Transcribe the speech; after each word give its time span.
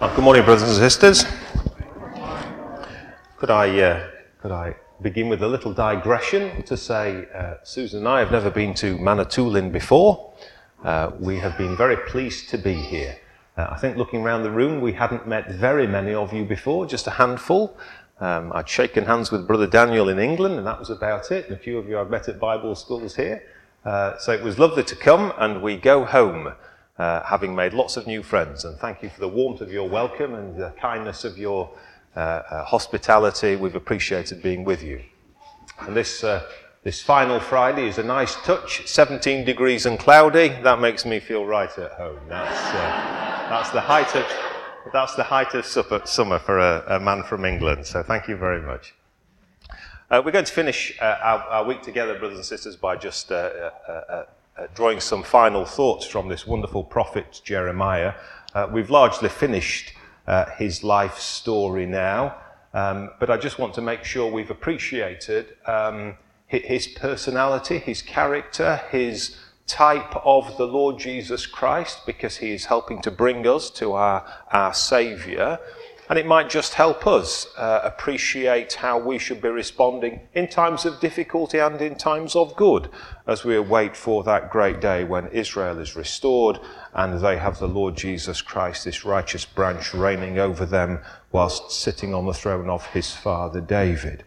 Well, 0.00 0.16
good 0.16 0.24
morning, 0.24 0.44
brothers 0.46 0.62
and 0.62 0.72
sisters. 0.72 1.26
Could 3.36 3.50
I, 3.50 3.80
uh, 3.80 4.08
could 4.40 4.50
I 4.50 4.74
begin 5.02 5.28
with 5.28 5.42
a 5.42 5.46
little 5.46 5.74
digression 5.74 6.62
to 6.62 6.74
say 6.74 7.26
uh, 7.34 7.56
Susan 7.64 7.98
and 7.98 8.08
I 8.08 8.20
have 8.20 8.32
never 8.32 8.48
been 8.48 8.72
to 8.76 8.96
Manitoulin 8.96 9.70
before. 9.70 10.32
Uh, 10.82 11.10
we 11.20 11.36
have 11.40 11.58
been 11.58 11.76
very 11.76 11.98
pleased 11.98 12.48
to 12.48 12.56
be 12.56 12.72
here. 12.72 13.18
Uh, 13.58 13.66
I 13.72 13.76
think 13.76 13.98
looking 13.98 14.22
around 14.22 14.42
the 14.42 14.50
room, 14.50 14.80
we 14.80 14.94
hadn't 14.94 15.28
met 15.28 15.50
very 15.50 15.86
many 15.86 16.14
of 16.14 16.32
you 16.32 16.46
before, 16.46 16.86
just 16.86 17.06
a 17.06 17.10
handful. 17.10 17.76
Um, 18.20 18.52
I'd 18.54 18.70
shaken 18.70 19.04
hands 19.04 19.30
with 19.30 19.46
Brother 19.46 19.66
Daniel 19.66 20.08
in 20.08 20.18
England, 20.18 20.54
and 20.54 20.66
that 20.66 20.78
was 20.78 20.88
about 20.88 21.30
it. 21.30 21.44
And 21.44 21.54
a 21.54 21.58
few 21.58 21.76
of 21.76 21.86
you 21.90 21.98
I've 21.98 22.08
met 22.08 22.26
at 22.26 22.40
Bible 22.40 22.74
schools 22.74 23.16
here. 23.16 23.42
Uh, 23.84 24.16
so 24.16 24.32
it 24.32 24.42
was 24.42 24.58
lovely 24.58 24.82
to 24.82 24.96
come, 24.96 25.34
and 25.36 25.60
we 25.60 25.76
go 25.76 26.06
home 26.06 26.54
uh, 27.00 27.24
having 27.24 27.54
made 27.54 27.72
lots 27.72 27.96
of 27.96 28.06
new 28.06 28.22
friends. 28.22 28.66
And 28.66 28.78
thank 28.78 29.02
you 29.02 29.08
for 29.08 29.20
the 29.20 29.28
warmth 29.28 29.62
of 29.62 29.72
your 29.72 29.88
welcome 29.88 30.34
and 30.34 30.54
the 30.54 30.68
kindness 30.78 31.24
of 31.24 31.38
your 31.38 31.70
uh, 32.14 32.18
uh, 32.20 32.64
hospitality. 32.64 33.56
We've 33.56 33.74
appreciated 33.74 34.42
being 34.42 34.64
with 34.64 34.82
you. 34.82 35.00
And 35.80 35.96
this, 35.96 36.22
uh, 36.22 36.46
this 36.82 37.00
final 37.00 37.40
Friday 37.40 37.88
is 37.88 37.96
a 37.96 38.02
nice 38.02 38.34
touch 38.44 38.86
17 38.86 39.46
degrees 39.46 39.86
and 39.86 39.98
cloudy. 39.98 40.48
That 40.62 40.78
makes 40.78 41.06
me 41.06 41.20
feel 41.20 41.46
right 41.46 41.70
at 41.78 41.92
home. 41.92 42.20
That's, 42.28 42.66
uh, 42.68 43.46
that's, 43.48 43.70
the, 43.70 43.80
height 43.80 44.14
of, 44.14 44.26
that's 44.92 45.14
the 45.14 45.24
height 45.24 45.54
of 45.54 45.64
summer 45.64 46.38
for 46.38 46.58
a, 46.58 46.84
a 46.96 47.00
man 47.00 47.22
from 47.22 47.46
England. 47.46 47.86
So 47.86 48.02
thank 48.02 48.28
you 48.28 48.36
very 48.36 48.60
much. 48.60 48.94
Uh, 50.10 50.20
we're 50.22 50.32
going 50.32 50.44
to 50.44 50.52
finish 50.52 50.98
uh, 51.00 51.16
our, 51.22 51.38
our, 51.44 51.64
week 51.64 51.80
together, 51.80 52.18
brothers 52.18 52.36
and 52.36 52.44
sisters, 52.44 52.76
by 52.76 52.96
just 52.96 53.32
uh, 53.32 53.70
uh, 54.56 54.66
drawing 54.74 55.00
some 55.00 55.22
final 55.22 55.64
thoughts 55.64 56.06
from 56.06 56.28
this 56.28 56.46
wonderful 56.46 56.84
prophet 56.84 57.40
Jeremiah. 57.44 58.14
Uh, 58.54 58.68
we've 58.70 58.90
largely 58.90 59.28
finished 59.28 59.92
uh, 60.26 60.46
his 60.58 60.82
life 60.84 61.18
story 61.18 61.86
now, 61.86 62.36
um, 62.74 63.10
but 63.18 63.30
I 63.30 63.36
just 63.36 63.58
want 63.58 63.74
to 63.74 63.80
make 63.80 64.04
sure 64.04 64.30
we've 64.30 64.50
appreciated 64.50 65.56
um, 65.66 66.16
his 66.46 66.88
personality, 66.88 67.78
his 67.78 68.02
character, 68.02 68.80
his 68.90 69.36
type 69.66 70.16
of 70.26 70.56
the 70.56 70.66
Lord 70.66 70.98
Jesus 70.98 71.46
Christ, 71.46 72.04
because 72.04 72.38
he 72.38 72.50
is 72.50 72.64
helping 72.64 73.00
to 73.02 73.10
bring 73.10 73.46
us 73.46 73.70
to 73.70 73.92
our, 73.92 74.26
our 74.50 74.74
Saviour. 74.74 75.60
And 76.10 76.18
it 76.18 76.26
might 76.26 76.50
just 76.50 76.74
help 76.74 77.06
us 77.06 77.46
uh, 77.56 77.82
appreciate 77.84 78.72
how 78.72 78.98
we 78.98 79.16
should 79.16 79.40
be 79.40 79.48
responding 79.48 80.22
in 80.34 80.48
times 80.48 80.84
of 80.84 80.98
difficulty 80.98 81.58
and 81.58 81.80
in 81.80 81.94
times 81.94 82.34
of 82.34 82.56
good 82.56 82.90
as 83.28 83.44
we 83.44 83.54
await 83.54 83.96
for 83.96 84.24
that 84.24 84.50
great 84.50 84.80
day 84.80 85.04
when 85.04 85.28
Israel 85.28 85.78
is 85.78 85.94
restored 85.94 86.58
and 86.94 87.20
they 87.20 87.36
have 87.36 87.60
the 87.60 87.68
Lord 87.68 87.96
Jesus 87.96 88.42
Christ, 88.42 88.86
this 88.86 89.04
righteous 89.04 89.44
branch, 89.44 89.94
reigning 89.94 90.40
over 90.40 90.66
them 90.66 90.98
whilst 91.30 91.70
sitting 91.70 92.12
on 92.12 92.26
the 92.26 92.34
throne 92.34 92.68
of 92.68 92.84
his 92.86 93.14
father 93.14 93.60
David. 93.60 94.24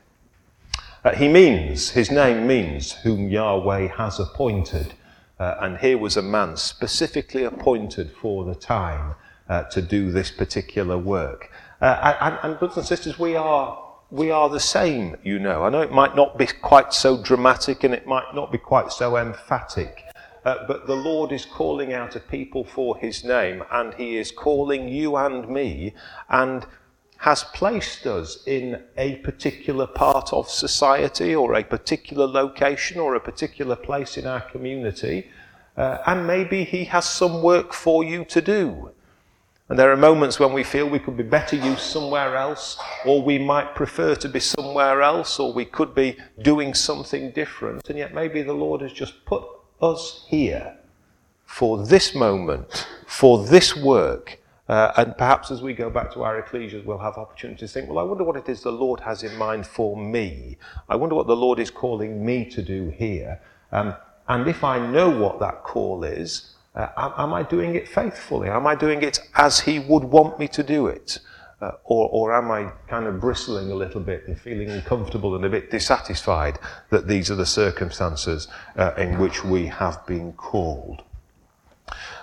Uh, 1.04 1.14
he 1.14 1.28
means, 1.28 1.90
his 1.90 2.10
name 2.10 2.48
means, 2.48 2.94
whom 2.94 3.30
Yahweh 3.30 3.88
has 3.98 4.22
appointed. 4.22 4.94
Uh, 5.38 5.56
and 5.60 5.78
here 5.80 5.98
was 5.98 6.16
a 6.16 6.22
man 6.22 6.56
specifically 6.56 7.44
appointed 7.44 8.10
for 8.10 8.46
the 8.46 8.56
time 8.56 9.16
uh, 9.50 9.64
to 9.64 9.82
do 9.82 10.12
this 10.12 10.32
particular 10.32 10.98
work. 10.98 11.52
Uh, 11.84 12.16
and, 12.22 12.40
and, 12.44 12.60
brothers 12.60 12.78
and 12.78 12.86
sisters, 12.86 13.20
we 13.20 13.36
are, 13.36 13.78
we 14.10 14.32
are 14.32 14.48
the 14.48 14.58
same, 14.58 15.18
you 15.22 15.38
know. 15.38 15.66
I 15.66 15.70
know 15.70 15.82
it 15.82 15.92
might 15.92 16.16
not 16.16 16.38
be 16.38 16.46
quite 16.48 16.94
so 16.94 17.22
dramatic 17.22 17.84
and 17.84 17.94
it 17.94 18.08
might 18.08 18.34
not 18.34 18.54
be 18.54 18.58
quite 18.58 18.90
so 18.94 19.18
emphatic, 19.18 20.02
uh, 20.46 20.66
but 20.66 20.88
the 20.88 20.96
Lord 20.96 21.34
is 21.34 21.44
calling 21.44 21.92
out 21.92 22.16
a 22.16 22.22
people 22.22 22.64
for 22.64 22.96
his 22.96 23.26
name, 23.26 23.66
and 23.70 23.94
he 23.96 24.16
is 24.16 24.32
calling 24.32 24.88
you 24.88 25.18
and 25.18 25.50
me, 25.50 25.94
and 26.30 26.66
has 27.18 27.44
placed 27.44 28.08
us 28.08 28.42
in 28.48 28.82
a 28.96 29.18
particular 29.18 29.86
part 29.86 30.32
of 30.32 30.50
society 30.50 31.36
or 31.36 31.54
a 31.54 31.66
particular 31.66 32.26
location 32.26 32.98
or 32.98 33.16
a 33.16 33.20
particular 33.20 33.76
place 33.76 34.16
in 34.16 34.26
our 34.26 34.40
community, 34.40 35.30
uh, 35.76 35.98
and 36.08 36.26
maybe 36.26 36.64
he 36.64 36.86
has 36.86 37.04
some 37.04 37.42
work 37.42 37.74
for 37.74 38.06
you 38.06 38.24
to 38.24 38.42
do. 38.42 38.94
And 39.70 39.80
there 39.80 39.92
are 39.92 39.98
moments 39.98 40.40
when 40.40 40.52
we 40.52 40.64
feel 40.64 40.90
we 40.90 41.00
could 41.00 41.16
be 41.16 41.24
better 41.24 41.56
used 41.56 41.80
somewhere 41.80 42.36
else, 42.36 42.78
or 43.06 43.24
we 43.24 43.40
might 43.40 43.76
prefer 43.76 44.14
to 44.16 44.28
be 44.28 44.40
somewhere 44.40 45.02
else, 45.02 45.40
or 45.40 45.54
we 45.54 45.66
could 45.66 45.96
be 45.96 46.18
doing 46.42 46.74
something 46.74 47.32
different. 47.32 47.90
And 47.90 47.98
yet 47.98 48.14
maybe 48.14 48.42
the 48.42 48.54
Lord 48.54 48.82
has 48.82 48.92
just 48.92 49.24
put 49.26 49.44
us 49.82 50.26
here 50.28 50.78
for 51.46 51.86
this 51.86 52.14
moment, 52.14 52.88
for 53.08 53.46
this 53.46 53.76
work. 53.76 54.40
Uh, 54.68 54.92
and 54.98 55.18
perhaps 55.18 55.52
as 55.52 55.62
we 55.62 55.74
go 55.74 55.90
back 55.90 56.12
to 56.14 56.24
our 56.24 56.42
ecclesias, 56.42 56.84
we'll 56.84 56.98
have 56.98 57.18
opportunities 57.18 57.72
to 57.72 57.74
think, 57.80 57.90
well, 57.90 58.00
I 58.00 58.04
wonder 58.04 58.24
what 58.24 58.38
it 58.38 58.50
is 58.50 58.62
the 58.64 58.72
Lord 58.72 59.00
has 59.02 59.24
in 59.24 59.36
mind 59.38 59.66
for 59.66 59.96
me. 59.96 60.58
I 60.90 60.96
wonder 60.96 61.16
what 61.16 61.28
the 61.28 61.36
Lord 61.36 61.60
is 61.60 61.70
calling 61.70 62.26
me 62.26 62.46
to 62.50 62.62
do 62.62 62.90
here. 62.90 63.42
Um, 63.72 63.96
and 64.28 64.48
if 64.48 64.64
I 64.64 64.80
know 64.86 65.10
what 65.10 65.40
that 65.40 65.64
call 65.64 66.04
is, 66.04 66.53
uh, 66.76 67.12
am, 67.18 67.34
I 67.34 67.44
doing 67.44 67.76
it 67.76 67.88
faithfully? 67.88 68.50
Am 68.50 68.66
I 68.66 68.76
doing 68.76 69.04
it 69.04 69.20
as 69.36 69.60
He 69.60 69.80
would 69.80 70.04
want 70.04 70.40
me 70.40 70.48
to 70.50 70.64
do 70.64 70.88
it? 70.88 71.20
Uh, 71.62 71.72
or, 71.86 72.10
or 72.10 72.36
am 72.36 72.52
I 72.52 72.72
kind 72.90 73.06
of 73.06 73.22
bristling 73.22 73.72
a 73.72 73.76
little 73.76 74.02
bit 74.02 74.28
and 74.28 74.38
feeling 74.38 74.70
uncomfortable 74.70 75.36
and 75.36 75.46
a 75.46 75.50
bit 75.50 75.72
dissatisfied 75.72 76.60
that 76.90 77.08
these 77.08 77.32
are 77.32 77.36
the 77.36 77.46
circumstances 77.46 78.50
uh, 78.76 78.92
in 78.98 79.18
which 79.18 79.46
we 79.46 79.68
have 79.68 80.06
been 80.06 80.34
called? 80.34 81.04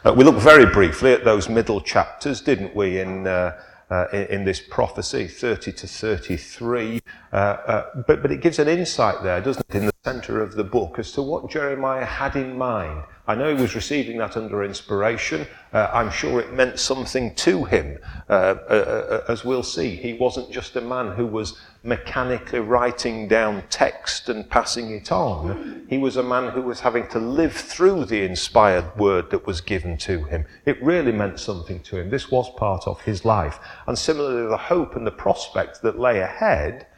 Uh, 0.05 0.13
we 0.15 0.25
looked 0.25 0.41
very 0.41 0.67
briefly 0.67 1.13
at 1.13 1.25
those 1.25 1.49
middle 1.49 1.81
chapters, 1.81 2.41
didn't 2.41 2.75
we, 2.75 3.01
in, 3.01 3.27
uh, 3.27 3.59
uh, 3.91 4.07
in, 4.13 4.27
in, 4.27 4.45
this 4.45 4.61
prophecy, 4.61 5.29
30 5.29 5.73
to 5.73 5.87
33. 5.87 7.01
Uh, 7.33 7.37
uh, 7.37 8.03
but, 8.07 8.23
but 8.23 8.31
it 8.31 8.41
gives 8.41 8.59
an 8.59 8.69
insight 8.69 9.23
there, 9.23 9.41
doesn't 9.41 9.65
it, 9.69 9.75
in 9.75 9.87
the 9.87 9.90
center 10.05 10.43
of 10.43 10.55
the 10.55 10.65
book 10.65 10.99
as 10.99 11.13
to 11.13 11.21
what 11.21 11.51
Jeremiah 11.51 12.07
had 12.07 12.35
in 12.35 12.57
mind 12.57 13.03
I 13.31 13.37
know 13.37 13.55
he 13.55 13.63
was 13.63 13.77
receiving 13.77 14.19
that 14.19 14.37
under 14.37 14.65
inspiration. 14.65 15.47
Uh, 15.73 15.89
I'm 15.93 16.11
sure 16.11 16.41
it 16.41 16.53
meant 16.53 16.81
something 16.81 17.33
to 17.37 17.63
him. 17.63 17.97
Uh, 18.29 18.33
uh, 18.33 19.23
uh, 19.29 19.33
as 19.33 19.45
we'll 19.45 19.63
see, 19.63 19.95
he 19.95 20.15
wasn't 20.15 20.51
just 20.51 20.75
a 20.75 20.81
man 20.81 21.13
who 21.13 21.27
was 21.27 21.61
mechanically 21.85 22.59
writing 22.59 23.29
down 23.29 23.63
text 23.71 24.29
and 24.29 24.51
passing 24.51 24.91
it 24.91 25.13
on. 25.13 25.87
He 25.89 25.97
was 25.97 26.17
a 26.17 26.25
man 26.25 26.51
who 26.51 26.63
was 26.63 26.81
having 26.81 27.07
to 27.11 27.21
live 27.21 27.53
through 27.53 28.07
the 28.07 28.25
inspired 28.25 28.97
word 28.97 29.31
that 29.31 29.47
was 29.47 29.61
given 29.61 29.97
to 29.99 30.25
him. 30.25 30.45
It 30.67 30.83
really 30.83 31.13
meant 31.13 31.39
something 31.39 31.79
to 31.85 32.01
him. 32.01 32.11
This 32.11 32.33
was 32.33 32.51
part 32.57 32.89
of 32.89 33.01
his 33.03 33.25
life. 33.25 33.61
And 33.87 33.97
similarly, 33.97 34.49
the 34.49 34.57
hope 34.57 34.97
and 34.97 35.07
the 35.07 35.13
prospect 35.13 35.83
that 35.83 36.01
lay 36.01 36.19
ahead 36.19 36.89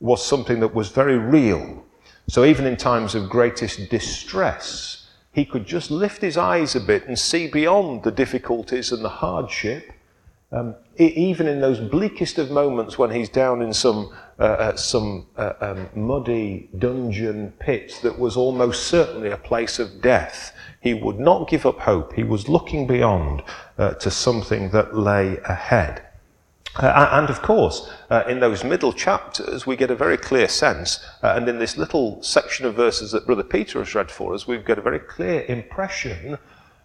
was 0.00 0.24
something 0.24 0.58
that 0.60 0.74
was 0.74 0.88
very 0.88 1.18
real. 1.18 1.84
So 2.28 2.44
even 2.44 2.66
in 2.66 2.76
times 2.76 3.14
of 3.14 3.28
greatest 3.28 3.90
distress, 3.90 5.08
he 5.32 5.44
could 5.44 5.66
just 5.66 5.90
lift 5.90 6.20
his 6.20 6.36
eyes 6.36 6.74
a 6.76 6.80
bit 6.80 7.06
and 7.06 7.18
see 7.18 7.48
beyond 7.48 8.04
the 8.04 8.10
difficulties 8.10 8.92
and 8.92 9.04
the 9.04 9.08
hardship. 9.08 9.92
Um, 10.52 10.74
even 10.98 11.48
in 11.48 11.60
those 11.60 11.80
bleakest 11.80 12.38
of 12.38 12.50
moments 12.50 12.98
when 12.98 13.10
he's 13.10 13.30
down 13.30 13.62
in 13.62 13.72
some, 13.72 14.14
uh, 14.38 14.42
uh, 14.42 14.76
some 14.76 15.26
uh, 15.38 15.54
um, 15.62 15.88
muddy 15.94 16.68
dungeon 16.78 17.54
pit 17.58 17.98
that 18.02 18.18
was 18.18 18.36
almost 18.36 18.88
certainly 18.88 19.30
a 19.30 19.38
place 19.38 19.78
of 19.78 20.02
death, 20.02 20.54
he 20.80 20.92
would 20.92 21.18
not 21.18 21.48
give 21.48 21.64
up 21.64 21.80
hope. 21.80 22.12
He 22.12 22.22
was 22.22 22.50
looking 22.50 22.86
beyond 22.86 23.42
uh, 23.78 23.94
to 23.94 24.10
something 24.10 24.68
that 24.70 24.94
lay 24.94 25.38
ahead. 25.46 26.02
Uh, 26.76 27.08
and 27.12 27.28
of 27.28 27.42
course, 27.42 27.90
uh, 28.10 28.22
in 28.28 28.40
those 28.40 28.64
middle 28.64 28.92
chapters, 28.92 29.66
we 29.66 29.76
get 29.76 29.90
a 29.90 29.94
very 29.94 30.16
clear 30.16 30.48
sense, 30.48 31.00
uh, 31.22 31.34
and 31.36 31.46
in 31.48 31.58
this 31.58 31.76
little 31.76 32.22
section 32.22 32.64
of 32.64 32.74
verses 32.74 33.12
that 33.12 33.26
Brother 33.26 33.42
Peter 33.42 33.78
has 33.78 33.94
read 33.94 34.10
for 34.10 34.34
us, 34.34 34.46
we've 34.46 34.64
got 34.64 34.78
a 34.78 34.82
very 34.82 35.00
clear 35.00 35.44
impression 35.48 36.38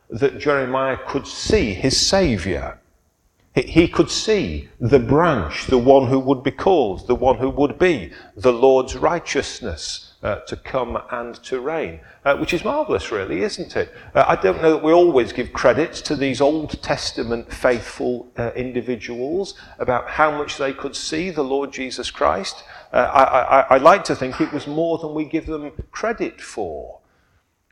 that 0.09 0.39
Jeremiah 0.39 0.97
could 1.07 1.25
see 1.25 1.73
his 1.73 1.97
Saviour. 1.99 2.79
He 3.55 3.87
could 3.87 4.11
see 4.11 4.69
the 4.79 4.99
branch, 4.99 5.65
the 5.65 5.79
one 5.79 6.07
who 6.07 6.19
would 6.19 6.43
be 6.43 6.51
called, 6.51 7.07
the 7.07 7.15
one 7.15 7.37
who 7.37 7.49
would 7.49 7.79
be 7.79 8.11
the 8.35 8.53
Lord's 8.53 8.95
righteousness 8.95 10.06
uh, 10.23 10.37
to 10.41 10.55
come 10.55 10.99
and 11.11 11.35
to 11.43 11.59
reign, 11.59 11.99
uh, 12.25 12.35
which 12.37 12.53
is 12.53 12.63
marvellous, 12.63 13.11
really, 13.11 13.43
isn't 13.43 13.75
it? 13.75 13.93
Uh, 14.15 14.25
I 14.27 14.35
don't 14.35 14.61
know 14.61 14.71
that 14.71 14.83
we 14.83 14.91
always 14.91 15.31
give 15.31 15.53
credit 15.53 15.93
to 15.93 16.15
these 16.15 16.41
Old 16.41 16.81
Testament 16.81 17.53
faithful 17.53 18.27
uh, 18.37 18.51
individuals 18.55 19.53
about 19.77 20.09
how 20.09 20.35
much 20.35 20.57
they 20.57 20.73
could 20.73 20.95
see 20.95 21.29
the 21.29 21.43
Lord 21.43 21.71
Jesus 21.71 22.09
Christ. 22.09 22.63
Uh, 22.91 22.97
I, 22.97 23.23
I, 23.23 23.59
I 23.75 23.77
like 23.77 24.03
to 24.05 24.15
think 24.15 24.41
it 24.41 24.51
was 24.51 24.65
more 24.65 24.97
than 24.97 25.13
we 25.13 25.25
give 25.25 25.45
them 25.45 25.71
credit 25.91 26.41
for. 26.41 26.99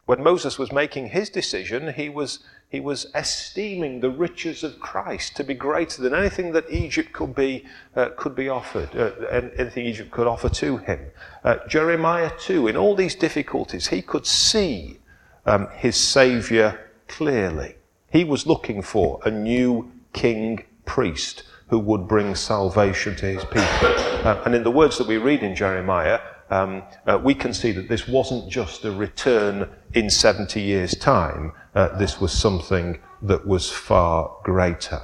When 0.06 0.22
Moses 0.22 0.60
was 0.60 0.72
making 0.72 1.08
his 1.08 1.30
decision, 1.30 1.94
he 1.94 2.10
was, 2.10 2.40
he 2.68 2.80
was 2.80 3.08
esteeming 3.16 4.00
the 4.00 4.10
riches 4.10 4.64
of 4.64 4.80
Christ 4.80 5.36
to 5.38 5.44
be 5.44 5.54
greater 5.54 6.02
than 6.02 6.14
anything 6.14 6.52
that 6.54 6.70
Egypt 6.70 7.14
could 7.14 7.36
be, 7.36 7.66
uh, 7.96 8.10
could 8.18 8.36
be 8.36 8.50
offered, 8.50 8.96
uh, 8.96 9.12
anything 9.58 9.86
Egypt 9.86 10.12
could 10.12 10.28
offer 10.28 10.50
to 10.50 10.78
him. 10.78 11.12
Uh, 11.44 11.58
Jeremiah, 11.68 12.32
too, 12.38 12.68
in 12.68 12.76
all 12.76 12.96
these 12.96 13.16
difficulties, 13.16 13.88
he 13.88 14.02
could 14.02 14.26
see 14.26 15.00
um, 15.46 15.68
his 15.76 15.96
Saviour 15.96 16.80
clearly. 17.08 17.76
He 18.12 18.24
was 18.24 18.48
looking 18.48 18.82
for 18.82 19.20
a 19.26 19.32
new 19.32 19.92
King 20.14 20.64
priest 20.86 21.44
who 21.68 21.80
would 21.80 22.08
bring 22.08 22.36
salvation 22.36 23.16
to 23.18 23.26
his 23.26 23.44
people. 23.46 23.90
Uh, 24.26 24.42
and 24.46 24.56
in 24.56 24.64
the 24.64 24.72
words 24.72 24.98
that 24.98 25.08
we 25.08 25.18
read 25.18 25.44
in 25.44 25.56
Jeremiah, 25.56 26.20
um, 26.50 26.84
uh, 27.08 27.20
we 27.22 27.34
can 27.34 27.54
see 27.54 27.72
that 27.72 27.90
this 27.90 28.08
wasn't 28.08 28.50
just 28.50 28.86
a 28.86 28.92
return 28.92 29.68
in 29.94 30.10
70 30.10 30.62
years' 30.62 30.96
time, 30.96 31.54
uh, 31.76 31.98
this 31.98 32.20
was 32.20 32.32
something 32.32 33.00
that 33.22 33.46
was 33.46 33.70
far 33.70 34.38
greater. 34.44 35.02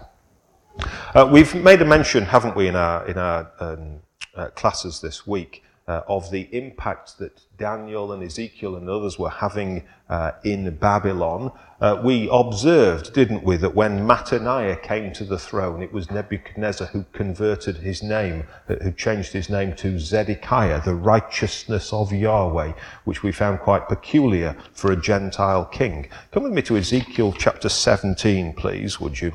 Uh, 1.14 1.30
we've 1.32 1.54
made 1.54 1.82
a 1.82 1.86
mention, 1.86 2.24
haven't 2.24 2.56
we, 2.56 2.68
in 2.68 2.76
our, 2.76 3.06
in 3.08 3.18
our 3.18 3.52
um, 3.60 4.00
uh, 4.36 4.48
classes 4.50 5.02
this 5.02 5.28
week, 5.28 5.64
uh, 5.88 6.02
of 6.08 6.32
the 6.32 6.48
impact 6.56 7.18
that 7.18 7.42
Daniel 7.62 8.12
and 8.12 8.24
Ezekiel 8.24 8.76
and 8.76 8.90
others 8.90 9.20
were 9.20 9.30
having 9.30 9.84
uh, 10.10 10.32
in 10.44 10.76
Babylon. 10.78 11.52
Uh, 11.80 12.02
we 12.04 12.28
observed, 12.32 13.14
didn't 13.14 13.44
we, 13.44 13.56
that 13.58 13.76
when 13.76 14.00
Mattaniah 14.00 14.82
came 14.82 15.14
to 15.14 15.24
the 15.24 15.38
throne, 15.38 15.84
it 15.84 15.94
was 15.94 16.10
Nebuchadnezzar 16.10 16.88
who 16.88 17.06
converted 17.14 17.78
his 17.78 18.02
name, 18.02 18.46
uh, 18.68 18.78
who 18.78 18.92
changed 18.92 19.32
his 19.32 19.48
name 19.48 19.76
to 19.76 20.00
Zedekiah, 20.00 20.82
the 20.84 20.96
righteousness 20.96 21.94
of 21.94 22.12
Yahweh, 22.12 22.74
which 23.04 23.22
we 23.22 23.32
found 23.32 23.60
quite 23.60 23.88
peculiar 23.88 24.58
for 24.74 24.92
a 24.92 25.00
Gentile 25.00 25.66
king. 25.66 26.10
Come 26.32 26.42
with 26.42 26.54
me 26.54 26.64
to 26.64 26.78
Ezekiel 26.78 27.32
chapter 27.32 27.70
17, 27.70 28.54
please, 28.54 29.00
would 29.00 29.22
you? 29.22 29.34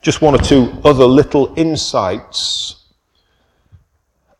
just 0.00 0.22
one 0.22 0.34
or 0.34 0.38
two 0.38 0.72
other 0.84 1.04
little 1.04 1.52
insights 1.58 2.77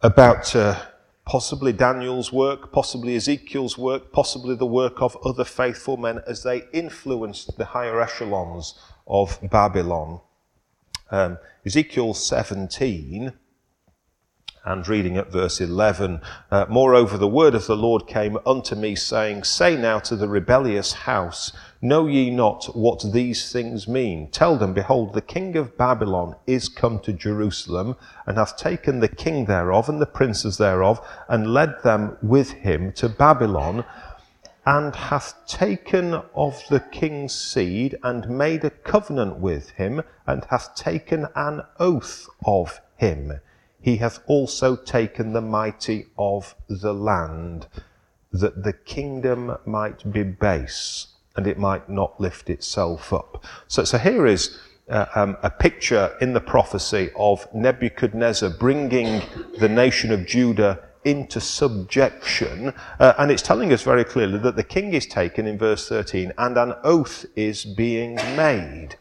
about 0.02 0.54
uh, 0.54 0.80
possibly 1.24 1.72
Daniel's 1.72 2.32
work, 2.32 2.72
possibly 2.72 3.16
Ezekiel's 3.16 3.76
work, 3.76 4.12
possibly 4.12 4.54
the 4.54 4.66
work 4.66 5.02
of 5.02 5.16
other 5.24 5.44
faithful 5.44 5.96
men 5.96 6.20
as 6.26 6.42
they 6.42 6.64
influenced 6.72 7.58
the 7.58 7.64
higher 7.66 8.00
echelons 8.00 8.78
of 9.06 9.38
Babylon. 9.50 10.20
Um, 11.10 11.38
Ezekiel 11.66 12.14
17 12.14 13.32
and 14.68 14.86
reading 14.86 15.16
at 15.16 15.32
verse 15.32 15.62
11. 15.62 16.20
Uh, 16.50 16.66
Moreover, 16.68 17.16
the 17.16 17.26
word 17.26 17.54
of 17.54 17.66
the 17.66 17.76
Lord 17.76 18.06
came 18.06 18.36
unto 18.44 18.74
me, 18.74 18.94
saying, 18.94 19.44
Say 19.44 19.76
now 19.76 19.98
to 20.00 20.14
the 20.14 20.28
rebellious 20.28 20.92
house, 20.92 21.52
Know 21.80 22.06
ye 22.06 22.28
not 22.28 22.66
what 22.76 23.02
these 23.12 23.50
things 23.50 23.88
mean? 23.88 24.30
Tell 24.30 24.58
them, 24.58 24.74
Behold, 24.74 25.14
the 25.14 25.22
king 25.22 25.56
of 25.56 25.78
Babylon 25.78 26.36
is 26.46 26.68
come 26.68 27.00
to 27.00 27.14
Jerusalem, 27.14 27.96
and 28.26 28.36
hath 28.36 28.58
taken 28.58 29.00
the 29.00 29.08
king 29.08 29.46
thereof 29.46 29.88
and 29.88 30.02
the 30.02 30.06
princes 30.06 30.58
thereof, 30.58 31.00
and 31.30 31.54
led 31.54 31.82
them 31.82 32.18
with 32.20 32.50
him 32.50 32.92
to 32.92 33.08
Babylon, 33.08 33.86
and 34.66 34.94
hath 34.94 35.34
taken 35.46 36.20
of 36.34 36.62
the 36.68 36.80
king's 36.80 37.34
seed, 37.34 37.96
and 38.02 38.28
made 38.28 38.64
a 38.64 38.70
covenant 38.70 39.38
with 39.38 39.70
him, 39.70 40.02
and 40.26 40.44
hath 40.50 40.74
taken 40.74 41.26
an 41.34 41.62
oath 41.78 42.28
of 42.44 42.82
him 42.96 43.40
he 43.80 43.96
hath 43.96 44.20
also 44.26 44.76
taken 44.76 45.32
the 45.32 45.40
mighty 45.40 46.06
of 46.18 46.54
the 46.68 46.92
land, 46.92 47.66
that 48.32 48.62
the 48.64 48.72
kingdom 48.72 49.56
might 49.64 50.12
be 50.12 50.22
base 50.22 51.08
and 51.36 51.46
it 51.46 51.58
might 51.58 51.88
not 51.88 52.20
lift 52.20 52.50
itself 52.50 53.12
up. 53.12 53.44
So, 53.68 53.84
so 53.84 53.96
here 53.96 54.26
is 54.26 54.58
uh, 54.88 55.06
um, 55.14 55.36
a 55.42 55.50
picture 55.50 56.16
in 56.20 56.32
the 56.32 56.40
prophecy 56.40 57.10
of 57.16 57.46
Nebuchadnezzar 57.54 58.50
bringing 58.50 59.22
the 59.58 59.68
nation 59.68 60.10
of 60.10 60.26
Judah 60.26 60.80
into 61.04 61.40
subjection. 61.40 62.74
Uh, 62.98 63.14
and 63.18 63.30
it's 63.30 63.42
telling 63.42 63.72
us 63.72 63.82
very 63.82 64.04
clearly 64.04 64.38
that 64.38 64.56
the 64.56 64.64
king 64.64 64.94
is 64.94 65.06
taken 65.06 65.46
in 65.46 65.56
verse 65.58 65.88
13 65.88 66.32
and 66.36 66.56
an 66.56 66.74
oath 66.82 67.24
is 67.36 67.64
being 67.64 68.16
made. 68.36 68.96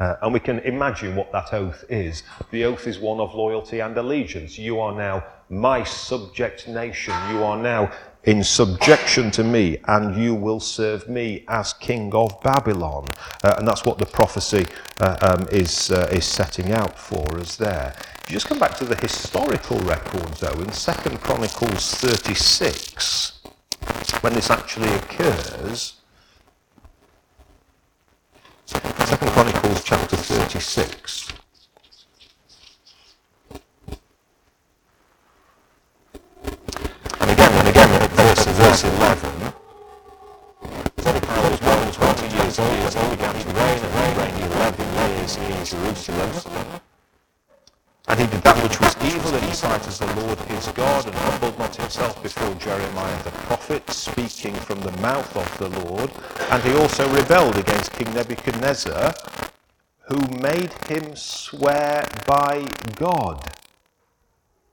Uh, 0.00 0.16
and 0.22 0.32
we 0.32 0.40
can 0.40 0.58
imagine 0.60 1.14
what 1.14 1.30
that 1.30 1.52
oath 1.52 1.84
is. 1.90 2.22
The 2.50 2.64
oath 2.64 2.86
is 2.86 2.98
one 2.98 3.20
of 3.20 3.34
loyalty 3.34 3.80
and 3.80 3.96
allegiance. 3.96 4.58
You 4.58 4.80
are 4.80 4.94
now 4.94 5.22
my 5.50 5.84
subject 5.84 6.66
nation. 6.66 7.14
You 7.30 7.44
are 7.44 7.60
now 7.60 7.92
in 8.24 8.42
subjection 8.42 9.30
to 9.32 9.44
me, 9.44 9.78
and 9.88 10.16
you 10.16 10.34
will 10.34 10.60
serve 10.60 11.08
me 11.08 11.44
as 11.48 11.72
king 11.74 12.14
of 12.14 12.40
Babylon. 12.42 13.06
Uh, 13.44 13.54
and 13.58 13.68
that's 13.68 13.84
what 13.84 13.98
the 13.98 14.06
prophecy 14.06 14.66
uh, 15.00 15.16
um, 15.20 15.48
is, 15.50 15.90
uh, 15.90 16.08
is 16.12 16.24
setting 16.24 16.72
out 16.72 16.98
for 16.98 17.38
us 17.38 17.56
there. 17.56 17.94
You 18.28 18.34
just 18.34 18.46
come 18.46 18.58
back 18.58 18.76
to 18.76 18.84
the 18.84 18.96
historical 18.96 19.78
records, 19.80 20.40
though, 20.40 20.52
in 20.52 20.70
2 20.70 21.18
Chronicles 21.18 21.94
36, 21.94 23.40
when 24.20 24.34
this 24.34 24.50
actually 24.50 24.88
occurs, 24.90 25.99
Second 28.70 29.30
Chronicles 29.30 29.82
chapter 29.82 30.16
36. 30.16 31.32
And 37.20 37.30
again 37.32 37.52
and 37.52 37.68
again 37.68 37.90
at 38.00 38.10
verse, 38.12 38.46
verse 38.46 38.84
11, 38.84 39.52
Zedekiah 41.00 41.50
was 41.50 41.60
more 41.62 41.74
than 41.74 41.92
20 41.92 42.36
years 42.36 42.58
old 42.60 42.70
as 42.70 42.94
he 42.94 43.10
began 43.10 43.34
to 43.34 43.48
reign, 43.48 43.78
and 43.82 44.16
reigned 44.16 44.52
11 44.52 45.18
years 45.18 45.36
in 45.36 45.94
Jerusalem. 45.94 46.80
And 48.10 48.18
he 48.18 48.26
did 48.26 48.42
that 48.42 48.60
which 48.64 48.80
was 48.80 48.96
evil 49.04 49.32
in 49.36 49.46
the 49.46 49.52
sight 49.52 49.86
as 49.86 50.00
the 50.00 50.14
Lord 50.20 50.36
his 50.40 50.66
God, 50.72 51.06
and 51.06 51.14
humbled 51.14 51.56
not 51.60 51.76
himself 51.76 52.20
before 52.20 52.52
Jeremiah 52.56 53.22
the 53.22 53.30
prophet, 53.30 53.88
speaking 53.88 54.52
from 54.52 54.80
the 54.80 54.90
mouth 55.00 55.36
of 55.36 55.58
the 55.58 55.68
Lord. 55.84 56.10
And 56.50 56.60
he 56.64 56.74
also 56.74 57.08
rebelled 57.14 57.56
against 57.56 57.92
King 57.92 58.12
Nebuchadnezzar, 58.12 59.14
who 60.08 60.18
made 60.42 60.72
him 60.88 61.14
swear 61.14 62.04
by 62.26 62.66
God. 62.96 63.56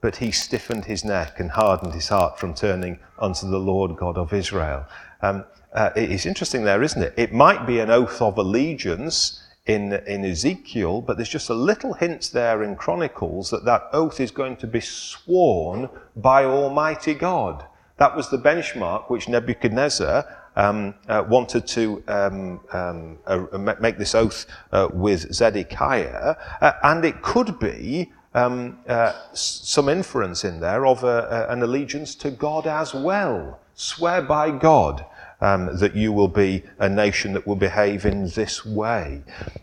But 0.00 0.16
he 0.16 0.32
stiffened 0.32 0.86
his 0.86 1.04
neck 1.04 1.38
and 1.38 1.52
hardened 1.52 1.94
his 1.94 2.08
heart 2.08 2.40
from 2.40 2.54
turning 2.54 2.98
unto 3.20 3.48
the 3.48 3.60
Lord 3.60 3.96
God 3.96 4.18
of 4.18 4.32
Israel. 4.32 4.84
Um, 5.22 5.44
uh, 5.72 5.90
it's 5.94 6.26
interesting 6.26 6.64
there, 6.64 6.82
isn't 6.82 7.02
it? 7.02 7.14
It 7.16 7.32
might 7.32 7.68
be 7.68 7.78
an 7.78 7.88
oath 7.88 8.20
of 8.20 8.36
allegiance 8.36 9.44
in, 9.68 9.92
in 10.06 10.24
Ezekiel, 10.24 11.02
but 11.02 11.16
there's 11.16 11.28
just 11.28 11.50
a 11.50 11.54
little 11.54 11.92
hint 11.92 12.30
there 12.32 12.62
in 12.62 12.74
Chronicles 12.74 13.50
that 13.50 13.66
that 13.66 13.88
oath 13.92 14.18
is 14.18 14.30
going 14.30 14.56
to 14.56 14.66
be 14.66 14.80
sworn 14.80 15.90
by 16.16 16.44
Almighty 16.44 17.14
God. 17.14 17.64
That 17.98 18.16
was 18.16 18.30
the 18.30 18.38
benchmark 18.38 19.10
which 19.10 19.28
Nebuchadnezzar 19.28 20.24
um, 20.56 20.94
uh, 21.06 21.22
wanted 21.28 21.66
to 21.68 22.02
um, 22.08 22.60
um, 22.72 23.18
uh, 23.26 23.74
make 23.78 23.98
this 23.98 24.14
oath 24.14 24.46
uh, 24.72 24.88
with 24.92 25.32
Zedekiah, 25.32 26.36
uh, 26.60 26.72
and 26.82 27.04
it 27.04 27.20
could 27.20 27.58
be 27.58 28.10
um, 28.34 28.78
uh, 28.88 29.12
some 29.34 29.90
inference 29.90 30.44
in 30.44 30.60
there 30.60 30.86
of 30.86 31.04
an 31.04 31.62
allegiance 31.62 32.14
to 32.16 32.30
God 32.30 32.66
as 32.66 32.94
well. 32.94 33.60
Swear 33.74 34.22
by 34.22 34.50
God 34.50 35.04
um, 35.40 35.76
that 35.78 35.94
you 35.94 36.12
will 36.12 36.28
be 36.28 36.64
a 36.78 36.88
nation 36.88 37.32
that 37.32 37.46
will 37.46 37.56
behave 37.56 38.04
in 38.04 38.28
this 38.30 38.64
way. 38.64 39.22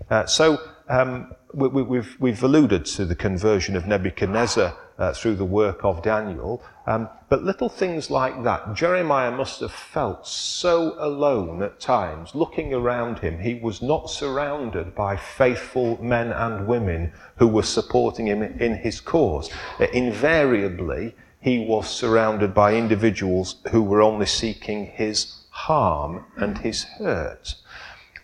Uh, 0.09 0.25
so 0.25 0.59
um, 0.89 1.33
we, 1.53 1.65
have 1.65 1.87
we've, 1.87 2.17
we've 2.19 2.43
alluded 2.43 2.85
to 2.85 3.05
the 3.05 3.15
conversion 3.15 3.75
of 3.75 3.87
Nebuchadnezzar 3.87 4.77
uh, 4.97 5.13
through 5.13 5.35
the 5.35 5.45
work 5.45 5.83
of 5.83 6.01
Daniel. 6.01 6.63
Um, 6.87 7.09
but 7.29 7.43
little 7.43 7.69
things 7.69 8.09
like 8.09 8.43
that, 8.43 8.73
Jeremiah 8.75 9.31
must 9.31 9.59
have 9.59 9.71
felt 9.71 10.27
so 10.27 10.95
alone 10.99 11.61
at 11.63 11.79
times. 11.79 12.35
Looking 12.35 12.73
around 12.73 13.19
him, 13.19 13.39
he 13.39 13.55
was 13.55 13.81
not 13.81 14.09
surrounded 14.09 14.95
by 14.95 15.17
faithful 15.17 16.01
men 16.01 16.31
and 16.31 16.67
women 16.67 17.11
who 17.37 17.47
were 17.47 17.63
supporting 17.63 18.27
him 18.27 18.43
in 18.43 18.75
his 18.75 19.01
cause. 19.01 19.49
Uh, 19.79 19.87
invariably, 19.93 21.15
he 21.41 21.59
was 21.59 21.89
surrounded 21.89 22.53
by 22.53 22.73
individuals 22.73 23.57
who 23.71 23.83
were 23.83 24.01
only 24.01 24.25
seeking 24.25 24.85
his 24.85 25.44
harm 25.55 26.25
and 26.35 26.57
his 26.57 26.83
hurt. 26.83 27.55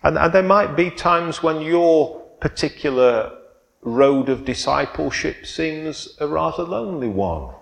And, 0.02 0.18
and 0.18 0.32
there 0.34 0.42
might 0.42 0.76
be 0.76 0.90
times 0.90 1.42
when 1.42 1.62
your 1.62 2.20
particular 2.40 3.38
road 3.80 4.28
of 4.28 4.44
discipleship 4.44 5.46
seems 5.46 6.14
a 6.20 6.28
rather 6.28 6.62
lonely 6.62 7.08
one. 7.08 7.54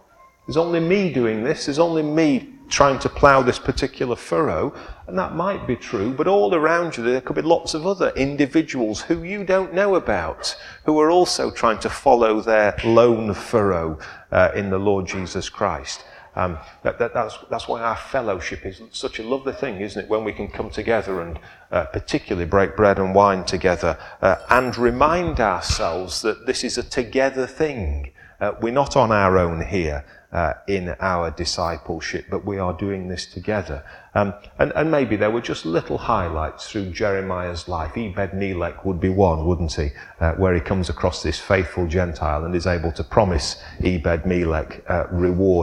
There's 0.47 0.57
only 0.57 0.81
me 0.81 1.13
doing 1.13 1.45
this, 1.45 1.67
there's 1.67 1.79
only 1.79 2.03
me 2.03 2.55
trying 2.69 2.99
to 2.99 3.09
plough 3.09 3.43
this 3.43 3.61
particular 3.61 4.17
furrow, 4.17 4.75
and 5.07 5.17
that 5.17 5.37
might 5.37 5.67
be 5.69 5.77
true, 5.77 6.13
but 6.13 6.27
all 6.27 6.53
around 6.53 6.97
you 6.97 7.05
there 7.05 7.21
could 7.21 7.37
be 7.37 7.43
lots 7.43 7.73
of 7.73 7.87
other 7.87 8.11
individuals 8.17 9.03
who 9.03 9.23
you 9.23 9.45
don't 9.45 9.73
know 9.73 9.95
about, 9.95 10.57
who 10.85 10.99
are 10.99 11.11
also 11.11 11.51
trying 11.51 11.79
to 11.79 11.89
follow 11.89 12.41
their 12.41 12.77
lone 12.85 13.33
furrow 13.35 13.99
uh, 14.33 14.51
in 14.55 14.69
the 14.71 14.79
Lord 14.79 15.07
Jesus 15.07 15.49
Christ. 15.49 16.05
Um, 16.37 16.59
that, 16.83 16.99
that, 16.99 17.13
that's, 17.13 17.39
that's 17.51 17.67
why 17.67 17.83
our 17.83 17.97
fellowship 17.97 18.65
is 18.65 18.81
such 18.93 19.19
a 19.19 19.23
lovely 19.23 19.53
thing, 19.53 19.81
isn't 19.81 20.05
it? 20.05 20.09
When 20.09 20.25
we 20.25 20.33
can 20.33 20.49
come 20.49 20.71
together 20.71 21.21
and 21.21 21.39
uh, 21.73 21.87
particularly 21.87 22.49
break 22.49 22.77
bread 22.77 22.99
and 22.99 23.15
wine 23.15 23.45
together 23.45 23.99
uh, 24.23 24.37
and 24.49 24.77
remind 24.79 25.41
ourselves 25.41 26.23
that 26.23 26.47
this 26.47 26.63
is 26.63 26.79
a 26.79 26.83
together 26.83 27.47
thing. 27.47 28.13
Uh, 28.41 28.53
we're 28.63 28.73
not 28.73 28.97
on 28.97 29.11
our 29.11 29.39
own 29.39 29.67
here 29.67 30.05
uh, 30.33 30.55
in 30.69 30.95
our 31.01 31.31
discipleship, 31.31 32.27
but 32.31 32.45
we 32.45 32.59
are 32.59 32.73
doing 32.73 33.09
this 33.09 33.27
together. 33.27 33.85
Um, 34.15 34.35
and, 34.59 34.73
and, 34.75 34.91
maybe 34.91 35.15
there 35.15 35.31
were 35.31 35.41
just 35.41 35.65
little 35.65 35.97
highlights 35.97 36.69
through 36.69 36.91
Jeremiah's 36.91 37.69
life. 37.69 37.97
Ebed 37.97 38.35
Melech 38.35 38.85
would 38.85 38.99
be 38.99 39.09
one, 39.09 39.47
wouldn't 39.47 39.73
he? 39.73 39.91
Uh, 40.19 40.33
where 40.33 40.53
he 40.53 40.61
comes 40.61 40.89
across 40.89 41.23
this 41.23 41.39
faithful 41.39 41.87
Gentile 41.87 42.45
and 42.45 42.57
is 42.57 42.67
able 42.67 42.91
to 42.93 43.05
promise 43.05 43.63
Ebed 43.85 44.27
Melech 44.27 44.83
uh, 44.89 45.07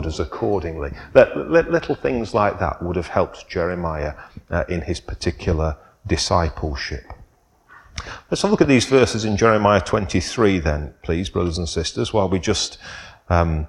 as 0.05 0.19
accordingly. 0.21 0.91
little 1.13 1.95
things 1.95 2.33
like 2.33 2.57
that 2.59 2.81
would 2.81 2.95
have 2.95 3.07
helped 3.07 3.49
Jeremiah 3.49 4.13
uh, 4.49 4.63
in 4.69 4.81
his 4.81 5.01
particular 5.01 5.75
discipleship. 6.07 7.03
Let's 8.31 8.43
have 8.43 8.51
a 8.51 8.53
look 8.53 8.61
at 8.61 8.67
these 8.67 8.85
verses 8.85 9.25
in 9.25 9.35
Jeremiah 9.35 9.81
23 9.81 10.59
then, 10.59 10.93
please, 11.03 11.29
brothers 11.29 11.57
and 11.57 11.67
sisters, 11.67 12.13
while 12.13 12.29
we 12.29 12.39
just 12.39 12.77
um, 13.29 13.67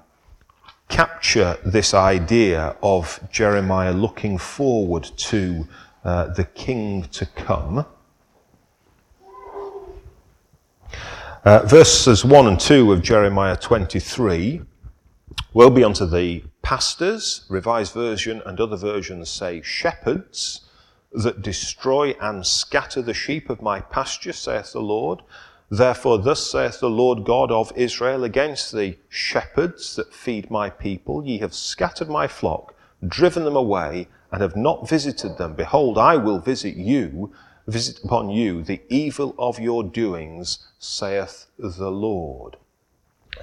capture 0.89 1.57
this 1.63 1.93
idea 1.93 2.75
of 2.83 3.19
Jeremiah 3.31 3.93
looking 3.93 4.37
forward 4.37 5.03
to 5.03 5.67
uh, 6.03 6.27
the 6.33 6.43
king 6.43 7.03
to 7.11 7.25
come. 7.25 7.85
Uh, 11.45 11.65
verses 11.65 12.25
1 12.25 12.47
and 12.47 12.59
2 12.59 12.91
of 12.91 13.01
Jeremiah 13.01 13.55
23 13.55 14.61
will 15.53 15.69
be 15.69 15.83
unto 15.83 16.05
the 16.05 16.43
pastors, 16.61 17.45
Revised 17.49 17.93
Version 17.93 18.41
and 18.45 18.59
other 18.59 18.75
versions 18.75 19.29
say 19.29 19.61
shepherds, 19.61 20.61
that 21.11 21.41
destroy 21.41 22.15
and 22.21 22.45
scatter 22.45 23.01
the 23.01 23.13
sheep 23.13 23.49
of 23.49 23.61
my 23.61 23.79
pasture, 23.79 24.33
saith 24.33 24.73
the 24.73 24.81
Lord. 24.81 25.21
Therefore, 25.71 26.17
thus 26.17 26.49
saith 26.49 26.79
the 26.79 26.89
Lord 26.89 27.23
God 27.23 27.51
of 27.51 27.71
Israel 27.75 28.23
against 28.23 28.71
the 28.71 28.97
shepherds 29.07 29.95
that 29.95 30.13
feed 30.13 30.49
my 30.49 30.69
people 30.69 31.23
Ye 31.23 31.37
have 31.39 31.53
scattered 31.53 32.09
my 32.09 32.27
flock, 32.27 32.73
driven 33.07 33.43
them 33.43 33.55
away, 33.55 34.07
and 34.31 34.41
have 34.41 34.55
not 34.55 34.89
visited 34.89 35.37
them. 35.37 35.53
Behold, 35.53 35.97
I 35.97 36.15
will 36.15 36.39
visit 36.39 36.75
you, 36.75 37.31
visit 37.67 38.03
upon 38.03 38.29
you 38.29 38.63
the 38.63 38.81
evil 38.89 39.35
of 39.37 39.59
your 39.59 39.83
doings, 39.83 40.67
saith 40.79 41.45
the 41.57 41.91
Lord. 41.91 42.57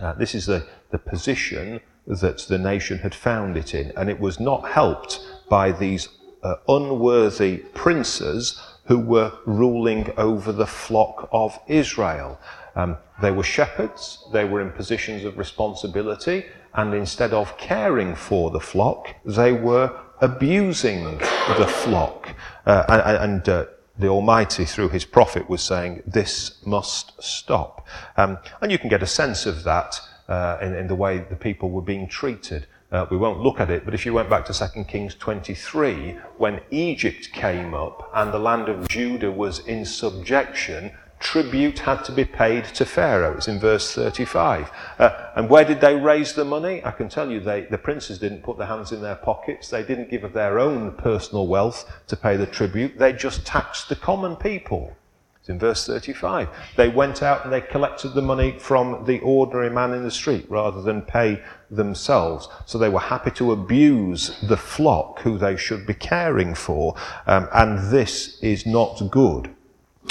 Uh, 0.01 0.13
this 0.15 0.35
is 0.35 0.47
the, 0.47 0.67
the 0.91 0.99
position 0.99 1.81
that 2.07 2.39
the 2.39 2.59
nation 2.59 2.99
had 2.99 3.15
found 3.15 3.57
it 3.57 3.75
in, 3.75 3.93
and 3.97 4.11
it 4.11 4.19
was 4.19 4.41
not 4.41 4.69
helped 4.71 5.21
by 5.49 5.71
these 5.73 6.09
uh, 6.43 6.57
unworthy 6.69 7.59
princes 7.75 8.61
who 8.87 8.99
were 8.99 9.33
ruling 9.47 10.13
over 10.17 10.53
the 10.53 10.67
flock 10.67 11.29
of 11.33 11.59
Israel. 11.67 12.39
Um, 12.75 12.97
they 13.21 13.31
were 13.31 13.43
shepherds, 13.43 14.25
they 14.33 14.45
were 14.45 14.61
in 14.61 14.71
positions 14.71 15.25
of 15.25 15.39
responsibility, 15.39 16.47
and 16.75 16.95
instead 16.95 17.33
of 17.33 17.57
caring 17.57 18.15
for 18.15 18.51
the 18.51 18.61
flock, 18.61 19.15
they 19.25 19.53
were 19.53 19.99
abusing 20.21 21.19
the 21.59 21.67
flock. 21.67 22.35
Uh, 22.67 23.19
and, 23.21 23.49
uh, 23.49 23.67
the 23.99 24.09
Almighty, 24.09 24.67
through 24.67 24.91
his 24.91 25.07
prophet, 25.07 25.49
was 25.49 25.63
saying, 25.63 26.03
This 26.07 26.59
must 26.67 27.23
stop. 27.23 27.87
Um, 28.19 28.37
and 28.61 28.71
you 28.71 28.79
can 28.79 28.91
get 28.91 29.03
a 29.03 29.07
sense 29.07 29.47
of 29.47 29.65
that 29.65 29.99
uh, 30.29 30.59
in, 30.61 30.75
in 30.75 30.87
the 30.87 30.95
way 30.95 31.19
the 31.19 31.37
people 31.37 31.71
were 31.71 31.83
being 31.83 32.07
treated. 32.07 32.67
Uh, 32.93 33.05
we 33.11 33.17
won't 33.17 33.41
look 33.41 33.59
at 33.59 33.69
it, 33.69 33.85
but 33.85 33.95
if 33.95 34.07
you 34.07 34.15
went 34.15 34.31
back 34.31 34.45
to 34.45 34.53
2 34.53 34.85
Kings 34.85 35.15
23, 35.17 36.17
when 36.39 36.61
Egypt 36.71 37.33
came 37.33 37.75
up 37.75 38.11
and 38.15 38.33
the 38.33 38.39
land 38.39 38.69
of 38.69 38.87
Judah 38.87 39.33
was 39.33 39.59
in 39.67 39.85
subjection, 39.85 40.93
tribute 41.19 41.81
had 41.81 42.05
to 42.05 42.13
be 42.13 42.25
paid 42.25 42.65
to 42.65 42.85
Pharaoh. 42.85 43.37
It's 43.37 43.49
in 43.49 43.59
verse 43.59 43.93
35. 43.93 44.71
Uh, 44.99 45.31
and 45.35 45.51
where 45.51 45.65
did 45.65 45.81
they 45.81 45.97
raise 45.97 46.35
the 46.35 46.45
money? 46.45 46.85
I 46.85 46.93
can 46.93 47.09
tell 47.09 47.29
you 47.29 47.41
they, 47.41 47.63
the 47.63 47.79
princes 47.79 48.21
didn't 48.21 48.45
put 48.45 48.57
their 48.57 48.69
hands 48.69 48.93
in 48.93 49.03
their 49.03 49.17
pockets. 49.17 49.69
They 49.69 49.83
didn't 49.83 50.11
give 50.11 50.23
of 50.23 50.33
their 50.33 50.61
own 50.61 50.93
personal 50.93 51.49
wealth 51.49 51.91
to 52.07 52.17
pay 52.17 52.37
the 52.37 52.47
tribute. 52.47 52.99
They 52.99 53.13
just 53.13 53.45
taxed 53.45 53.89
the 53.89 53.97
common 53.97 54.37
people. 54.37 54.97
It's 55.41 55.49
in 55.49 55.59
verse 55.61 55.87
35. 55.87 56.49
They 56.77 56.89
went 56.89 57.23
out 57.23 57.45
and 57.45 57.53
they 57.53 57.61
collected 57.61 58.15
the 58.15 58.23
money 58.23 58.59
from 58.59 59.05
the 59.05 59.21
ordinary 59.21 59.71
man 59.71 59.93
in 59.93 60.03
the 60.03 60.11
street 60.11 60.47
rather 60.49 60.83
than 60.83 61.03
pay 61.03 61.41
themselves. 61.71 62.49
So 62.67 62.79
they 62.79 62.89
were 62.89 63.01
happy 63.01 63.31
to 63.33 63.53
abuse 63.53 64.39
the 64.43 64.57
flock 64.57 65.21
who 65.21 65.39
they 65.39 65.57
should 65.57 65.87
be 65.87 65.95
caring 65.95 66.55
for. 66.55 66.97
Um, 67.27 67.49
and 67.53 67.91
this 67.91 68.41
is 68.43 68.67
not 68.67 69.03
good. 69.11 69.55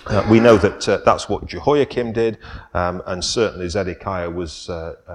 Uh, 0.07 0.25
we 0.29 0.39
know 0.39 0.57
that 0.57 0.87
uh, 0.87 0.97
that's 1.05 1.29
what 1.29 1.47
Jehoiakim 1.47 2.11
did, 2.11 2.37
um, 2.73 3.01
and 3.07 3.23
certainly 3.23 3.67
Zedekiah 3.69 4.29
was 4.29 4.69
uh, 4.69 4.95
uh, 5.07 5.11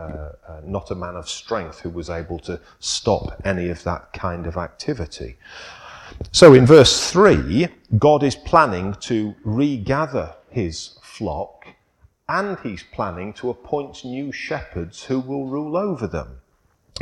uh 0.50 0.60
not 0.64 0.90
a 0.90 0.94
man 0.94 1.16
of 1.16 1.28
strength 1.28 1.80
who 1.80 1.90
was 1.90 2.10
able 2.10 2.38
to 2.40 2.58
stop 2.80 3.40
any 3.44 3.68
of 3.68 3.84
that 3.84 4.12
kind 4.12 4.46
of 4.46 4.56
activity. 4.56 5.36
So 6.32 6.54
in 6.54 6.66
verse 6.66 7.10
3, 7.10 7.68
God 7.98 8.22
is 8.22 8.34
planning 8.34 8.94
to 9.00 9.34
regather 9.44 10.34
his 10.50 10.98
flock 11.02 11.59
and 12.30 12.56
he's 12.60 12.84
planning 12.84 13.32
to 13.32 13.50
appoint 13.50 14.04
new 14.04 14.30
shepherds 14.30 15.02
who 15.02 15.18
will 15.18 15.46
rule 15.46 15.76
over 15.76 16.06
them. 16.06 16.40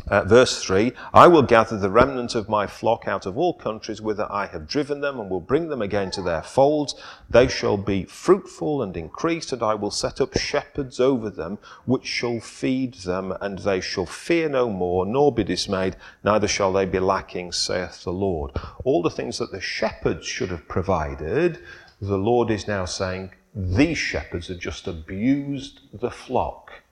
Uh, 0.07 0.25
verse 0.25 0.63
3 0.63 0.93
I 1.13 1.27
will 1.27 1.43
gather 1.43 1.77
the 1.77 1.91
remnant 1.91 2.35
of 2.35 2.49
my 2.49 2.67
flock 2.67 3.07
out 3.07 3.27
of 3.27 3.37
all 3.37 3.53
countries 3.53 4.01
whither 4.01 4.27
I 4.31 4.47
have 4.47 4.67
driven 4.67 5.03
them, 5.03 5.21
and 5.21 5.29
will 5.29 5.43
bring 5.43 5.69
them 5.69 5.83
again 5.83 6.11
to 6.13 6.23
their 6.23 6.41
folds. 6.41 6.95
They 7.29 7.47
shall 7.47 7.77
be 7.77 8.05
fruitful 8.05 8.83
and 8.83 8.97
increase, 8.97 9.53
and 9.53 9.63
I 9.63 9.75
will 9.75 9.91
set 9.91 10.19
up 10.19 10.39
shepherds 10.39 10.99
over 10.99 11.29
them, 11.29 11.59
which 11.85 12.07
shall 12.07 12.41
feed 12.41 12.95
them, 12.95 13.35
and 13.39 13.59
they 13.59 13.83
shall 13.83 14.07
fear 14.07 14.49
no 14.49 14.71
more, 14.71 15.05
nor 15.05 15.31
be 15.31 15.45
dismayed, 15.45 15.97
neither 16.25 16.49
shall 16.49 16.73
they 16.73 16.87
be 16.87 17.01
lacking, 17.01 17.53
saith 17.53 18.03
the 18.03 18.15
Lord. 18.15 18.53
All 18.83 19.03
the 19.03 19.11
things 19.11 19.37
that 19.39 19.53
the 19.53 19.61
shepherds 19.61 20.27
should 20.27 20.49
have 20.49 20.69
provided, 20.69 21.59
the 22.01 22.17
Lord 22.17 22.51
is 22.51 22.67
now 22.67 22.87
saying, 22.87 23.33
these 23.55 23.99
shepherds 23.99 24.49
have 24.49 24.59
just 24.59 24.87
abused 24.87 25.81
the 25.93 26.11
flock, 26.11 26.83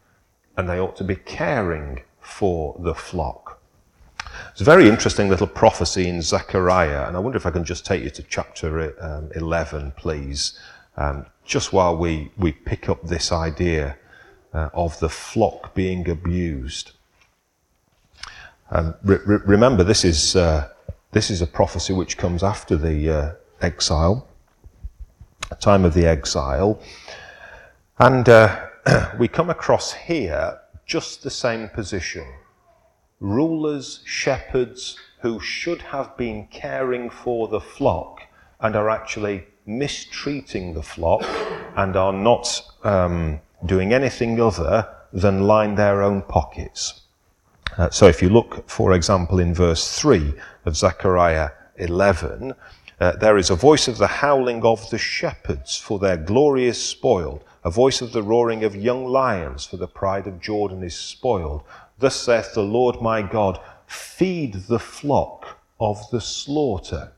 and 0.57 0.69
they 0.69 0.79
ought 0.79 0.97
to 0.97 1.05
be 1.05 1.17
caring 1.17 2.03
for 2.21 2.77
the 2.81 2.95
flock. 2.95 3.61
It's 4.51 4.61
a 4.61 4.65
very 4.65 4.89
interesting 4.89 5.29
little 5.29 5.47
prophecy 5.47 6.09
in 6.09 6.23
Zechariah, 6.23 7.07
and 7.07 7.17
I 7.17 7.21
wonder 7.21 7.37
if 7.37 7.47
I 7.47 7.51
can 7.51 7.65
just 7.65 7.87
take 7.87 8.03
you 8.03 8.11
to 8.11 8.23
chapter 8.23 8.95
um, 9.01 9.31
11, 9.35 9.93
please, 9.97 10.59
um, 10.97 11.27
just 11.45 11.73
while 11.73 11.97
we, 11.97 12.31
we 12.37 12.53
pick 12.53 12.89
up 12.89 13.03
this 13.07 13.31
idea 13.33 13.97
uh, 14.53 14.71
of 14.75 14.99
the 15.01 15.09
flock 15.09 15.75
being 15.75 16.09
abused. 16.09 16.93
Um, 18.71 18.95
re- 19.05 19.19
re- 19.25 19.41
remember, 19.45 19.85
this 19.85 20.05
is, 20.05 20.35
uh, 20.35 20.69
this 21.13 21.31
is 21.31 21.43
a 21.43 21.47
prophecy 21.47 21.93
which 21.93 22.17
comes 22.17 22.43
after 22.43 22.77
the 22.77 23.11
uh, 23.11 23.33
exile, 23.61 24.27
time 25.55 25.85
of 25.85 25.95
the 25.95 26.07
exile. 26.07 26.81
And 27.99 28.29
uh, 28.29 28.67
we 29.19 29.29
come 29.29 29.51
across 29.51 29.93
here 29.93 30.59
just 30.85 31.23
the 31.23 31.31
same 31.31 31.69
position. 31.69 32.27
Rulers, 33.21 34.03
shepherds 34.05 34.99
who 35.21 35.41
should 35.41 35.83
have 35.83 36.17
been 36.17 36.47
caring 36.49 37.11
for 37.11 37.49
the 37.49 37.61
flock 37.61 38.21
and 38.61 38.77
are 38.77 38.91
actually 38.91 39.47
mistreating 39.67 40.75
the 40.75 40.83
flock 40.83 41.25
and 41.77 41.97
are 41.97 42.13
not 42.13 42.63
um, 42.85 43.41
doing 43.65 43.93
anything 43.93 44.41
other 44.41 44.89
than 45.13 45.47
line 45.47 45.75
their 45.75 46.03
own 46.03 46.23
pockets. 46.23 47.03
Uh, 47.77 47.91
so 47.91 48.07
if 48.07 48.23
you 48.23 48.29
look, 48.29 48.69
for 48.69 48.93
example, 48.93 49.39
in 49.39 49.53
verse 49.55 49.99
3 49.99 50.35
of 50.65 50.77
Zechariah 50.77 51.51
11, 51.77 52.55
uh, 53.01 53.13
there 53.17 53.37
is 53.37 53.51
a 53.51 53.57
voice 53.57 53.89
of 53.89 53.99
the 53.99 54.07
howling 54.07 54.65
of 54.65 54.89
the 54.91 54.99
shepherds, 54.99 55.77
for 55.77 55.99
their 55.99 56.17
glory 56.17 56.67
is 56.67 56.83
spoiled 56.83 57.45
a 57.67 57.71
voice 57.71 58.01
of 58.01 58.13
the 58.13 58.23
roaring 58.23 58.63
of 58.63 58.77
young 58.77 59.05
lions, 59.07 59.67
for 59.67 59.77
the 59.77 59.89
pride 59.89 60.29
of 60.29 60.41
Jordan 60.41 60.85
is 60.85 60.95
spoiled. 60.95 61.65
Thus 61.99 62.15
saith 62.15 62.55
the 62.55 62.63
Lord 62.63 63.03
my 63.03 63.23
God, 63.23 63.59
feed 63.89 64.55
the 64.69 64.79
flock 64.79 65.59
of 65.81 65.99
the 66.13 66.21
slaughter. 66.21 67.11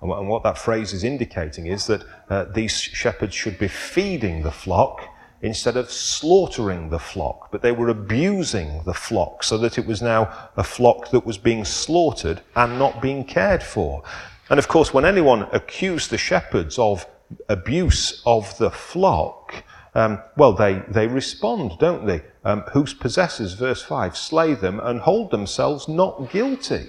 And 0.00 0.28
what 0.28 0.44
that 0.44 0.56
phrase 0.56 0.92
is 0.92 1.02
indicating 1.02 1.66
is 1.66 1.88
that 1.88 2.04
uh, 2.30 2.44
these 2.44 2.78
shepherds 2.80 3.34
should 3.34 3.58
be 3.58 3.66
feeding 3.66 4.42
the 4.42 4.52
flock 4.52 5.02
instead 5.42 5.76
of 5.76 5.90
slaughtering 5.90 6.90
the 6.90 7.00
flock, 7.00 7.50
but 7.50 7.60
they 7.60 7.72
were 7.72 7.88
abusing 7.88 8.84
the 8.84 8.94
flock 8.94 9.42
so 9.42 9.58
that 9.58 9.78
it 9.78 9.86
was 9.86 10.00
now 10.00 10.32
a 10.56 10.62
flock 10.62 11.10
that 11.10 11.26
was 11.26 11.38
being 11.38 11.64
slaughtered 11.64 12.40
and 12.54 12.78
not 12.78 13.02
being 13.02 13.24
cared 13.24 13.64
for. 13.64 14.04
And 14.48 14.58
of 14.58 14.68
course, 14.68 14.94
when 14.94 15.04
anyone 15.04 15.48
accused 15.52 16.10
the 16.10 16.18
shepherds 16.18 16.78
of 16.78 17.06
abuse 17.48 18.22
of 18.24 18.56
the 18.58 18.70
flock, 18.70 19.64
um, 19.94 20.22
well, 20.36 20.52
they, 20.52 20.82
they 20.88 21.08
respond, 21.08 21.78
don't 21.80 22.06
they? 22.06 22.22
Um, 22.44 22.60
whose 22.72 22.94
possessors, 22.94 23.54
verse 23.54 23.82
5, 23.82 24.16
slay 24.16 24.54
them 24.54 24.78
and 24.78 25.00
hold 25.00 25.30
themselves 25.30 25.88
not 25.88 26.30
guilty. 26.30 26.88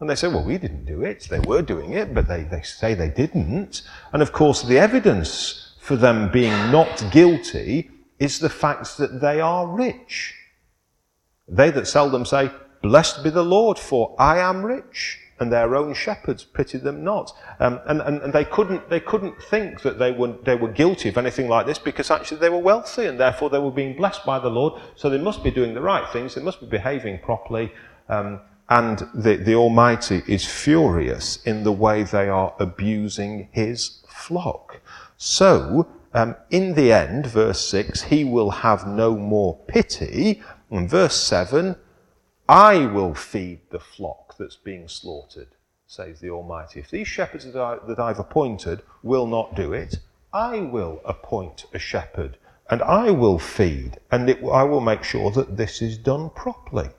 And 0.00 0.10
they 0.10 0.16
say, 0.16 0.26
well, 0.26 0.42
we 0.42 0.58
didn't 0.58 0.84
do 0.84 1.02
it. 1.02 1.28
They 1.30 1.38
were 1.38 1.62
doing 1.62 1.92
it, 1.92 2.12
but 2.12 2.26
they, 2.26 2.42
they 2.42 2.62
say 2.62 2.94
they 2.94 3.10
didn't. 3.10 3.82
And 4.12 4.20
of 4.20 4.32
course, 4.32 4.62
the 4.62 4.78
evidence 4.78 5.76
for 5.78 5.94
them 5.94 6.32
being 6.32 6.72
not 6.72 7.04
guilty 7.12 7.90
is 8.18 8.40
the 8.40 8.50
fact 8.50 8.96
that 8.98 9.20
they 9.20 9.40
are 9.40 9.68
rich. 9.68 10.34
They 11.46 11.70
that 11.70 11.86
sell 11.86 12.10
them 12.10 12.24
say, 12.24 12.50
Blessed 12.82 13.22
be 13.22 13.30
the 13.30 13.44
Lord, 13.44 13.78
for 13.78 14.16
I 14.18 14.38
am 14.38 14.64
rich 14.64 15.21
and 15.38 15.52
their 15.52 15.74
own 15.74 15.94
shepherds 15.94 16.44
pitied 16.44 16.82
them 16.82 17.02
not. 17.02 17.32
Um, 17.58 17.80
and, 17.86 18.00
and, 18.00 18.22
and, 18.22 18.32
they, 18.32 18.44
couldn't, 18.44 18.88
they 18.88 19.00
couldn't 19.00 19.42
think 19.42 19.82
that 19.82 19.98
they 19.98 20.12
were, 20.12 20.34
they 20.44 20.54
were 20.54 20.68
guilty 20.68 21.08
of 21.08 21.18
anything 21.18 21.48
like 21.48 21.66
this 21.66 21.78
because 21.78 22.10
actually 22.10 22.38
they 22.38 22.48
were 22.48 22.58
wealthy 22.58 23.06
and 23.06 23.18
therefore 23.18 23.50
they 23.50 23.58
were 23.58 23.70
being 23.70 23.96
blessed 23.96 24.24
by 24.24 24.38
the 24.38 24.50
Lord. 24.50 24.80
So 24.94 25.10
they 25.10 25.18
must 25.18 25.42
be 25.42 25.50
doing 25.50 25.74
the 25.74 25.80
right 25.80 26.10
things, 26.12 26.34
they 26.34 26.42
must 26.42 26.60
be 26.60 26.66
behaving 26.66 27.18
properly. 27.20 27.72
Um, 28.08 28.40
and 28.68 29.06
the, 29.14 29.36
the 29.36 29.54
Almighty 29.54 30.22
is 30.26 30.46
furious 30.46 31.42
in 31.44 31.64
the 31.64 31.72
way 31.72 32.04
they 32.04 32.28
are 32.28 32.54
abusing 32.58 33.48
his 33.52 34.02
flock. 34.06 34.80
So, 35.16 35.88
um, 36.14 36.36
in 36.50 36.74
the 36.74 36.92
end, 36.92 37.26
verse 37.26 37.60
6, 37.68 38.02
he 38.02 38.24
will 38.24 38.50
have 38.50 38.86
no 38.86 39.16
more 39.16 39.58
pity. 39.66 40.42
And 40.70 40.88
verse 40.88 41.16
7, 41.16 41.76
I 42.48 42.86
will 42.86 43.14
feed 43.14 43.60
the 43.70 43.80
flock 43.80 44.21
that's 44.38 44.56
being 44.56 44.88
slaughtered, 44.88 45.48
says 45.86 46.20
the 46.20 46.30
Almighty. 46.30 46.80
If 46.80 46.90
these 46.90 47.08
shepherds 47.08 47.44
that, 47.44 47.56
I, 47.56 47.78
that 47.86 47.98
I've 47.98 48.18
appointed 48.18 48.82
will 49.02 49.26
not 49.26 49.54
do 49.54 49.72
it, 49.72 49.98
I 50.32 50.60
will 50.60 51.00
appoint 51.04 51.66
a 51.74 51.78
shepherd 51.78 52.38
and 52.70 52.82
I 52.82 53.10
will 53.10 53.38
feed 53.38 53.98
and 54.10 54.30
it, 54.30 54.42
I 54.44 54.62
will 54.64 54.80
make 54.80 55.04
sure 55.04 55.30
that 55.32 55.56
this 55.56 55.82
is 55.82 55.98
done 55.98 56.30
properly. 56.30 56.90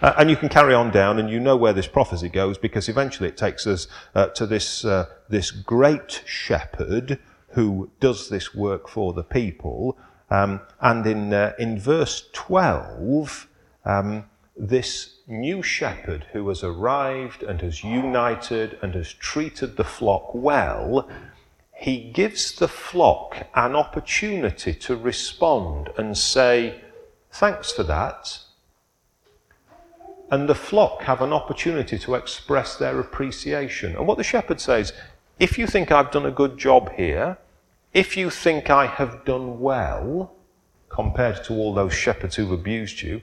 Uh, 0.00 0.14
and 0.18 0.30
you 0.30 0.36
can 0.36 0.48
carry 0.48 0.74
on 0.74 0.92
down, 0.92 1.18
and 1.18 1.28
you 1.28 1.40
know 1.40 1.56
where 1.56 1.72
this 1.72 1.88
prophecy 1.88 2.28
goes 2.28 2.56
because 2.56 2.88
eventually 2.88 3.28
it 3.28 3.36
takes 3.36 3.66
us 3.66 3.88
uh, 4.14 4.26
to 4.28 4.46
this, 4.46 4.84
uh, 4.84 5.06
this 5.28 5.50
great 5.50 6.22
shepherd 6.24 7.18
who 7.50 7.90
does 7.98 8.28
this 8.28 8.54
work 8.54 8.88
for 8.88 9.12
the 9.12 9.24
people. 9.24 9.98
Um, 10.30 10.60
and 10.80 11.06
in, 11.06 11.32
uh, 11.32 11.54
in 11.58 11.80
verse 11.80 12.28
12, 12.32 13.48
um, 13.84 14.24
this 14.58 15.18
new 15.28 15.62
shepherd 15.62 16.26
who 16.32 16.48
has 16.48 16.64
arrived 16.64 17.42
and 17.42 17.60
has 17.60 17.84
united 17.84 18.76
and 18.82 18.94
has 18.94 19.12
treated 19.12 19.76
the 19.76 19.84
flock 19.84 20.34
well, 20.34 21.08
he 21.72 22.10
gives 22.10 22.52
the 22.52 22.66
flock 22.66 23.46
an 23.54 23.76
opportunity 23.76 24.74
to 24.74 24.96
respond 24.96 25.90
and 25.96 26.18
say, 26.18 26.80
Thanks 27.30 27.70
for 27.70 27.84
that. 27.84 28.40
And 30.30 30.48
the 30.48 30.54
flock 30.54 31.02
have 31.02 31.22
an 31.22 31.32
opportunity 31.32 31.98
to 32.00 32.14
express 32.14 32.76
their 32.76 32.98
appreciation. 32.98 33.94
And 33.96 34.06
what 34.06 34.18
the 34.18 34.24
shepherd 34.24 34.60
says, 34.60 34.92
if 35.38 35.56
you 35.56 35.66
think 35.66 35.92
I've 35.92 36.10
done 36.10 36.26
a 36.26 36.30
good 36.30 36.58
job 36.58 36.92
here, 36.94 37.38
if 37.94 38.16
you 38.16 38.28
think 38.28 38.70
I 38.70 38.86
have 38.86 39.24
done 39.24 39.60
well, 39.60 40.34
compared 40.88 41.44
to 41.44 41.54
all 41.54 41.72
those 41.72 41.94
shepherds 41.94 42.36
who've 42.36 42.50
abused 42.50 43.02
you, 43.02 43.20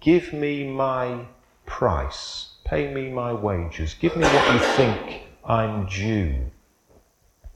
Give 0.00 0.32
me 0.32 0.66
my 0.66 1.26
price. 1.64 2.54
Pay 2.64 2.92
me 2.92 3.08
my 3.10 3.32
wages. 3.32 3.94
Give 3.94 4.16
me 4.16 4.24
what 4.24 4.52
you 4.52 4.58
think 4.74 5.22
I'm 5.44 5.86
due. 5.86 6.50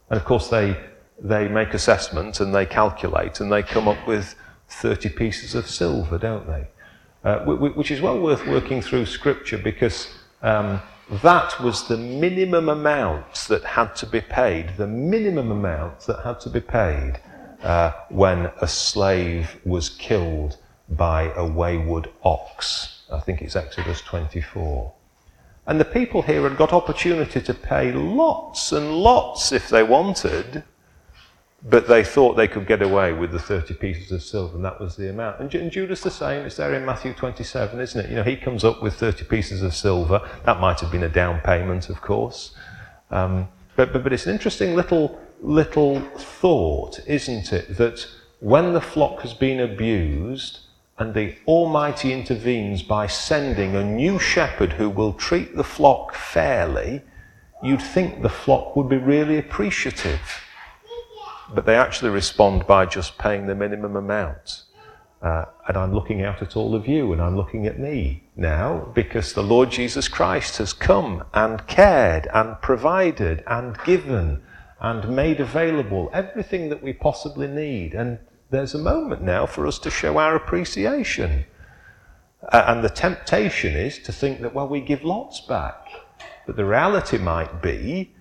And 0.09 0.19
of 0.19 0.25
course, 0.25 0.49
they, 0.49 0.77
they 1.21 1.49
make 1.49 1.75
assessments 1.75 2.41
and 2.41 2.55
they 2.55 2.67
calculate 2.67 3.41
and 3.41 3.51
they 3.51 3.63
come 3.63 3.89
up 3.89 4.07
with 4.07 4.37
30 4.69 5.09
pieces 5.11 5.55
of 5.55 5.69
silver, 5.69 6.19
don't 6.19 6.47
they? 6.47 6.69
Uh, 7.25 7.45
which 7.45 7.91
is 7.91 8.01
well 8.01 8.19
worth 8.19 8.47
working 8.47 8.81
through 8.81 9.07
Scripture 9.07 9.59
because 9.59 10.09
um, 10.43 10.81
that 11.23 11.61
was 11.61 11.89
the 11.89 11.97
minimum 11.97 12.69
amount 12.69 13.35
that 13.49 13.65
had 13.65 13.95
to 13.97 14.07
be 14.07 14.21
paid, 14.21 14.77
the 14.77 14.87
minimum 14.87 15.51
amount 15.51 16.01
that 16.01 16.25
had 16.25 16.41
to 16.41 16.49
be 16.49 16.61
paid 16.61 17.21
uh, 17.63 17.93
when 18.09 18.51
a 18.61 18.69
slave 18.69 19.61
was 19.65 19.89
killed 19.89 20.57
by 20.91 21.33
a 21.35 21.47
wayward 21.47 22.11
ox. 22.23 23.03
I 23.11 23.21
think 23.21 23.43
it's 23.43 23.57
Exodus 23.57 24.01
24. 24.03 24.93
And 25.67 25.79
the 25.79 25.85
people 25.85 26.23
here 26.23 26.43
had 26.43 26.57
got 26.57 26.73
opportunity 26.73 27.41
to 27.41 27.55
pay 27.55 27.93
lots 27.93 28.73
and 28.73 28.93
lots 28.93 29.53
if 29.53 29.69
they 29.69 29.83
wanted, 29.83 30.65
but 31.63 31.87
they 31.87 32.03
thought 32.03 32.35
they 32.35 32.49
could 32.49 32.67
get 32.67 32.83
away 32.83 33.13
with 33.13 33.31
the 33.31 33.39
30 33.39 33.75
pieces 33.75 34.11
of 34.11 34.23
silver, 34.23 34.57
and 34.57 34.65
that 34.65 34.81
was 34.81 34.97
the 34.97 35.11
amount. 35.11 35.41
And, 35.41 35.55
and 35.55 35.71
Judas 35.71 36.01
the 36.01 36.11
same, 36.11 36.47
it's 36.47 36.57
there 36.57 36.75
in 36.75 36.85
Matthew 36.87 37.13
27, 37.13 37.79
isn't 37.79 38.01
it? 38.01 38.11
You 38.11 38.17
know, 38.17 38.23
he 38.23 38.37
comes 38.37 38.65
up 38.65 38.83
with 38.83 38.95
30 38.95 39.25
pieces 39.27 39.63
of 39.63 39.75
silver. 39.75 40.27
That 40.45 40.59
might 40.59 40.81
have 40.81 40.91
been 40.91 41.03
a 41.03 41.09
down 41.09 41.41
payment, 41.41 41.91
of 41.91 42.01
course. 42.01 42.55
Um, 43.11 43.49
but, 43.77 43.93
but, 43.93 44.03
but 44.03 44.13
it's 44.13 44.27
an 44.27 44.33
interesting 44.33 44.75
little, 44.75 45.21
little 45.41 46.01
thought, 46.01 46.99
isn't 47.07 47.53
it? 47.53 47.77
That 47.77 48.07
when 48.41 48.73
the 48.73 48.81
flock 48.81 49.21
has 49.21 49.35
been 49.35 49.61
abused, 49.61 50.61
and 51.01 51.15
the 51.15 51.35
Almighty 51.47 52.13
intervenes 52.13 52.83
by 52.83 53.07
sending 53.07 53.75
a 53.75 53.83
new 53.83 54.19
shepherd 54.19 54.75
who 54.75 54.91
will 54.91 55.15
treat 55.15 55.57
the 55.57 55.65
flock 55.65 56.15
fairly, 56.15 57.01
you'd 57.63 57.81
think 57.81 58.21
the 58.21 58.29
flock 58.29 58.77
would 58.77 58.91
be 58.91 58.99
really 58.99 59.39
appreciative. 59.39 60.21
But 61.55 61.65
they 61.65 61.75
actually 61.75 62.11
respond 62.11 62.67
by 62.67 62.85
just 62.85 63.17
paying 63.17 63.47
the 63.47 63.55
minimum 63.55 63.97
amount. 63.97 64.65
Uh, 65.23 65.47
and 65.67 65.79
I'm 65.79 65.95
looking 65.95 66.23
out 66.23 66.43
at 66.43 66.55
all 66.55 66.75
of 66.75 66.87
you 66.87 67.15
and 67.15 67.23
I'm 67.23 67.37
looking 67.37 67.67
at 67.67 67.79
me 67.79 68.25
now 68.37 68.93
because 68.95 69.33
the 69.33 69.43
Lord 69.43 69.71
Jesus 69.71 70.07
Christ 70.07 70.59
has 70.59 70.75
come 70.75 71.25
and 71.33 71.67
cared 71.67 72.29
and 72.35 72.61
provided 72.61 73.43
and 73.47 73.75
given 73.85 74.43
and 74.81 75.17
made 75.17 75.41
available 75.41 76.11
everything 76.13 76.69
that 76.69 76.83
we 76.83 76.93
possibly 76.93 77.47
need. 77.47 77.95
And 77.95 78.19
there's 78.51 78.75
a 78.75 78.79
moment 78.79 79.23
now 79.23 79.47
for 79.47 79.67
us 79.67 79.79
to 79.81 79.91
show 79.91 80.19
our 80.19 80.35
appreciation. 80.35 81.45
Uh, 82.53 82.65
and 82.67 82.85
the 82.85 82.89
temptation 82.89 83.75
is 83.75 83.99
to 84.01 84.13
think 84.13 84.41
that, 84.41 84.55
well, 84.55 84.69
we 84.69 84.81
give 84.81 85.05
lots 85.05 85.41
back. 85.41 85.87
But 86.47 86.57
the 86.57 86.65
reality 86.65 87.19
might 87.19 87.63
be 87.63 88.13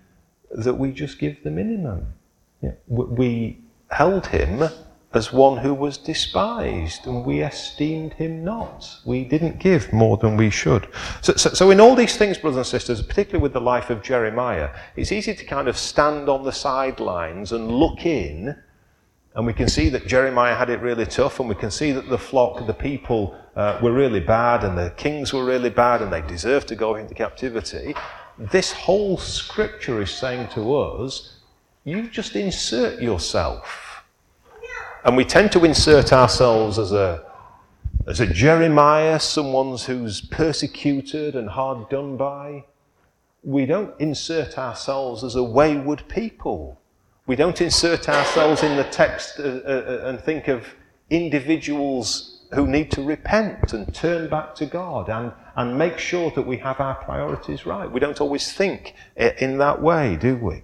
that 0.51 0.75
we 0.75 0.91
just 0.91 1.19
give 1.19 1.43
the 1.43 1.51
minimum. 1.51 2.13
Yeah. 2.61 2.71
We 2.87 3.61
held 3.89 4.27
him 4.27 4.69
as 5.13 5.33
one 5.33 5.57
who 5.57 5.73
was 5.73 5.97
despised, 5.97 7.07
and 7.07 7.25
we 7.25 7.41
esteemed 7.41 8.13
him 8.13 8.43
not. 8.43 8.87
We 9.05 9.23
didn't 9.23 9.57
give 9.57 9.91
more 9.91 10.17
than 10.17 10.37
we 10.37 10.51
should. 10.51 10.87
So, 11.21 11.33
so, 11.33 11.49
so, 11.49 11.71
in 11.71 11.79
all 11.79 11.95
these 11.95 12.15
things, 12.15 12.37
brothers 12.37 12.57
and 12.57 12.65
sisters, 12.67 13.01
particularly 13.01 13.41
with 13.41 13.53
the 13.53 13.61
life 13.61 13.89
of 13.89 14.03
Jeremiah, 14.03 14.69
it's 14.95 15.11
easy 15.11 15.33
to 15.33 15.45
kind 15.45 15.67
of 15.67 15.77
stand 15.77 16.29
on 16.29 16.43
the 16.43 16.51
sidelines 16.51 17.51
and 17.51 17.71
look 17.71 18.05
in 18.05 18.55
and 19.35 19.45
we 19.45 19.53
can 19.53 19.67
see 19.67 19.89
that 19.89 20.07
Jeremiah 20.07 20.55
had 20.55 20.69
it 20.69 20.81
really 20.81 21.05
tough, 21.05 21.39
and 21.39 21.47
we 21.47 21.55
can 21.55 21.71
see 21.71 21.91
that 21.91 22.09
the 22.09 22.17
flock, 22.17 22.65
the 22.65 22.73
people, 22.73 23.35
uh, 23.55 23.79
were 23.81 23.93
really 23.93 24.19
bad, 24.19 24.63
and 24.63 24.77
the 24.77 24.89
kings 24.97 25.33
were 25.33 25.45
really 25.45 25.69
bad, 25.69 26.01
and 26.01 26.11
they 26.11 26.21
deserved 26.21 26.67
to 26.69 26.75
go 26.75 26.95
into 26.95 27.13
captivity. 27.13 27.93
This 28.37 28.71
whole 28.71 29.17
scripture 29.17 30.01
is 30.01 30.11
saying 30.11 30.47
to 30.53 30.75
us, 30.75 31.35
you 31.83 32.09
just 32.09 32.35
insert 32.35 33.01
yourself. 33.01 34.03
And 35.05 35.15
we 35.15 35.25
tend 35.25 35.51
to 35.53 35.63
insert 35.63 36.11
ourselves 36.11 36.77
as 36.77 36.91
a, 36.91 37.25
as 38.07 38.19
a 38.19 38.27
Jeremiah, 38.27 39.19
someone 39.19 39.77
who's 39.77 40.21
persecuted 40.21 41.35
and 41.35 41.49
hard 41.49 41.89
done 41.89 42.17
by. 42.17 42.65
We 43.43 43.65
don't 43.65 43.93
insert 43.99 44.57
ourselves 44.57 45.23
as 45.23 45.35
a 45.35 45.43
wayward 45.43 46.03
people 46.09 46.79
we 47.29 47.35
don't 47.35 47.61
insert 47.61 48.09
ourselves 48.09 48.63
in 48.63 48.75
the 48.75 48.83
text 48.85 49.39
uh, 49.39 49.43
uh, 49.43 49.45
uh, 49.45 50.07
and 50.07 50.19
think 50.19 50.47
of 50.47 50.65
individuals 51.11 52.39
who 52.55 52.65
need 52.65 52.89
to 52.89 53.03
repent 53.03 53.71
and 53.71 53.93
turn 53.93 54.27
back 54.27 54.55
to 54.55 54.65
God 54.65 55.09
and, 55.09 55.31
and 55.55 55.77
make 55.77 55.99
sure 55.99 56.31
that 56.31 56.41
we 56.41 56.57
have 56.57 56.79
our 56.79 56.95
priorities 56.95 57.67
right. 57.67 57.85
We 57.91 57.99
don't 57.99 58.19
always 58.19 58.51
think 58.51 58.95
in 59.15 59.59
that 59.59 59.79
way, 59.79 60.15
do 60.15 60.37
we? 60.37 60.63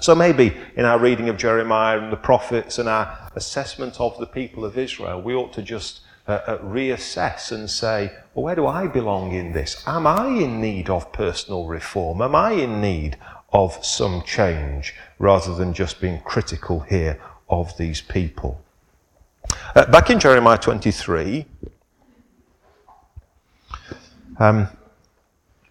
So 0.00 0.16
maybe 0.16 0.56
in 0.74 0.84
our 0.84 0.98
reading 0.98 1.28
of 1.28 1.36
Jeremiah 1.36 2.00
and 2.00 2.12
the 2.12 2.16
prophets 2.16 2.80
and 2.80 2.88
our 2.88 3.30
assessment 3.36 4.00
of 4.00 4.18
the 4.18 4.26
people 4.26 4.64
of 4.64 4.76
Israel, 4.76 5.22
we 5.22 5.32
ought 5.32 5.52
to 5.52 5.62
just 5.62 6.00
uh, 6.26 6.40
uh, 6.46 6.58
reassess 6.58 7.52
and 7.52 7.70
say, 7.70 8.10
well, 8.34 8.46
where 8.46 8.56
do 8.56 8.66
I 8.66 8.88
belong 8.88 9.32
in 9.32 9.52
this? 9.52 9.84
Am 9.86 10.06
I 10.06 10.26
in 10.26 10.60
need 10.60 10.90
of 10.90 11.12
personal 11.12 11.66
reform? 11.66 12.20
Am 12.20 12.34
I 12.34 12.52
in 12.52 12.80
need 12.80 13.16
of 13.54 13.82
some 13.84 14.22
change 14.22 14.94
rather 15.18 15.54
than 15.54 15.72
just 15.72 16.00
being 16.00 16.20
critical 16.22 16.80
here 16.80 17.18
of 17.48 17.76
these 17.78 18.02
people. 18.02 18.60
Uh, 19.74 19.86
back 19.86 20.10
in 20.10 20.18
Jeremiah 20.18 20.58
23, 20.58 21.46
um, 24.38 24.68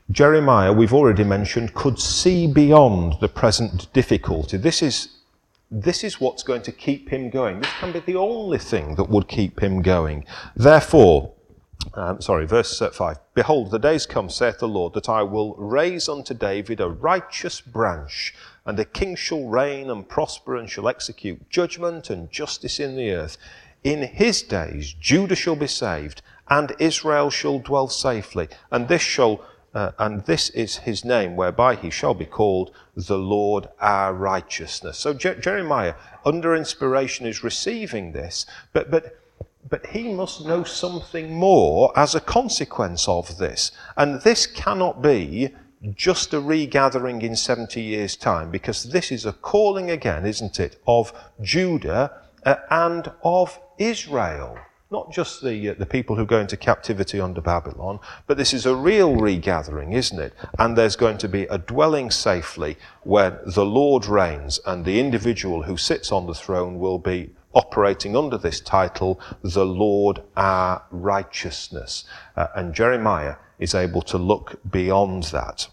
Jeremiah, 0.10 0.72
we've 0.72 0.94
already 0.94 1.26
mentioned, 1.26 1.74
could 1.74 2.00
see 2.00 2.48
beyond 2.48 3.16
the 3.20 3.28
present 3.28 3.92
difficulty. 3.92 4.58
This 4.58 4.82
is, 4.82 5.18
this 5.70 6.04
is 6.04 6.22
what's 6.22 6.44
going 6.44 6.62
to 6.62 6.72
keep 6.72 7.10
him 7.10 7.30
going. 7.30 7.60
This 7.60 7.72
can 7.80 7.92
be 7.92 8.00
the 8.00 8.16
only 8.16 8.60
thing 8.60 8.96
that 8.96 9.10
would 9.10 9.28
keep 9.28 9.60
him 9.60 9.82
going. 9.82 10.26
Therefore, 10.56 11.33
um, 11.94 12.22
sorry, 12.22 12.46
verse 12.46 12.82
uh, 12.82 12.90
5. 12.90 13.18
Behold, 13.34 13.72
the 13.72 13.80
days 13.80 14.06
come, 14.06 14.30
saith 14.30 14.60
the 14.60 14.68
Lord, 14.68 14.94
that 14.94 15.10
I 15.10 15.24
will 15.24 15.56
raise 15.56 16.08
unto 16.10 16.34
David 16.34 16.80
a 16.80 16.90
righteous 16.90 17.62
branch, 17.62 18.34
and 18.66 18.80
a 18.80 18.86
king 18.86 19.16
shall 19.16 19.48
reign 19.48 19.90
and 19.90 20.08
prosper 20.08 20.56
and 20.56 20.70
shall 20.70 20.88
execute 20.88 21.50
judgment 21.50 22.10
and 22.10 22.32
justice 22.32 22.80
in 22.80 22.96
the 22.96 23.12
earth. 23.12 23.38
In 23.84 24.04
his 24.04 24.42
days 24.42 24.94
Judah 24.94 25.36
shall 25.36 25.56
be 25.56 25.68
saved, 25.68 26.22
and 26.50 26.76
Israel 26.80 27.30
shall 27.30 27.60
dwell 27.60 27.90
safely. 27.90 28.48
And 28.72 28.88
this 28.88 29.02
shall 29.02 29.44
uh, 29.74 29.92
and 29.98 30.24
this 30.26 30.50
is 30.52 30.78
his 30.78 31.04
name, 31.04 31.36
whereby 31.36 31.76
he 31.76 31.90
shall 31.90 32.14
be 32.14 32.26
called 32.26 32.72
the 32.96 33.18
Lord 33.18 33.68
our 33.80 34.14
righteousness. 34.14 35.00
So 35.00 35.14
Je- 35.16 35.40
Jeremiah, 35.40 35.96
under 36.24 36.56
inspiration, 36.56 37.26
is 37.26 37.44
receiving 37.44 38.12
this, 38.12 38.46
but, 38.72 38.92
but, 38.92 39.18
but 39.70 39.86
he 39.88 40.14
must 40.14 40.46
know 40.46 40.64
something 40.64 41.34
more 41.34 41.92
as 41.98 42.16
a 42.16 42.20
consequence 42.22 43.08
of 43.08 43.38
this. 43.38 43.72
And 43.98 44.22
this 44.22 44.46
cannot 44.46 45.02
be 45.02 45.54
just 45.96 46.34
a 46.34 46.40
regathering 46.40 47.22
in 47.22 47.36
70 47.36 47.82
years' 47.82 48.16
time, 48.16 48.52
because 48.52 48.84
this 48.84 49.12
is 49.12 49.26
a 49.26 49.34
calling 49.34 49.92
again, 49.92 50.26
isn't 50.26 50.60
it, 50.60 50.82
of 50.88 51.14
Judah 51.42 52.12
uh, 52.46 52.56
and 52.70 53.12
of 53.24 53.60
Israel 53.78 54.58
not 54.94 55.12
just 55.12 55.44
the, 55.44 55.70
uh, 55.70 55.74
the 55.74 55.88
people 55.88 56.16
who 56.16 56.26
go 56.26 56.40
into 56.40 56.56
captivity 56.56 57.20
under 57.20 57.42
Babylon, 57.42 58.00
but 58.28 58.38
this 58.38 58.54
is 58.54 58.68
a 58.68 58.76
real 58.76 59.16
regathering, 59.16 59.92
isn't 59.92 60.20
it? 60.20 60.34
And 60.60 60.78
there's 60.78 60.96
going 60.96 61.18
to 61.18 61.28
be 61.28 61.44
a 61.46 61.58
dwelling 61.58 62.12
safely 62.12 62.78
where 63.02 63.42
the 63.44 63.66
Lord 63.66 64.06
reigns, 64.06 64.60
and 64.68 64.86
the 64.86 65.00
individual 65.00 65.64
who 65.64 65.78
sits 65.78 66.12
on 66.12 66.28
the 66.28 66.36
throne 66.36 66.80
will 66.80 67.00
be 67.00 67.32
operating 67.54 68.16
under 68.16 68.38
this 68.38 68.60
title, 68.60 69.20
the 69.42 69.66
Lord 69.66 70.22
our 70.36 70.84
righteousness. 70.92 72.04
Uh, 72.36 72.48
and 72.56 72.74
Jeremiah 72.74 73.36
is 73.60 73.76
able 73.76 74.02
to 74.04 74.18
look 74.18 74.60
beyond 74.70 75.24
that. 75.26 75.68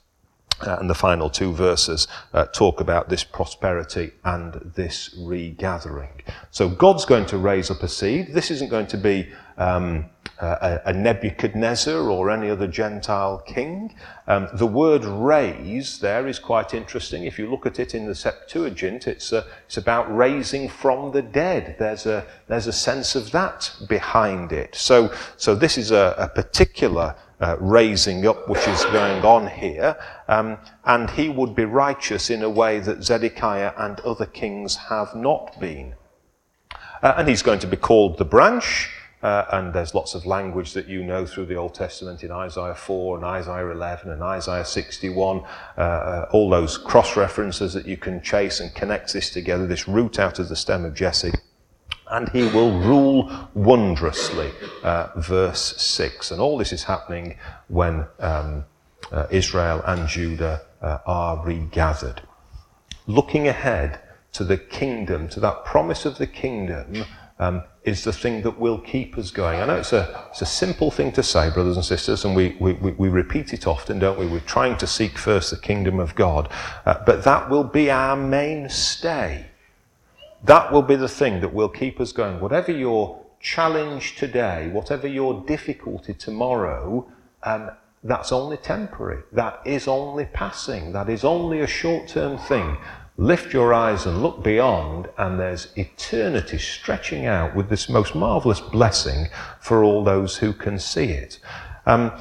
Uh, 0.66 0.76
and 0.78 0.90
the 0.90 0.94
final 0.94 1.30
two 1.30 1.52
verses 1.52 2.06
uh, 2.34 2.44
talk 2.46 2.80
about 2.80 3.08
this 3.08 3.24
prosperity 3.24 4.12
and 4.24 4.72
this 4.76 5.14
regathering. 5.18 6.22
So 6.50 6.68
God's 6.68 7.06
going 7.06 7.24
to 7.26 7.38
raise 7.38 7.70
up 7.70 7.82
a 7.82 7.88
seed. 7.88 8.34
This 8.34 8.50
isn't 8.50 8.68
going 8.68 8.86
to 8.88 8.98
be 8.98 9.28
um, 9.60 10.06
a, 10.38 10.80
a, 10.86 10.92
Nebuchadnezzar 10.94 12.10
or 12.10 12.30
any 12.30 12.48
other 12.48 12.66
Gentile 12.66 13.42
king. 13.46 13.94
Um, 14.26 14.48
the 14.54 14.66
word 14.66 15.04
raise 15.04 15.98
there 15.98 16.26
is 16.26 16.38
quite 16.38 16.72
interesting. 16.72 17.24
If 17.24 17.38
you 17.38 17.48
look 17.50 17.66
at 17.66 17.78
it 17.78 17.94
in 17.94 18.06
the 18.06 18.14
Septuagint, 18.14 19.06
it's, 19.06 19.34
uh, 19.34 19.46
it's 19.66 19.76
about 19.76 20.14
raising 20.16 20.70
from 20.70 21.12
the 21.12 21.20
dead. 21.20 21.76
There's 21.78 22.06
a, 22.06 22.26
there's 22.48 22.66
a 22.66 22.72
sense 22.72 23.14
of 23.14 23.30
that 23.32 23.70
behind 23.86 24.52
it. 24.52 24.74
So, 24.74 25.12
so 25.36 25.54
this 25.54 25.76
is 25.76 25.90
a, 25.90 26.14
a 26.16 26.28
particular 26.28 27.14
uh, 27.40 27.56
raising 27.60 28.26
up 28.26 28.48
which 28.48 28.66
is 28.66 28.82
going 28.86 29.22
on 29.22 29.46
here. 29.46 29.94
Um, 30.28 30.56
and 30.86 31.10
he 31.10 31.28
would 31.28 31.54
be 31.54 31.66
righteous 31.66 32.30
in 32.30 32.42
a 32.42 32.50
way 32.50 32.80
that 32.80 33.04
Zedekiah 33.04 33.74
and 33.76 34.00
other 34.00 34.26
kings 34.26 34.76
have 34.76 35.14
not 35.14 35.60
been. 35.60 35.96
Uh, 37.02 37.14
and 37.18 37.28
he's 37.28 37.42
going 37.42 37.58
to 37.58 37.66
be 37.66 37.76
called 37.76 38.16
the 38.16 38.24
branch. 38.24 38.88
Uh, 39.22 39.44
and 39.52 39.74
there's 39.74 39.94
lots 39.94 40.14
of 40.14 40.24
language 40.24 40.72
that 40.72 40.88
you 40.88 41.04
know 41.04 41.26
through 41.26 41.44
the 41.44 41.54
Old 41.54 41.74
Testament 41.74 42.24
in 42.24 42.30
Isaiah 42.30 42.74
4 42.74 43.16
and 43.16 43.24
Isaiah 43.24 43.70
11 43.70 44.10
and 44.10 44.22
Isaiah 44.22 44.64
61, 44.64 45.40
uh, 45.76 45.80
uh, 45.80 46.28
all 46.32 46.48
those 46.48 46.78
cross 46.78 47.16
references 47.18 47.74
that 47.74 47.86
you 47.86 47.98
can 47.98 48.22
chase 48.22 48.60
and 48.60 48.74
connect 48.74 49.12
this 49.12 49.28
together, 49.28 49.66
this 49.66 49.86
root 49.86 50.18
out 50.18 50.38
of 50.38 50.48
the 50.48 50.56
stem 50.56 50.86
of 50.86 50.94
Jesse 50.94 51.32
and 52.12 52.28
he 52.30 52.42
will 52.42 52.80
rule 52.80 53.30
wondrously. 53.54 54.50
Uh, 54.82 55.08
verse 55.16 55.76
6. 55.80 56.32
And 56.32 56.40
all 56.40 56.58
this 56.58 56.72
is 56.72 56.84
happening 56.84 57.36
when 57.68 58.06
um, 58.18 58.64
uh, 59.12 59.26
Israel 59.30 59.82
and 59.86 60.08
Judah 60.08 60.62
are 60.82 61.44
regathered. 61.44 62.22
Looking 63.06 63.46
ahead 63.46 64.00
to 64.32 64.44
the 64.44 64.56
kingdom, 64.56 65.28
to 65.28 65.40
that 65.40 65.64
promise 65.64 66.04
of 66.04 66.18
the 66.18 66.26
kingdom, 66.26 67.04
um, 67.38 67.62
is 67.84 68.04
the 68.04 68.12
thing 68.12 68.42
that 68.42 68.58
will 68.58 68.78
keep 68.78 69.16
us 69.16 69.30
going. 69.30 69.58
I 69.60 69.66
know 69.66 69.76
it's 69.76 69.92
a, 69.92 70.26
it's 70.30 70.42
a 70.42 70.46
simple 70.46 70.90
thing 70.90 71.12
to 71.12 71.22
say, 71.22 71.50
brothers 71.50 71.76
and 71.76 71.84
sisters, 71.84 72.24
and 72.24 72.36
we, 72.36 72.56
we, 72.60 72.74
we 72.74 73.08
repeat 73.08 73.54
it 73.54 73.66
often, 73.66 73.98
don't 73.98 74.18
we? 74.18 74.26
We're 74.26 74.40
trying 74.40 74.76
to 74.78 74.86
seek 74.86 75.16
first 75.16 75.50
the 75.50 75.56
kingdom 75.56 75.98
of 75.98 76.14
God. 76.14 76.50
Uh, 76.84 77.02
but 77.06 77.24
that 77.24 77.48
will 77.48 77.64
be 77.64 77.90
our 77.90 78.16
mainstay. 78.16 79.46
That 80.44 80.72
will 80.72 80.82
be 80.82 80.96
the 80.96 81.08
thing 81.08 81.40
that 81.40 81.54
will 81.54 81.68
keep 81.68 82.00
us 82.00 82.12
going. 82.12 82.40
Whatever 82.40 82.72
your 82.72 83.24
challenge 83.40 84.16
today, 84.16 84.68
whatever 84.68 85.08
your 85.08 85.42
difficulty 85.46 86.12
tomorrow, 86.12 87.10
um, 87.42 87.70
that's 88.04 88.32
only 88.32 88.56
temporary. 88.56 89.22
That 89.32 89.60
is 89.64 89.86
only 89.86 90.26
passing. 90.26 90.92
That 90.92 91.08
is 91.08 91.24
only 91.24 91.60
a 91.60 91.66
short 91.66 92.08
term 92.08 92.38
thing. 92.38 92.78
Lift 93.20 93.52
your 93.52 93.74
eyes 93.74 94.06
and 94.06 94.22
look 94.22 94.42
beyond, 94.42 95.10
and 95.18 95.38
there's 95.38 95.76
eternity 95.76 96.56
stretching 96.56 97.26
out 97.26 97.54
with 97.54 97.68
this 97.68 97.86
most 97.90 98.14
marvelous 98.14 98.60
blessing 98.60 99.26
for 99.60 99.84
all 99.84 100.02
those 100.02 100.38
who 100.38 100.54
can 100.54 100.78
see 100.78 101.04
it. 101.04 101.38
Um, 101.84 102.12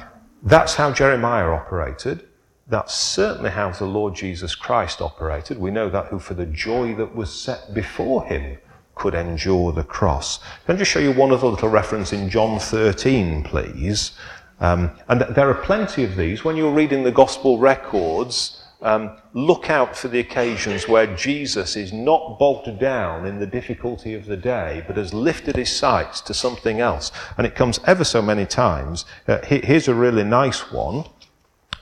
that's 0.42 0.74
how 0.74 0.92
Jeremiah 0.92 1.52
operated. 1.52 2.28
That's 2.68 2.94
certainly 2.94 3.48
how 3.48 3.70
the 3.70 3.86
Lord 3.86 4.14
Jesus 4.14 4.54
Christ 4.54 5.00
operated. 5.00 5.58
We 5.58 5.70
know 5.70 5.88
that 5.88 6.08
who, 6.08 6.18
for 6.18 6.34
the 6.34 6.44
joy 6.44 6.94
that 6.96 7.16
was 7.16 7.32
set 7.32 7.72
before 7.72 8.26
him, 8.26 8.58
could 8.94 9.14
endure 9.14 9.72
the 9.72 9.84
cross. 9.84 10.40
Can 10.66 10.74
I 10.74 10.78
just 10.78 10.90
show 10.90 11.00
you 11.00 11.12
one 11.12 11.32
other 11.32 11.46
little 11.46 11.70
reference 11.70 12.12
in 12.12 12.28
John 12.28 12.58
13, 12.58 13.44
please? 13.44 14.12
Um, 14.60 14.90
and 15.08 15.22
there 15.22 15.48
are 15.48 15.54
plenty 15.54 16.04
of 16.04 16.14
these. 16.14 16.44
When 16.44 16.56
you're 16.56 16.74
reading 16.74 17.04
the 17.04 17.10
gospel 17.10 17.56
records, 17.56 18.59
um, 18.82 19.18
look 19.34 19.68
out 19.68 19.96
for 19.96 20.08
the 20.08 20.20
occasions 20.20 20.88
where 20.88 21.14
Jesus 21.14 21.76
is 21.76 21.92
not 21.92 22.38
bogged 22.38 22.78
down 22.78 23.26
in 23.26 23.38
the 23.38 23.46
difficulty 23.46 24.14
of 24.14 24.26
the 24.26 24.36
day, 24.36 24.82
but 24.86 24.96
has 24.96 25.12
lifted 25.12 25.56
his 25.56 25.70
sights 25.70 26.20
to 26.22 26.34
something 26.34 26.80
else. 26.80 27.12
And 27.36 27.46
it 27.46 27.54
comes 27.54 27.78
ever 27.86 28.04
so 28.04 28.22
many 28.22 28.46
times. 28.46 29.04
Uh, 29.28 29.38
here's 29.44 29.88
a 29.88 29.94
really 29.94 30.24
nice 30.24 30.72
one. 30.72 31.04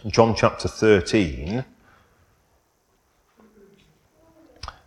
John 0.06 0.34
chapter 0.34 0.68
13, 0.68 1.64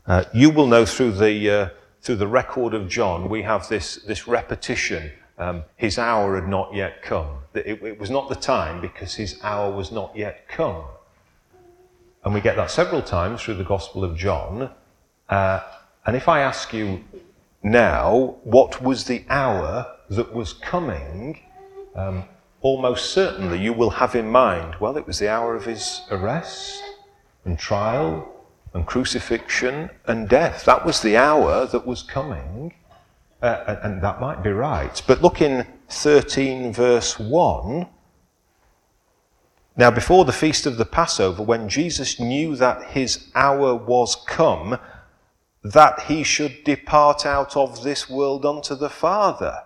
uh, 0.08 0.24
you 0.34 0.50
will 0.50 0.68
know 0.68 0.86
through 0.86 1.12
the, 1.12 1.50
uh, 1.50 1.70
through 2.02 2.16
the 2.16 2.28
record 2.28 2.74
of 2.74 2.88
John, 2.88 3.30
we 3.30 3.42
have 3.44 3.68
this, 3.68 3.96
this 3.96 4.28
repetition. 4.28 5.12
Um, 5.38 5.64
his 5.76 5.98
hour 5.98 6.36
had 6.40 6.48
not 6.48 6.74
yet 6.74 7.02
come. 7.02 7.40
It, 7.54 7.82
it 7.84 8.00
was 8.00 8.10
not 8.10 8.30
the 8.30 8.36
time 8.36 8.80
because 8.82 9.16
his 9.16 9.40
hour 9.44 9.72
was 9.72 9.92
not 9.92 10.16
yet 10.16 10.48
come. 10.48 10.84
And 12.24 12.34
we 12.34 12.42
get 12.42 12.56
that 12.56 12.70
several 12.70 13.02
times 13.02 13.42
through 13.42 13.56
the 13.56 13.64
Gospel 13.64 14.04
of 14.04 14.16
John. 14.16 14.70
Uh, 15.30 15.60
and 16.06 16.16
if 16.16 16.28
I 16.28 16.42
ask 16.42 16.74
you 16.74 17.04
now, 17.64 18.38
what 18.44 18.82
was 18.82 19.06
the 19.06 19.24
hour 19.30 19.96
that 20.10 20.34
was 20.34 20.54
coming? 20.54 21.40
Um, 21.96 22.26
almost 22.62 23.12
certainly 23.12 23.60
you 23.60 23.74
will 23.74 23.90
have 23.90 24.16
in 24.16 24.30
mind, 24.30 24.76
well, 24.80 24.98
it 24.98 25.08
was 25.08 25.20
the 25.20 25.30
hour 25.30 25.56
of 25.56 25.66
his 25.66 26.02
arrest 26.12 26.84
and 27.46 27.58
trial 27.58 28.32
and 28.74 28.86
crucifixion 28.86 29.90
and 30.06 30.30
death. 30.30 30.66
That 30.66 30.86
was 30.86 31.02
the 31.02 31.18
hour 31.18 31.66
that 31.66 31.86
was 31.86 32.04
coming. 32.04 32.74
Uh, 33.42 33.64
and, 33.68 33.80
and 33.94 34.02
that 34.04 34.22
might 34.22 34.44
be 34.44 34.52
right. 34.52 35.02
But 35.08 35.24
look 35.24 35.42
in 35.42 35.66
13, 35.90 36.72
verse 36.72 37.18
1. 37.18 37.88
Now, 39.82 39.90
before 39.90 40.26
the 40.26 40.32
feast 40.32 40.68
of 40.68 40.78
the 40.78 40.86
Passover, 40.86 41.42
when 41.42 41.68
Jesus 41.68 42.20
knew 42.20 42.56
that 42.56 42.92
his 42.92 43.32
hour 43.34 43.74
was 43.74 44.16
come, 44.28 44.78
that 45.64 46.02
he 46.02 46.22
should 46.22 46.64
depart 46.64 47.26
out 47.26 47.58
of 47.58 47.82
this 47.82 48.08
world 48.08 48.46
unto 48.46 48.76
the 48.76 48.92
Father. 48.92 49.64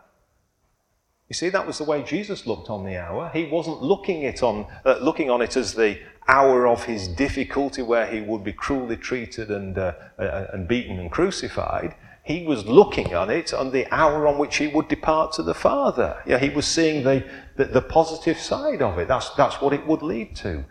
You 1.27 1.33
see, 1.33 1.49
that 1.49 1.67
was 1.67 1.79
the 1.79 1.83
way 1.83 2.01
Jesus 2.01 2.47
looked 2.47 2.69
on 2.69 2.85
the 2.85 2.95
hour. 2.95 3.29
He 3.33 3.43
wasn't 3.43 3.81
looking, 3.81 4.21
it 4.21 4.41
on, 4.41 4.67
uh, 4.85 4.99
looking 5.01 5.29
on 5.29 5.41
it 5.41 5.57
as 5.57 5.73
the 5.73 5.99
hour 6.29 6.65
of 6.65 6.85
his 6.85 7.09
difficulty 7.09 7.81
where 7.81 8.07
he 8.07 8.21
would 8.21 8.45
be 8.45 8.53
cruelly 8.53 8.95
treated 8.95 9.51
and, 9.51 9.77
uh, 9.77 9.95
uh, 10.17 10.47
and 10.53 10.65
beaten 10.65 10.97
and 10.97 11.11
crucified. 11.11 11.93
He 12.25 12.43
was 12.43 12.65
looking 12.65 13.13
on 13.13 13.29
it 13.29 13.53
on 13.53 13.69
the 13.69 13.85
hour 13.93 14.25
on 14.25 14.39
which 14.39 14.57
he 14.57 14.65
would 14.65 14.87
depart 14.87 15.33
to 15.33 15.43
the 15.43 15.53
Father. 15.53 16.23
Yeah, 16.25 16.39
he 16.39 16.49
was 16.49 16.65
seeing 16.65 17.03
the, 17.03 17.23
the, 17.55 17.65
the 17.65 17.83
positive 17.83 18.39
side 18.39 18.81
of 18.81 18.97
it. 18.97 19.07
That's, 19.07 19.29
that's 19.35 19.61
what 19.61 19.73
it 19.73 19.85
would 19.85 20.01
lead 20.01 20.35
to. 20.37 20.65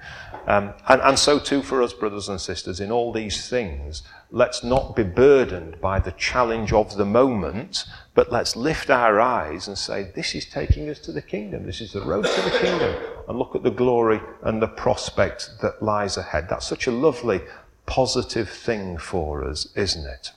Um, 0.48 0.74
and, 0.88 1.00
and 1.00 1.16
so 1.16 1.38
too 1.38 1.62
for 1.62 1.80
us, 1.80 1.92
brothers 1.92 2.28
and 2.28 2.40
sisters, 2.40 2.80
in 2.80 2.90
all 2.90 3.12
these 3.12 3.48
things, 3.48 4.02
let's 4.32 4.64
not 4.64 4.96
be 4.96 5.04
burdened 5.04 5.80
by 5.80 6.00
the 6.00 6.10
challenge 6.10 6.72
of 6.72 6.96
the 6.96 7.06
moment, 7.06 7.84
but 8.14 8.32
let's 8.32 8.56
lift 8.56 8.90
our 8.90 9.20
eyes 9.20 9.68
and 9.68 9.78
say, 9.78 10.10
This 10.12 10.34
is 10.34 10.46
taking 10.46 10.90
us 10.90 10.98
to 11.00 11.12
the 11.12 11.22
kingdom. 11.22 11.66
This 11.66 11.80
is 11.80 11.92
the 11.92 12.02
road 12.02 12.24
to 12.24 12.42
the 12.42 12.58
kingdom. 12.58 12.96
And 13.28 13.38
look 13.38 13.54
at 13.54 13.62
the 13.62 13.70
glory 13.70 14.20
and 14.42 14.60
the 14.60 14.66
prospect 14.66 15.52
that 15.62 15.80
lies 15.80 16.16
ahead. 16.16 16.48
That's 16.50 16.66
such 16.66 16.88
a 16.88 16.90
lovely, 16.90 17.42
positive 17.86 18.50
thing 18.50 18.98
for 18.98 19.44
us, 19.44 19.68
isn't 19.76 20.04
it? 20.04 20.32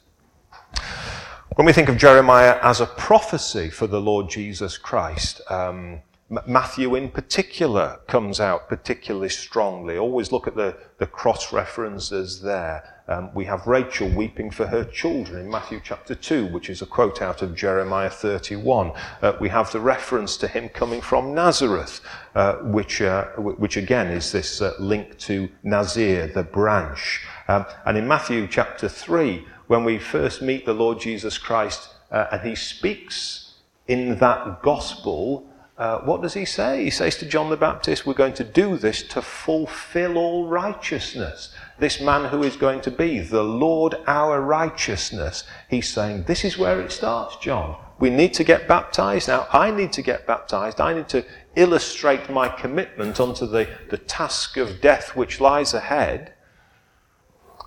When 1.57 1.65
we 1.65 1.73
think 1.73 1.89
of 1.89 1.97
Jeremiah 1.97 2.59
as 2.61 2.81
a 2.81 2.85
prophecy 2.85 3.71
for 3.71 3.87
the 3.87 3.99
Lord 3.99 4.29
Jesus 4.29 4.77
Christ, 4.77 5.41
um, 5.49 6.01
Matthew, 6.45 6.93
in 6.93 7.09
particular, 7.09 7.99
comes 8.05 8.39
out 8.39 8.69
particularly 8.69 9.29
strongly. 9.29 9.97
Always 9.97 10.31
look 10.31 10.45
at 10.45 10.55
the, 10.55 10.77
the 10.99 11.07
cross 11.07 11.51
references 11.51 12.43
there. 12.43 12.83
Um, 13.07 13.33
we 13.33 13.45
have 13.45 13.65
Rachel 13.65 14.07
weeping 14.07 14.51
for 14.51 14.67
her 14.67 14.83
children 14.83 15.45
in 15.45 15.49
Matthew 15.49 15.81
chapter 15.83 16.13
2, 16.13 16.45
which 16.45 16.69
is 16.69 16.83
a 16.83 16.85
quote 16.85 17.23
out 17.23 17.41
of 17.41 17.55
Jeremiah 17.55 18.11
31. 18.11 18.91
Uh, 19.23 19.33
we 19.41 19.49
have 19.49 19.71
the 19.71 19.79
reference 19.79 20.37
to 20.37 20.47
him 20.47 20.69
coming 20.69 21.01
from 21.01 21.33
Nazareth, 21.33 22.01
uh, 22.35 22.57
which, 22.57 23.01
uh, 23.01 23.29
which 23.37 23.77
again 23.77 24.09
is 24.09 24.31
this 24.31 24.61
uh, 24.61 24.73
link 24.77 25.17
to 25.19 25.49
Nazir, 25.63 26.27
the 26.27 26.43
branch. 26.43 27.25
Um, 27.47 27.65
and 27.85 27.97
in 27.97 28.07
Matthew 28.07 28.45
chapter 28.47 28.87
3, 28.87 29.43
when 29.67 29.83
we 29.83 29.99
first 29.99 30.41
meet 30.41 30.65
the 30.65 30.73
Lord 30.73 30.99
Jesus 30.99 31.37
Christ 31.37 31.89
uh, 32.11 32.27
and 32.31 32.41
he 32.47 32.55
speaks 32.55 33.53
in 33.87 34.17
that 34.19 34.61
gospel, 34.61 35.47
uh, 35.77 35.99
what 35.99 36.21
does 36.21 36.33
he 36.33 36.45
say? 36.45 36.85
He 36.85 36.89
says 36.89 37.17
to 37.17 37.25
John 37.25 37.49
the 37.49 37.57
Baptist, 37.57 38.05
We're 38.05 38.13
going 38.13 38.33
to 38.33 38.43
do 38.43 38.77
this 38.77 39.03
to 39.03 39.21
fulfill 39.21 40.17
all 40.17 40.47
righteousness. 40.47 41.53
This 41.77 42.01
man 42.01 42.29
who 42.29 42.43
is 42.43 42.55
going 42.55 42.81
to 42.81 42.91
be 42.91 43.19
the 43.19 43.43
Lord 43.43 43.95
our 44.07 44.41
righteousness, 44.41 45.43
he's 45.69 45.87
saying, 45.87 46.23
This 46.23 46.43
is 46.43 46.57
where 46.57 46.81
it 46.81 46.91
starts, 46.91 47.35
John. 47.37 47.77
We 47.99 48.09
need 48.09 48.33
to 48.35 48.43
get 48.43 48.67
baptized. 48.67 49.27
Now, 49.27 49.47
I 49.51 49.69
need 49.71 49.91
to 49.93 50.01
get 50.01 50.25
baptized. 50.25 50.79
I 50.79 50.93
need 50.93 51.09
to 51.09 51.25
illustrate 51.55 52.29
my 52.29 52.47
commitment 52.47 53.19
unto 53.19 53.45
the, 53.45 53.67
the 53.89 53.97
task 53.97 54.57
of 54.57 54.81
death 54.81 55.15
which 55.15 55.41
lies 55.41 55.73
ahead 55.73 56.33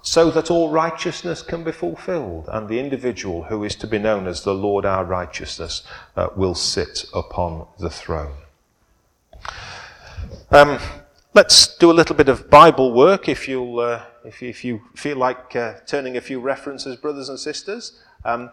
so 0.02 0.30
that 0.30 0.50
all 0.50 0.70
righteousness 0.70 1.42
can 1.42 1.62
be 1.62 1.72
fulfilled, 1.72 2.48
and 2.52 2.68
the 2.68 2.78
individual 2.78 3.44
who 3.44 3.64
is 3.64 3.74
to 3.76 3.86
be 3.86 3.98
known 3.98 4.26
as 4.26 4.42
the 4.42 4.54
Lord 4.54 4.86
our 4.86 5.04
righteousness 5.04 5.82
uh, 6.16 6.28
will 6.34 6.54
sit 6.54 7.04
upon 7.14 7.66
the 7.78 7.90
throne. 7.90 8.36
Um, 10.50 10.78
let's 11.34 11.76
do 11.76 11.90
a 11.90 11.92
little 11.92 12.16
bit 12.16 12.28
of 12.28 12.48
Bible 12.48 12.92
work 12.92 13.28
if, 13.28 13.46
you'll, 13.46 13.80
uh, 13.80 14.04
if, 14.24 14.42
if 14.42 14.64
you 14.64 14.80
feel 14.96 15.16
like 15.16 15.54
uh, 15.54 15.74
turning 15.86 16.16
a 16.16 16.20
few 16.20 16.40
references, 16.40 16.96
brothers 16.96 17.28
and 17.28 17.38
sisters. 17.38 18.00
Um, 18.24 18.50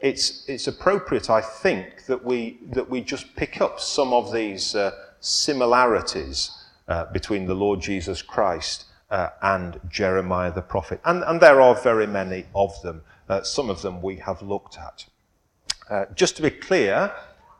it's, 0.00 0.48
it's 0.48 0.68
appropriate, 0.68 1.28
I 1.28 1.40
think, 1.40 2.06
that 2.06 2.24
we, 2.24 2.58
that 2.70 2.88
we 2.88 3.00
just 3.02 3.34
pick 3.36 3.60
up 3.60 3.80
some 3.80 4.12
of 4.12 4.32
these 4.32 4.74
uh, 4.74 4.92
similarities 5.20 6.50
uh, 6.86 7.06
between 7.12 7.46
the 7.46 7.54
Lord 7.54 7.80
Jesus 7.80 8.22
Christ 8.22 8.84
uh, 9.10 9.30
and 9.42 9.80
Jeremiah 9.88 10.52
the 10.52 10.62
prophet. 10.62 11.00
And, 11.04 11.22
and, 11.24 11.40
there 11.40 11.60
are 11.60 11.74
very 11.74 12.06
many 12.06 12.46
of 12.54 12.80
them. 12.82 13.02
Uh, 13.28 13.42
some 13.42 13.70
of 13.70 13.82
them 13.82 14.02
we 14.02 14.16
have 14.16 14.42
looked 14.42 14.78
at. 14.78 15.06
Uh, 15.88 16.04
just 16.14 16.36
to 16.36 16.42
be 16.42 16.50
clear, 16.50 17.12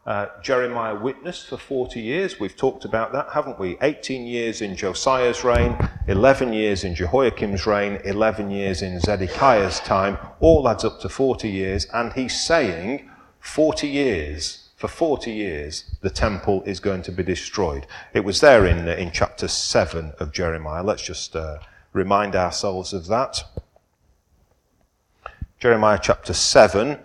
uh, 0.07 0.27
Jeremiah 0.43 0.95
witnessed 0.95 1.49
for 1.49 1.57
40 1.57 2.01
years. 2.01 2.41
We've 2.41 2.57
talked 2.57 2.85
about 2.85 3.13
that, 3.13 3.29
haven't 3.33 3.59
we? 3.59 3.77
18 3.83 4.27
years 4.27 4.63
in 4.63 4.77
Josiah's 4.77 5.45
reign, 5.45 5.77
11 6.07 6.53
years 6.53 6.85
in 6.85 6.95
Jehoiakim's 6.95 7.67
reign, 7.67 8.01
11 8.05 8.51
years 8.51 8.83
in 8.83 8.99
Zedekiah's 9.01 9.81
time. 9.81 10.19
All 10.41 10.69
adds 10.69 10.85
up 10.85 11.01
to 11.01 11.09
40 11.09 11.49
years. 11.49 11.87
And 11.93 12.13
he's 12.13 12.41
saying 12.41 13.11
40 13.41 13.89
years 13.89 14.68
for 14.79 14.87
40 14.87 15.33
years, 15.33 15.85
the 16.03 16.09
temple 16.09 16.63
is 16.63 16.79
going 16.79 17.03
to 17.03 17.11
be 17.11 17.25
destroyed. 17.25 17.85
It 18.15 18.21
was 18.21 18.41
there 18.41 18.65
in, 18.65 18.87
in 18.87 19.11
chapter 19.11 19.49
7 19.49 20.13
of 20.21 20.33
Jeremiah. 20.33 20.85
Let's 20.85 21.03
just 21.03 21.35
uh, 21.35 21.59
remind 21.93 22.37
ourselves 22.37 22.93
of 22.93 23.09
that. 23.09 23.43
Jeremiah 25.59 25.99
chapter 26.01 26.33
7, 26.33 26.97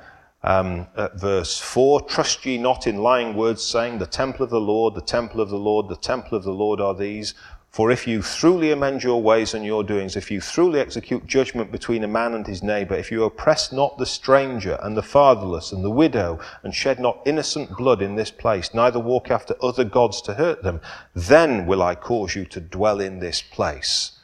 um, 0.44 0.86
verse 1.16 1.58
4 1.58 2.02
Trust 2.02 2.46
ye 2.46 2.60
not 2.60 2.86
in 2.86 2.98
lying 2.98 3.36
words, 3.36 3.64
saying, 3.64 3.98
The 3.98 4.06
temple 4.06 4.44
of 4.44 4.52
the 4.52 4.62
Lord, 4.62 4.94
the 4.94 5.02
temple 5.02 5.42
of 5.42 5.50
the 5.50 5.58
Lord, 5.58 5.90
the 5.90 5.96
temple 5.96 6.38
of 6.38 6.44
the 6.44 6.54
Lord 6.54 6.80
are 6.80 6.94
these. 6.94 7.34
For 7.74 7.90
if 7.90 8.06
you 8.06 8.22
truly 8.22 8.72
amend 8.72 9.02
your 9.02 9.20
ways 9.20 9.56
and 9.56 9.66
your 9.66 9.84
doings, 9.84 10.16
if 10.16 10.30
you 10.30 10.40
truly 10.42 10.80
execute 10.80 11.26
judgment 11.26 11.72
between 11.72 12.04
a 12.04 12.08
man 12.08 12.36
and 12.36 12.46
his 12.46 12.62
neighbour, 12.62 12.94
if 12.94 13.12
you 13.12 13.24
oppress 13.24 13.72
not 13.72 13.98
the 13.98 14.06
stranger 14.06 14.78
and 14.84 14.96
the 14.96 15.02
fatherless 15.02 15.72
and 15.72 15.84
the 15.84 15.90
widow, 15.90 16.40
and 16.62 16.76
shed 16.76 17.00
not 17.00 17.24
innocent 17.26 17.76
blood 17.76 18.04
in 18.04 18.14
this 18.14 18.30
place, 18.30 18.76
neither 18.76 19.00
walk 19.00 19.32
after 19.32 19.56
other 19.60 19.84
gods 19.84 20.22
to 20.22 20.36
hurt 20.36 20.62
them, 20.62 20.82
then 21.16 21.66
will 21.66 21.82
I 21.82 21.96
cause 21.96 22.36
you 22.36 22.46
to 22.46 22.62
dwell 22.62 23.02
in 23.02 23.18
this 23.18 23.42
place. 23.42 24.20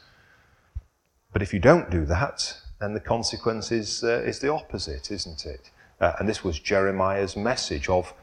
But 1.34 1.42
if 1.42 1.52
you 1.52 1.60
don't 1.60 1.90
do 1.90 2.06
that, 2.06 2.56
then 2.80 2.94
the 2.94 3.00
consequence 3.00 3.72
is, 3.72 4.04
uh, 4.04 4.22
is 4.28 4.38
the 4.38 4.54
opposite, 4.54 5.10
isn't 5.10 5.48
it? 5.48 5.72
Uh, 6.00 6.14
and 6.20 6.30
this 6.30 6.44
was 6.44 6.60
Jeremiah's 6.60 7.36
message 7.36 7.90
of 7.90 8.14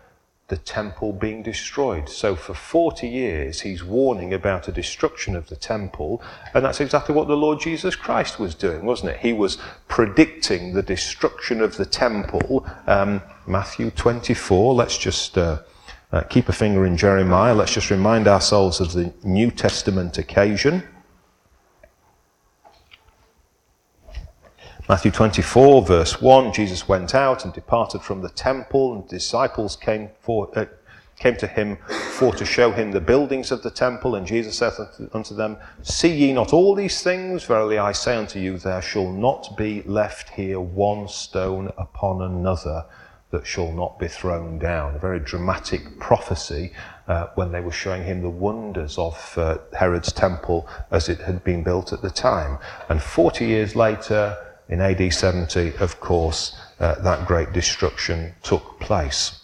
the 0.49 0.57
temple 0.57 1.13
being 1.13 1.43
destroyed. 1.43 2.09
So 2.09 2.37
for 2.37 2.55
40 2.55 3.09
years, 3.09 3.63
he's 3.63 3.83
warning 3.83 4.33
about 4.33 4.69
a 4.69 4.73
destruction 4.73 5.35
of 5.35 5.49
the 5.49 5.57
temple, 5.57 6.23
and 6.55 6.65
that's 6.65 6.81
exactly 6.81 7.15
what 7.15 7.27
the 7.27 7.37
Lord 7.37 7.61
Jesus 7.61 7.97
Christ 7.97 8.39
was 8.39 8.55
doing, 8.55 8.85
wasn't 8.85 9.11
it? 9.11 9.21
He 9.21 9.33
was 9.33 9.59
predicting 9.89 10.73
the 10.73 10.83
destruction 10.83 11.61
of 11.61 11.77
the 11.77 11.87
temple. 11.87 12.65
Um, 12.87 13.23
Matthew 13.47 13.91
24, 13.91 14.75
let's 14.75 14.97
just 14.97 15.37
uh, 15.37 15.63
uh, 16.13 16.23
keep 16.23 16.49
a 16.49 16.53
finger 16.53 16.87
in 16.87 16.97
Jeremiah. 16.97 17.55
Let's 17.55 17.75
just 17.75 17.91
remind 17.91 18.29
ourselves 18.29 18.79
of 18.79 18.93
the 18.93 19.13
New 19.25 19.51
Testament 19.51 20.17
occasion. 20.17 20.85
Matthew 24.89 25.11
24, 25.11 25.83
verse 25.83 26.23
1 26.23 26.53
Jesus 26.53 26.87
went 26.87 27.13
out 27.13 27.45
and 27.45 27.53
departed 27.53 28.03
from 28.03 28.23
the 28.23 28.29
temple, 28.29 28.95
and 28.95 29.09
disciples 29.09 29.75
came, 29.75 30.11
for, 30.21 30.49
uh, 30.57 30.67
came 31.19 31.37
to 31.39 31.49
him 31.49 31.79
for 32.13 32.33
to 32.37 32.45
show 32.45 32.71
him 32.71 32.93
the 32.93 33.01
buildings 33.01 33.51
of 33.51 33.65
the 33.65 33.71
temple. 33.71 34.15
And 34.15 34.25
Jesus 34.25 34.57
saith 34.57 34.79
unto 35.13 35.35
them, 35.35 35.57
See 35.83 36.15
ye 36.15 36.33
not 36.33 36.53
all 36.53 36.77
these 36.77 37.03
things? 37.03 37.43
Verily 37.43 37.79
I 37.79 37.91
say 37.91 38.17
unto 38.17 38.39
you, 38.39 38.59
there 38.59 38.81
shall 38.81 39.11
not 39.11 39.57
be 39.57 39.83
left 39.83 40.31
here 40.31 40.61
one 40.61 41.09
stone 41.09 41.73
upon 41.77 42.23
another 42.23 42.85
that 43.33 43.45
shall 43.45 43.73
not 43.73 43.99
be 43.99 44.07
thrown 44.07 44.57
down. 44.57 44.95
A 44.95 45.01
very 45.01 45.19
dramatic 45.19 45.99
prophecy 45.99 46.73
uh, 47.09 47.27
when 47.35 47.51
they 47.51 47.61
were 47.61 47.73
showing 47.73 48.05
him 48.05 48.23
the 48.23 48.31
wonders 48.31 48.99
of 48.99 49.37
uh, 49.37 49.59
Herod's 49.77 50.13
temple 50.13 50.69
as 50.93 51.09
it 51.09 51.23
had 51.23 51.43
been 51.43 51.65
built 51.65 51.93
at 51.93 52.03
the 52.03 52.11
time. 52.11 52.59
And 52.89 53.03
40 53.03 53.47
years 53.47 53.75
later, 53.75 54.39
in 54.69 54.81
AD 54.81 55.13
70, 55.13 55.77
of 55.77 56.01
course, 56.01 56.59
uh, 56.81 56.97
that 57.03 57.27
great 57.27 57.53
destruction 57.53 58.35
took 58.43 58.79
place. 58.81 59.43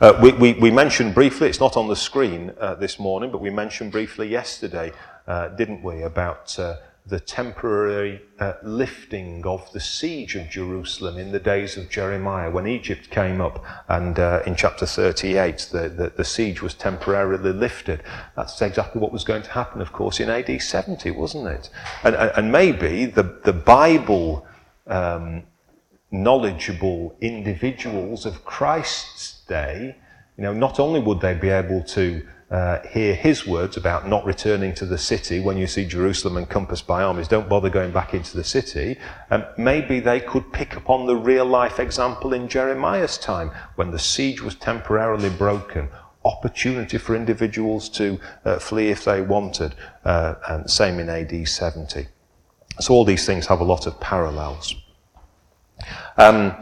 Uh, 0.00 0.18
we, 0.22 0.32
we, 0.32 0.52
we, 0.54 0.70
mentioned 0.70 1.14
briefly, 1.14 1.48
it's 1.48 1.60
not 1.60 1.76
on 1.76 1.88
the 1.88 1.96
screen 1.96 2.52
uh, 2.60 2.74
this 2.74 2.98
morning, 2.98 3.30
but 3.30 3.40
we 3.40 3.50
mentioned 3.50 3.92
briefly 3.92 4.28
yesterday, 4.28 4.92
uh, 5.26 5.48
didn't 5.48 5.82
we, 5.82 6.02
about 6.02 6.58
uh, 6.58 6.76
the 7.06 7.20
temporary 7.20 8.22
uh, 8.40 8.54
lifting 8.62 9.44
of 9.44 9.70
the 9.72 9.80
siege 9.80 10.36
of 10.36 10.48
Jerusalem 10.48 11.18
in 11.18 11.32
the 11.32 11.38
days 11.38 11.76
of 11.76 11.90
Jeremiah 11.90 12.50
when 12.50 12.66
Egypt 12.66 13.10
came 13.10 13.42
up 13.42 13.62
and 13.88 14.18
uh, 14.18 14.40
in 14.46 14.56
chapter 14.56 14.86
38 14.86 15.68
the, 15.70 15.88
the, 15.90 16.12
the, 16.16 16.24
siege 16.24 16.62
was 16.62 16.72
temporarily 16.72 17.52
lifted. 17.52 18.02
That's 18.36 18.60
exactly 18.62 19.02
what 19.02 19.12
was 19.12 19.22
going 19.22 19.42
to 19.42 19.50
happen, 19.50 19.82
of 19.82 19.92
course, 19.92 20.18
in 20.18 20.30
AD 20.30 20.62
70, 20.62 21.10
wasn't 21.10 21.48
it? 21.48 21.68
And, 22.04 22.14
and 22.14 22.50
maybe 22.50 23.04
the, 23.04 23.38
the 23.44 23.52
Bible 23.52 24.46
um, 24.86 25.42
knowledgeable 26.10 27.16
individuals 27.20 28.24
of 28.24 28.46
Christ's 28.46 29.42
day, 29.46 29.94
you 30.38 30.42
know, 30.42 30.54
not 30.54 30.80
only 30.80 31.00
would 31.00 31.20
they 31.20 31.34
be 31.34 31.50
able 31.50 31.82
to 31.82 32.26
uh, 32.54 32.80
hear 32.86 33.16
his 33.16 33.44
words 33.48 33.76
about 33.76 34.08
not 34.08 34.24
returning 34.24 34.72
to 34.72 34.86
the 34.86 34.96
city 34.96 35.40
when 35.40 35.56
you 35.56 35.66
see 35.66 35.84
Jerusalem 35.84 36.36
encompassed 36.38 36.86
by 36.86 37.02
armies. 37.02 37.26
Don't 37.26 37.48
bother 37.48 37.68
going 37.68 37.90
back 37.90 38.14
into 38.14 38.36
the 38.36 38.44
city. 38.44 38.96
Um, 39.32 39.44
maybe 39.58 39.98
they 39.98 40.20
could 40.20 40.52
pick 40.52 40.76
up 40.76 40.88
on 40.88 41.06
the 41.06 41.16
real 41.16 41.46
life 41.46 41.80
example 41.80 42.32
in 42.32 42.46
Jeremiah's 42.46 43.18
time 43.18 43.50
when 43.74 43.90
the 43.90 43.98
siege 43.98 44.40
was 44.40 44.54
temporarily 44.54 45.30
broken. 45.30 45.88
Opportunity 46.24 46.96
for 46.96 47.16
individuals 47.16 47.88
to 47.88 48.20
uh, 48.44 48.60
flee 48.60 48.90
if 48.90 49.04
they 49.04 49.20
wanted, 49.20 49.74
uh, 50.04 50.36
and 50.48 50.70
same 50.70 51.00
in 51.00 51.08
AD 51.08 51.48
70. 51.48 52.06
So, 52.78 52.94
all 52.94 53.04
these 53.04 53.26
things 53.26 53.48
have 53.48 53.62
a 53.62 53.64
lot 53.64 53.88
of 53.88 53.98
parallels. 53.98 54.76
Um, 56.16 56.54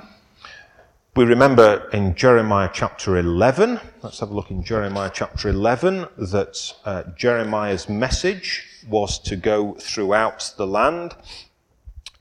we 1.14 1.24
remember 1.24 1.90
in 1.92 2.14
Jeremiah 2.14 2.70
chapter 2.72 3.18
11, 3.18 3.78
let's 4.02 4.20
have 4.20 4.30
a 4.30 4.34
look 4.34 4.50
in 4.50 4.64
Jeremiah 4.64 5.10
chapter 5.12 5.50
11, 5.50 6.06
that 6.16 6.72
uh, 6.86 7.02
Jeremiah's 7.14 7.86
message 7.86 8.66
was 8.88 9.18
to 9.18 9.36
go 9.36 9.74
throughout 9.74 10.54
the 10.56 10.66
land. 10.66 11.14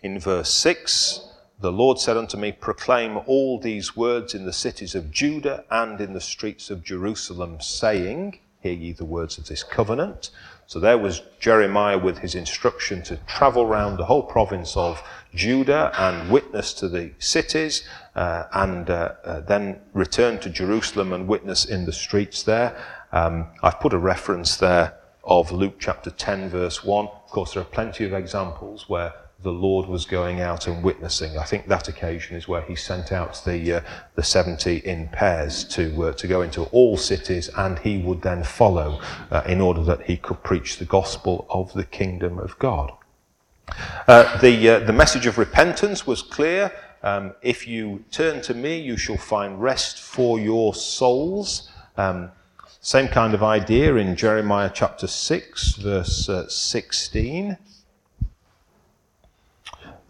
In 0.04 0.20
verse 0.20 0.52
6, 0.52 1.22
the 1.62 1.72
Lord 1.72 2.00
said 2.00 2.18
unto 2.18 2.36
me, 2.36 2.52
Proclaim 2.52 3.22
all 3.28 3.62
these 3.62 3.96
words 3.96 4.34
in 4.34 4.46
the 4.46 4.52
cities 4.52 4.94
of 4.94 5.10
Judah 5.10 5.64
and 5.72 6.02
in 6.02 6.12
the 6.12 6.20
streets 6.20 6.70
of 6.70 6.84
Jerusalem, 6.84 7.62
saying, 7.62 8.40
Hear 8.60 8.74
ye 8.74 8.92
the 8.92 9.06
words 9.06 9.38
of 9.38 9.48
this 9.48 9.64
covenant. 9.64 10.32
So 10.72 10.80
there 10.80 10.98
was 10.98 11.22
Jeremiah 11.42 11.98
with 11.98 12.20
his 12.20 12.34
instruction 12.34 13.02
to 13.02 13.18
travel 13.28 13.66
round 13.66 14.00
the 14.00 14.06
whole 14.06 14.24
province 14.24 14.78
of 14.78 15.04
Judah 15.36 15.92
and 15.98 16.32
witness 16.32 16.72
to 16.76 16.88
the 16.88 17.12
cities 17.20 17.84
uh, 18.16 18.46
and 18.54 18.90
uh, 18.90 19.16
uh, 19.26 19.42
then 19.42 19.82
return 19.92 20.40
to 20.40 20.50
Jerusalem 20.50 21.12
and 21.12 21.28
witness 21.28 21.66
in 21.66 21.84
the 21.84 21.92
streets 21.92 22.44
there. 22.44 22.82
Um, 23.12 23.48
I've 23.62 23.82
put 23.82 23.92
a 23.92 23.98
reference 23.98 24.56
there 24.56 24.98
of 25.26 25.52
Luke 25.52 25.76
chapter 25.78 26.10
10, 26.10 26.48
verse 26.48 26.86
1. 26.86 27.06
Of 27.06 27.32
course, 27.32 27.54
there 27.54 27.64
are 27.64 27.66
plenty 27.66 28.06
of 28.06 28.14
examples 28.14 28.88
where 28.88 29.14
the 29.44 29.52
Lord 29.52 29.88
was 29.88 30.06
going 30.06 30.40
out 30.40 30.68
and 30.68 30.84
witnessing. 30.84 31.38
I 31.38 31.44
think 31.44 31.68
that 31.68 31.88
occasion 31.88 32.36
is 32.36 32.48
where 32.48 32.62
he 32.62 32.76
sent 32.76 33.12
out 33.12 33.42
the, 33.46 33.74
uh, 33.74 33.82
the 34.16 34.24
70 34.24 34.78
in 34.78 35.08
pairs 35.10 35.64
to, 35.66 36.04
uh, 36.06 36.14
to 36.14 36.28
go 36.28 36.42
into 36.42 36.64
all 36.66 36.98
cities, 36.98 37.50
and 37.58 37.80
he 37.80 37.98
would 37.98 38.22
then 38.22 38.44
follow 38.44 39.02
uh, 39.32 39.42
in 39.46 39.60
order 39.60 39.84
that 39.84 40.04
he 40.04 40.18
could 40.18 40.44
preach 40.44 40.78
the 40.78 40.86
gospel 40.86 41.48
of 41.50 41.74
the 41.74 41.86
kingdom 41.86 42.38
of 42.38 42.58
God. 42.60 42.92
Uh, 44.08 44.38
the, 44.40 44.70
uh, 44.70 44.80
the 44.80 44.94
message 44.94 45.26
of 45.26 45.38
repentance 45.38 46.06
was 46.06 46.22
clear. 46.22 46.72
Um, 47.04 47.34
if 47.42 47.68
you 47.68 48.04
turn 48.12 48.42
to 48.44 48.54
me, 48.54 48.80
you 48.80 48.98
shall 48.98 49.18
find 49.18 49.62
rest 49.62 50.00
for 50.00 50.40
your 50.40 50.76
souls. 50.76 51.70
Um, 51.98 52.32
same 52.82 53.08
kind 53.08 53.34
of 53.34 53.44
idea 53.44 53.96
in 53.96 54.16
Jeremiah 54.16 54.72
chapter 54.74 55.08
6, 55.08 55.74
verse 55.76 56.30
uh, 56.30 56.48
16. 56.48 57.58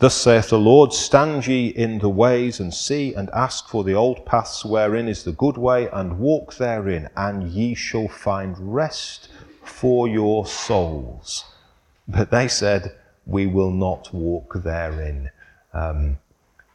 Thus 0.01 0.15
saith 0.15 0.49
the 0.49 0.57
Lord, 0.57 0.93
Stand 0.93 1.45
ye 1.45 1.67
in 1.67 1.99
the 1.99 2.09
ways, 2.09 2.59
and 2.59 2.73
see, 2.73 3.13
and 3.13 3.29
ask 3.29 3.67
for 3.67 3.83
the 3.83 3.93
old 3.93 4.25
paths 4.25 4.65
wherein 4.65 5.07
is 5.07 5.23
the 5.23 5.31
good 5.31 5.57
way, 5.57 5.89
and 5.89 6.17
walk 6.17 6.55
therein, 6.55 7.07
and 7.15 7.47
ye 7.47 7.75
shall 7.75 8.07
find 8.07 8.55
rest 8.73 9.29
for 9.61 10.07
your 10.07 10.47
souls. 10.47 11.45
But 12.07 12.31
they 12.31 12.47
said, 12.47 12.95
We 13.27 13.45
will 13.45 13.69
not 13.69 14.11
walk 14.11 14.55
therein. 14.63 15.29
Um, 15.71 16.17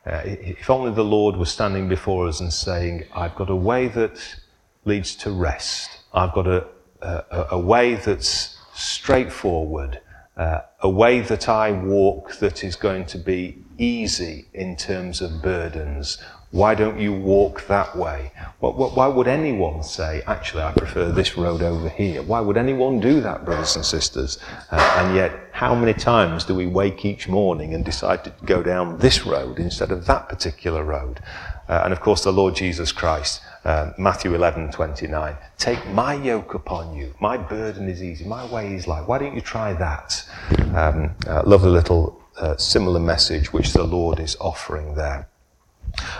uh, 0.06 0.20
if 0.24 0.70
only 0.70 0.92
the 0.92 1.02
Lord 1.02 1.34
was 1.34 1.50
standing 1.50 1.88
before 1.88 2.28
us 2.28 2.38
and 2.38 2.52
saying, 2.52 3.06
I've 3.12 3.34
got 3.34 3.50
a 3.50 3.56
way 3.56 3.88
that 3.88 4.36
leads 4.84 5.16
to 5.16 5.32
rest. 5.32 5.90
I've 6.14 6.32
got 6.32 6.46
a, 6.46 6.64
a, 7.02 7.46
a 7.50 7.58
way 7.58 7.96
that's 7.96 8.56
straightforward 8.72 10.00
uh, 10.36 10.60
a 10.80 10.88
way 10.88 11.20
that 11.20 11.48
I 11.48 11.72
walk 11.72 12.36
that 12.36 12.62
is 12.62 12.76
going 12.76 13.06
to 13.06 13.18
be 13.18 13.58
easy 13.78 14.46
in 14.52 14.76
terms 14.76 15.20
of 15.20 15.42
burdens. 15.42 16.18
Why 16.50 16.74
don't 16.74 17.00
you 17.00 17.12
walk 17.12 17.66
that 17.66 17.96
way? 17.96 18.32
Why 18.60 19.08
would 19.08 19.26
anyone 19.26 19.82
say, 19.82 20.22
actually, 20.26 20.62
I 20.62 20.72
prefer 20.72 21.10
this 21.10 21.36
road 21.36 21.60
over 21.62 21.88
here? 21.88 22.22
Why 22.22 22.40
would 22.40 22.56
anyone 22.56 23.00
do 23.00 23.20
that, 23.20 23.44
brothers 23.44 23.76
and 23.76 23.84
sisters? 23.84 24.38
Uh, 24.70 24.94
and 24.98 25.16
yet, 25.16 25.32
how 25.52 25.74
many 25.74 25.92
times 25.92 26.44
do 26.44 26.54
we 26.54 26.66
wake 26.66 27.04
each 27.04 27.28
morning 27.28 27.74
and 27.74 27.84
decide 27.84 28.24
to 28.24 28.32
go 28.44 28.62
down 28.62 28.98
this 28.98 29.26
road 29.26 29.58
instead 29.58 29.90
of 29.90 30.06
that 30.06 30.28
particular 30.28 30.84
road? 30.84 31.20
Uh, 31.68 31.82
and 31.84 31.92
of 31.92 32.00
course, 32.00 32.22
the 32.22 32.32
Lord 32.32 32.54
Jesus 32.54 32.92
Christ 32.92 33.40
um, 33.66 33.94
Matthew 33.98 34.32
11, 34.34 34.70
29. 34.70 35.36
Take 35.58 35.84
my 35.88 36.14
yoke 36.14 36.54
upon 36.54 36.94
you. 36.94 37.12
My 37.20 37.36
burden 37.36 37.88
is 37.88 38.00
easy. 38.00 38.24
My 38.24 38.46
way 38.46 38.74
is 38.74 38.86
light. 38.86 39.08
Why 39.08 39.18
don't 39.18 39.34
you 39.34 39.40
try 39.40 39.72
that? 39.72 40.24
Um, 40.72 41.10
uh, 41.26 41.42
little 41.42 42.22
uh, 42.38 42.56
similar 42.56 43.00
message 43.00 43.52
which 43.52 43.72
the 43.72 43.82
Lord 43.82 44.20
is 44.20 44.36
offering 44.40 44.94
there. 44.94 45.28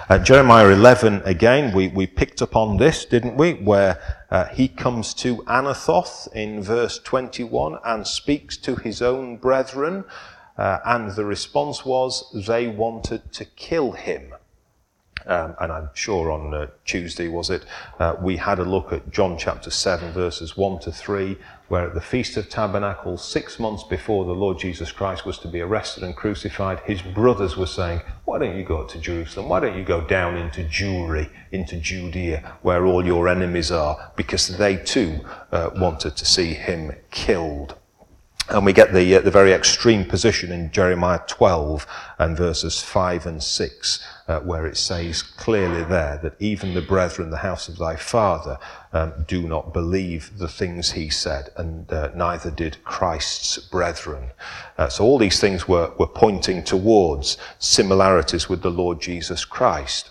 Uh, 0.09 0.19
Jeremiah 0.19 0.71
11, 0.71 1.23
again, 1.25 1.73
we, 1.73 1.87
we 1.87 2.09
picked 2.09 2.43
up 2.43 2.57
on 2.57 2.79
this, 2.79 3.05
didn't 3.05 3.37
we? 3.37 3.53
Where 3.55 4.01
uh, 4.31 4.47
he 4.47 4.67
comes 4.67 5.15
to 5.15 5.37
Anathoth 5.45 6.33
in 6.33 6.63
verse 6.63 6.99
21 6.99 7.79
and 7.85 8.07
speaks 8.07 8.57
to 8.59 8.75
his 8.75 9.01
own 9.01 9.37
brethren. 9.37 10.05
Uh, 10.59 10.79
and 10.85 11.13
the 11.13 11.25
response 11.25 11.85
was 11.85 12.25
they 12.47 12.67
wanted 12.67 13.33
to 13.35 13.45
kill 13.45 13.93
him. 13.93 14.33
Um, 15.27 15.57
and 15.61 15.73
I'm 15.73 15.91
sure 15.93 16.31
on 16.31 16.55
uh, 16.55 16.67
Tuesday, 16.85 17.27
was 17.27 17.51
it, 17.51 17.65
uh, 17.99 18.15
we 18.21 18.37
had 18.37 18.61
a 18.61 18.65
look 18.65 18.93
at 18.93 19.11
John 19.11 19.37
chapter 19.37 19.71
7, 19.71 20.13
verses 20.13 20.57
1 20.57 20.79
to 20.81 20.93
3, 20.93 21.37
where 21.69 21.89
at 21.89 21.95
the 21.95 22.01
Feast 22.01 22.37
of 22.37 22.49
Tabernacles, 22.49 23.25
six 23.25 23.59
months 23.59 23.83
before 23.83 24.25
the 24.25 24.33
Lord 24.33 24.59
Jesus 24.59 24.93
Christ 24.93 25.27
was 25.27 25.39
to 25.39 25.49
be 25.49 25.61
arrested 25.61 26.05
and 26.05 26.15
crucified, 26.15 26.79
his 26.81 27.03
brothers 27.03 27.57
were 27.57 27.67
saying, 27.67 28.03
Why 28.25 28.39
don't 28.39 28.57
you 28.57 28.65
go 28.65 28.85
to 28.85 29.01
Jerusalem? 29.01 29.49
Why 29.49 29.59
don't 29.59 29.77
you 29.77 29.85
go 29.85 30.01
down 30.01 30.37
into 30.37 30.63
Jewry, 30.63 31.29
into 31.51 31.77
Judea, 31.77 32.59
where 32.63 32.87
all 32.87 33.05
your 33.05 33.27
enemies 33.29 33.73
are? 33.73 34.13
Because 34.15 34.57
they 34.59 34.77
too 34.77 35.21
uh, 35.51 35.71
wanted 35.75 36.17
to 36.17 36.25
see 36.25 36.55
him 36.55 36.93
killed. 37.11 37.75
And 38.49 38.65
we 38.65 38.73
get 38.73 38.93
the, 38.93 39.17
uh, 39.17 39.21
the 39.23 39.31
very 39.31 39.53
extreme 39.53 40.05
position 40.05 40.53
in 40.53 40.71
Jeremiah 40.71 41.19
12 41.27 41.85
and 42.19 42.37
verses 42.37 42.81
5 42.81 43.27
and 43.27 43.43
6, 43.43 44.09
uh, 44.29 44.39
where 44.41 44.67
it 44.67 44.77
says 44.77 45.21
clearly 45.21 45.83
there 45.83 46.21
that 46.23 46.37
even 46.39 46.73
the 46.73 46.81
brethren, 46.81 47.31
the 47.31 47.39
house 47.39 47.69
of 47.69 47.77
thy 47.77 47.97
father, 47.97 48.57
um, 48.93 49.25
do 49.27 49.43
not 49.49 49.73
believe 49.73 50.39
the 50.39 50.47
things 50.47 50.93
he 50.93 51.11
said, 51.11 51.51
and 51.57 51.93
uh, 51.93 52.11
neither 52.15 52.53
did 52.53 52.83
Christ's 52.85 53.59
brethren. 53.59 54.31
Uh, 54.79 54.89
so 54.89 55.05
all 55.05 55.19
these 55.19 55.41
things 55.41 55.67
were, 55.67 55.93
were 55.99 56.07
pointing 56.07 56.63
towards 56.63 57.39
similarities 57.59 58.49
with 58.49 58.63
the 58.63 58.71
Lord 58.71 59.01
Jesus 59.01 59.45
Christ. 59.45 60.11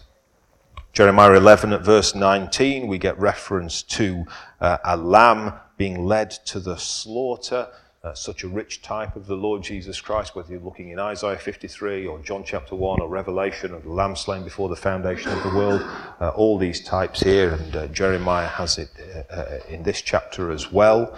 Jeremiah 0.92 1.34
11 1.34 1.72
at 1.72 1.84
verse 1.84 2.14
19, 2.14 2.88
we 2.88 2.98
get 2.98 3.18
reference 3.18 3.82
to 3.84 4.26
uh, 4.60 4.78
a 4.84 4.98
lamb 4.98 5.54
being 5.78 6.06
led 6.06 6.32
to 6.32 6.60
the 6.60 6.78
slaughter 6.78 7.70
uh, 8.06 8.14
such 8.14 8.44
a 8.44 8.48
rich 8.48 8.84
type 8.84 9.16
of 9.16 9.26
the 9.26 9.36
Lord 9.36 9.64
Jesus 9.64 10.00
Christ, 10.00 10.36
whether 10.36 10.52
you're 10.52 10.62
looking 10.62 10.90
in 10.90 11.00
Isaiah 11.00 11.38
53 11.38 12.06
or 12.06 12.20
John 12.20 12.44
chapter 12.44 12.76
1 12.76 13.02
or 13.02 13.08
Revelation 13.10 13.74
of 13.74 13.82
the 13.82 13.90
Lamb 13.90 14.16
slain 14.16 14.44
before 14.44 14.70
the 14.70 14.76
foundation 14.76 15.32
of 15.32 15.42
the 15.42 15.50
world, 15.50 15.82
uh, 16.22 16.30
all 16.30 16.60
these 16.60 16.84
types 16.84 17.22
here, 17.22 17.54
and 17.54 17.76
uh, 17.76 17.88
Jeremiah 17.88 18.48
has 18.48 18.78
it 18.78 18.92
uh, 19.00 19.34
uh, 19.34 19.60
in 19.70 19.82
this 19.82 20.04
chapter 20.04 20.52
as 20.52 20.72
well. 20.72 21.18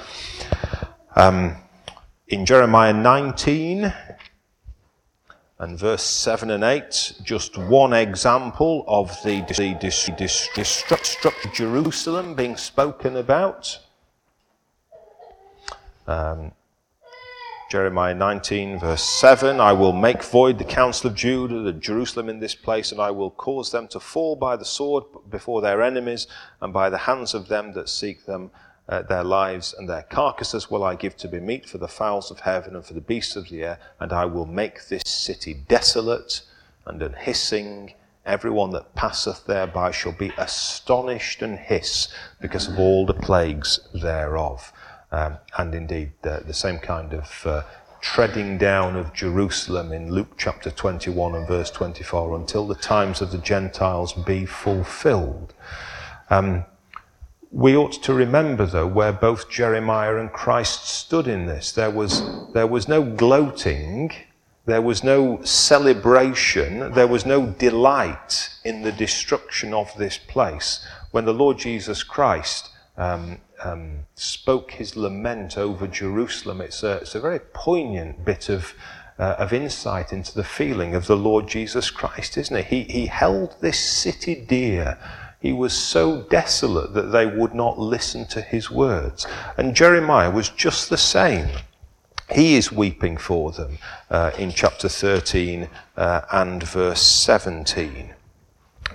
Um, 1.18 1.58
in 2.30 2.46
Jeremiah 2.46 2.94
19 2.94 3.94
and 5.60 5.78
verse 5.78 6.04
7 6.04 6.50
and 6.50 6.64
8, 6.64 7.16
just 7.22 7.58
one 7.58 7.92
example 7.92 8.86
of 8.88 9.10
the, 9.26 9.42
the 9.42 9.76
destruct 9.76 11.54
Jerusalem 11.54 12.34
being 12.34 12.56
spoken 12.56 13.18
about. 13.18 13.80
Um, 16.08 16.54
Jeremiah 17.70 18.16
19, 18.16 18.80
verse 18.80 19.04
7 19.04 19.60
I 19.60 19.74
will 19.74 19.92
make 19.92 20.24
void 20.24 20.58
the 20.58 20.64
counsel 20.64 21.10
of 21.10 21.18
Judah, 21.18 21.60
the 21.60 21.74
Jerusalem 21.74 22.30
in 22.30 22.40
this 22.40 22.56
place, 22.56 22.94
and 22.94 23.02
I 23.02 23.12
will 23.12 23.32
cause 23.32 23.72
them 23.72 23.90
to 23.90 24.00
fall 24.00 24.38
by 24.38 24.56
the 24.56 24.64
sword 24.64 25.04
before 25.30 25.60
their 25.60 25.82
enemies, 25.82 26.28
and 26.62 26.72
by 26.72 26.90
the 26.90 27.00
hands 27.00 27.34
of 27.34 27.50
them 27.50 27.74
that 27.74 27.90
seek 27.90 28.26
them. 28.26 28.52
Uh, 28.88 29.02
their 29.02 29.26
lives 29.26 29.76
and 29.78 29.90
their 29.90 30.04
carcasses 30.04 30.72
will 30.72 30.82
I 30.82 30.96
give 30.96 31.18
to 31.18 31.28
be 31.28 31.42
meat 31.42 31.68
for 31.68 31.78
the 31.78 31.90
fowls 31.90 32.32
of 32.32 32.40
heaven 32.40 32.74
and 32.74 32.86
for 32.86 32.94
the 32.94 33.02
beasts 33.02 33.36
of 33.36 33.50
the 33.50 33.62
air, 33.62 33.80
and 34.00 34.14
I 34.14 34.24
will 34.24 34.46
make 34.46 34.88
this 34.88 35.04
city 35.06 35.54
desolate 35.54 36.44
and 36.86 37.02
unhissing. 37.02 37.96
Everyone 38.26 38.72
that 38.72 38.96
passeth 38.96 39.46
thereby 39.46 39.92
shall 39.92 40.14
be 40.14 40.32
astonished 40.38 41.42
and 41.42 41.60
hiss 41.60 42.08
because 42.40 42.70
of 42.70 42.80
all 42.80 43.06
the 43.06 43.14
plagues 43.14 43.82
thereof. 43.94 44.72
Um, 45.12 45.38
and 45.58 45.74
indeed, 45.74 46.12
the, 46.22 46.44
the, 46.46 46.54
same 46.54 46.80
kind 46.80 47.14
of 47.14 47.42
uh, 47.46 47.64
treading 48.02 48.58
down 48.58 48.98
of 48.98 49.14
Jerusalem 49.14 49.94
in 49.94 50.12
Luke 50.12 50.34
chapter 50.38 50.70
21 50.70 51.36
and 51.36 51.48
verse 51.48 51.72
24 51.72 52.36
until 52.36 52.68
the 52.68 52.76
times 52.76 53.22
of 53.22 53.32
the 53.32 53.38
Gentiles 53.38 54.12
be 54.12 54.46
fulfilled. 54.46 55.54
Um, 56.30 56.66
we 57.52 57.78
ought 57.78 58.04
to 58.04 58.14
remember, 58.14 58.66
though, 58.66 58.88
where 58.88 59.14
both 59.14 59.50
Jeremiah 59.50 60.18
and 60.18 60.32
Christ 60.32 60.86
stood 60.88 61.28
in 61.28 61.46
this. 61.46 61.72
There 61.72 61.90
was, 61.90 62.22
there 62.54 62.68
was 62.68 62.90
no 62.90 63.02
gloating, 63.02 64.12
there 64.66 64.82
was 64.82 65.04
no 65.04 65.42
celebration, 65.44 66.92
there 66.92 67.08
was 67.08 67.26
no 67.26 67.46
delight 67.46 68.50
in 68.66 68.82
the 68.82 68.92
destruction 68.92 69.74
of 69.74 69.96
this 69.98 70.18
place 70.18 70.86
when 71.12 71.24
the 71.24 71.34
Lord 71.34 71.58
Jesus 71.58 72.04
Christ 72.04 72.70
um, 72.98 73.38
um, 73.64 74.06
spoke 74.16 74.72
his 74.72 74.96
lament 74.96 75.58
over 75.58 75.88
Jerusalem. 75.88 76.62
It's 76.62 76.84
a, 76.84 76.98
it's 76.98 77.16
a 77.16 77.20
very 77.20 77.40
poignant 77.40 78.24
bit 78.24 78.50
of, 78.50 78.74
uh, 79.18 79.36
of 79.38 79.54
insight 79.54 80.14
into 80.14 80.34
the 80.34 80.44
feeling 80.44 80.96
of 80.96 81.08
the 81.08 81.18
Lord 81.18 81.48
Jesus 81.48 81.90
Christ, 81.90 82.38
isn't 82.38 82.56
it? 82.56 82.66
He, 82.66 82.84
he 82.84 83.06
held 83.08 83.56
this 83.62 83.80
city 83.80 84.36
dear. 84.36 84.98
He 85.40 85.54
was 85.54 85.74
so 85.74 86.24
desolate 86.24 86.94
that 86.94 87.12
they 87.12 87.26
would 87.26 87.54
not 87.54 87.78
listen 87.78 88.26
to 88.28 88.42
his 88.42 88.72
words. 88.72 89.28
And 89.56 89.76
Jeremiah 89.76 90.32
was 90.32 90.50
just 90.50 90.90
the 90.90 90.98
same. 90.98 91.50
He 92.32 92.56
is 92.56 92.72
weeping 92.72 93.18
for 93.18 93.52
them 93.52 93.78
uh, 94.10 94.32
in 94.38 94.52
chapter 94.52 94.90
13 94.90 95.70
uh, 95.96 96.22
and 96.32 96.62
verse 96.62 97.02
17. 97.02 98.14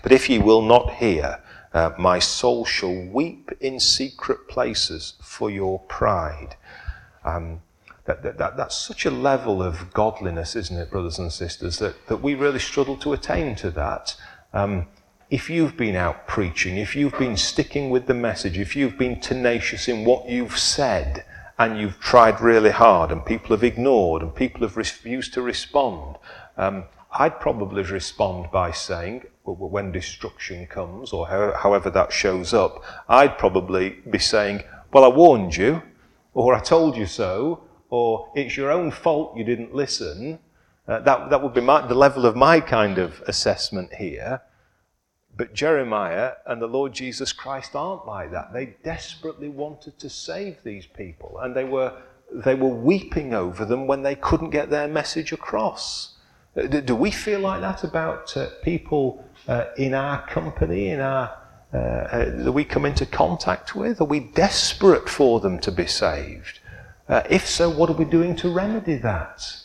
But 0.02 0.12
if 0.12 0.28
ye 0.28 0.38
will 0.38 0.62
not 0.62 0.94
hear, 0.94 1.41
uh, 1.74 1.90
my 1.98 2.18
soul 2.18 2.64
shall 2.64 2.94
weep 2.94 3.50
in 3.60 3.80
secret 3.80 4.48
places 4.48 5.14
for 5.22 5.50
your 5.50 5.78
pride. 5.80 6.56
Um, 7.24 7.62
that, 8.04 8.22
that, 8.22 8.38
that, 8.38 8.56
that's 8.56 8.76
such 8.76 9.06
a 9.06 9.10
level 9.10 9.62
of 9.62 9.92
godliness, 9.92 10.56
isn't 10.56 10.76
it, 10.76 10.90
brothers 10.90 11.18
and 11.18 11.32
sisters, 11.32 11.78
that, 11.78 12.08
that 12.08 12.16
we 12.16 12.34
really 12.34 12.58
struggle 12.58 12.96
to 12.98 13.12
attain 13.12 13.54
to 13.56 13.70
that. 13.70 14.16
Um, 14.52 14.86
if 15.30 15.48
you've 15.48 15.76
been 15.76 15.96
out 15.96 16.26
preaching, 16.26 16.76
if 16.76 16.94
you've 16.94 17.18
been 17.18 17.36
sticking 17.36 17.90
with 17.90 18.06
the 18.06 18.14
message, 18.14 18.58
if 18.58 18.76
you've 18.76 18.98
been 18.98 19.20
tenacious 19.20 19.88
in 19.88 20.04
what 20.04 20.28
you've 20.28 20.58
said, 20.58 21.24
and 21.58 21.78
you've 21.78 22.00
tried 22.00 22.40
really 22.40 22.70
hard, 22.70 23.12
and 23.12 23.24
people 23.24 23.54
have 23.54 23.64
ignored, 23.64 24.20
and 24.20 24.34
people 24.34 24.62
have 24.62 24.76
refused 24.76 25.32
to 25.34 25.42
respond, 25.42 26.16
um, 26.56 26.84
I'd 27.12 27.40
probably 27.40 27.82
respond 27.82 28.50
by 28.50 28.70
saying, 28.70 29.24
when 29.44 29.92
destruction 29.92 30.66
comes, 30.66 31.12
or 31.12 31.26
however 31.26 31.90
that 31.90 32.12
shows 32.12 32.54
up, 32.54 32.82
I'd 33.08 33.38
probably 33.38 33.90
be 34.08 34.18
saying, 34.18 34.62
Well, 34.92 35.04
I 35.04 35.08
warned 35.08 35.56
you, 35.56 35.82
or 36.32 36.54
I 36.54 36.60
told 36.60 36.96
you 36.96 37.06
so, 37.06 37.64
or 37.90 38.30
it's 38.34 38.56
your 38.56 38.70
own 38.70 38.90
fault 38.90 39.36
you 39.36 39.44
didn't 39.44 39.74
listen. 39.74 40.38
Uh, 40.88 41.00
that, 41.00 41.30
that 41.30 41.42
would 41.42 41.52
be 41.52 41.60
my, 41.60 41.86
the 41.86 41.94
level 41.94 42.24
of 42.24 42.34
my 42.34 42.60
kind 42.60 42.98
of 42.98 43.22
assessment 43.26 43.92
here. 43.94 44.40
But 45.36 45.54
Jeremiah 45.54 46.32
and 46.46 46.60
the 46.60 46.66
Lord 46.66 46.92
Jesus 46.92 47.32
Christ 47.32 47.74
aren't 47.74 48.06
like 48.06 48.30
that. 48.32 48.52
They 48.52 48.74
desperately 48.84 49.48
wanted 49.48 49.98
to 49.98 50.08
save 50.08 50.62
these 50.62 50.86
people, 50.86 51.38
and 51.42 51.54
they 51.54 51.64
were, 51.64 51.92
they 52.32 52.54
were 52.54 52.68
weeping 52.68 53.34
over 53.34 53.64
them 53.64 53.86
when 53.86 54.02
they 54.02 54.14
couldn't 54.14 54.50
get 54.50 54.70
their 54.70 54.88
message 54.88 55.32
across. 55.32 56.11
Uh, 56.56 56.66
do 56.66 56.94
we 56.94 57.10
feel 57.10 57.40
like 57.40 57.60
that 57.60 57.82
about 57.82 58.36
uh, 58.36 58.46
people 58.62 59.24
uh, 59.48 59.64
in 59.76 59.94
our 59.94 60.26
company, 60.26 60.90
in 60.90 61.00
our 61.00 61.34
uh, 61.72 61.76
uh, 61.76 62.44
that 62.44 62.52
we 62.52 62.64
come 62.64 62.84
into 62.84 63.06
contact 63.06 63.74
with? 63.74 64.00
Are 64.00 64.06
we 64.06 64.20
desperate 64.20 65.08
for 65.08 65.40
them 65.40 65.58
to 65.60 65.72
be 65.72 65.86
saved? 65.86 66.60
Uh, 67.08 67.22
if 67.30 67.48
so, 67.48 67.70
what 67.70 67.88
are 67.88 67.94
we 67.94 68.04
doing 68.04 68.36
to 68.36 68.50
remedy 68.50 68.96
that? 68.96 69.56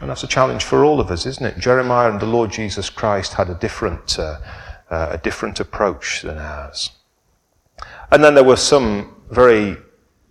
And 0.00 0.08
that's 0.08 0.22
a 0.22 0.28
challenge 0.28 0.64
for 0.64 0.84
all 0.84 1.00
of 1.00 1.10
us, 1.10 1.26
isn't 1.26 1.44
it? 1.44 1.58
Jeremiah 1.58 2.10
and 2.10 2.20
the 2.20 2.26
Lord 2.26 2.52
Jesus 2.52 2.88
Christ 2.88 3.34
had 3.34 3.50
a 3.50 3.54
different, 3.54 4.18
a 4.18 5.20
different 5.22 5.60
approach 5.60 6.22
than 6.22 6.38
ours. 6.38 6.90
And 8.10 8.24
then 8.24 8.34
there 8.34 8.44
were 8.44 8.56
some 8.56 9.14
very 9.30 9.76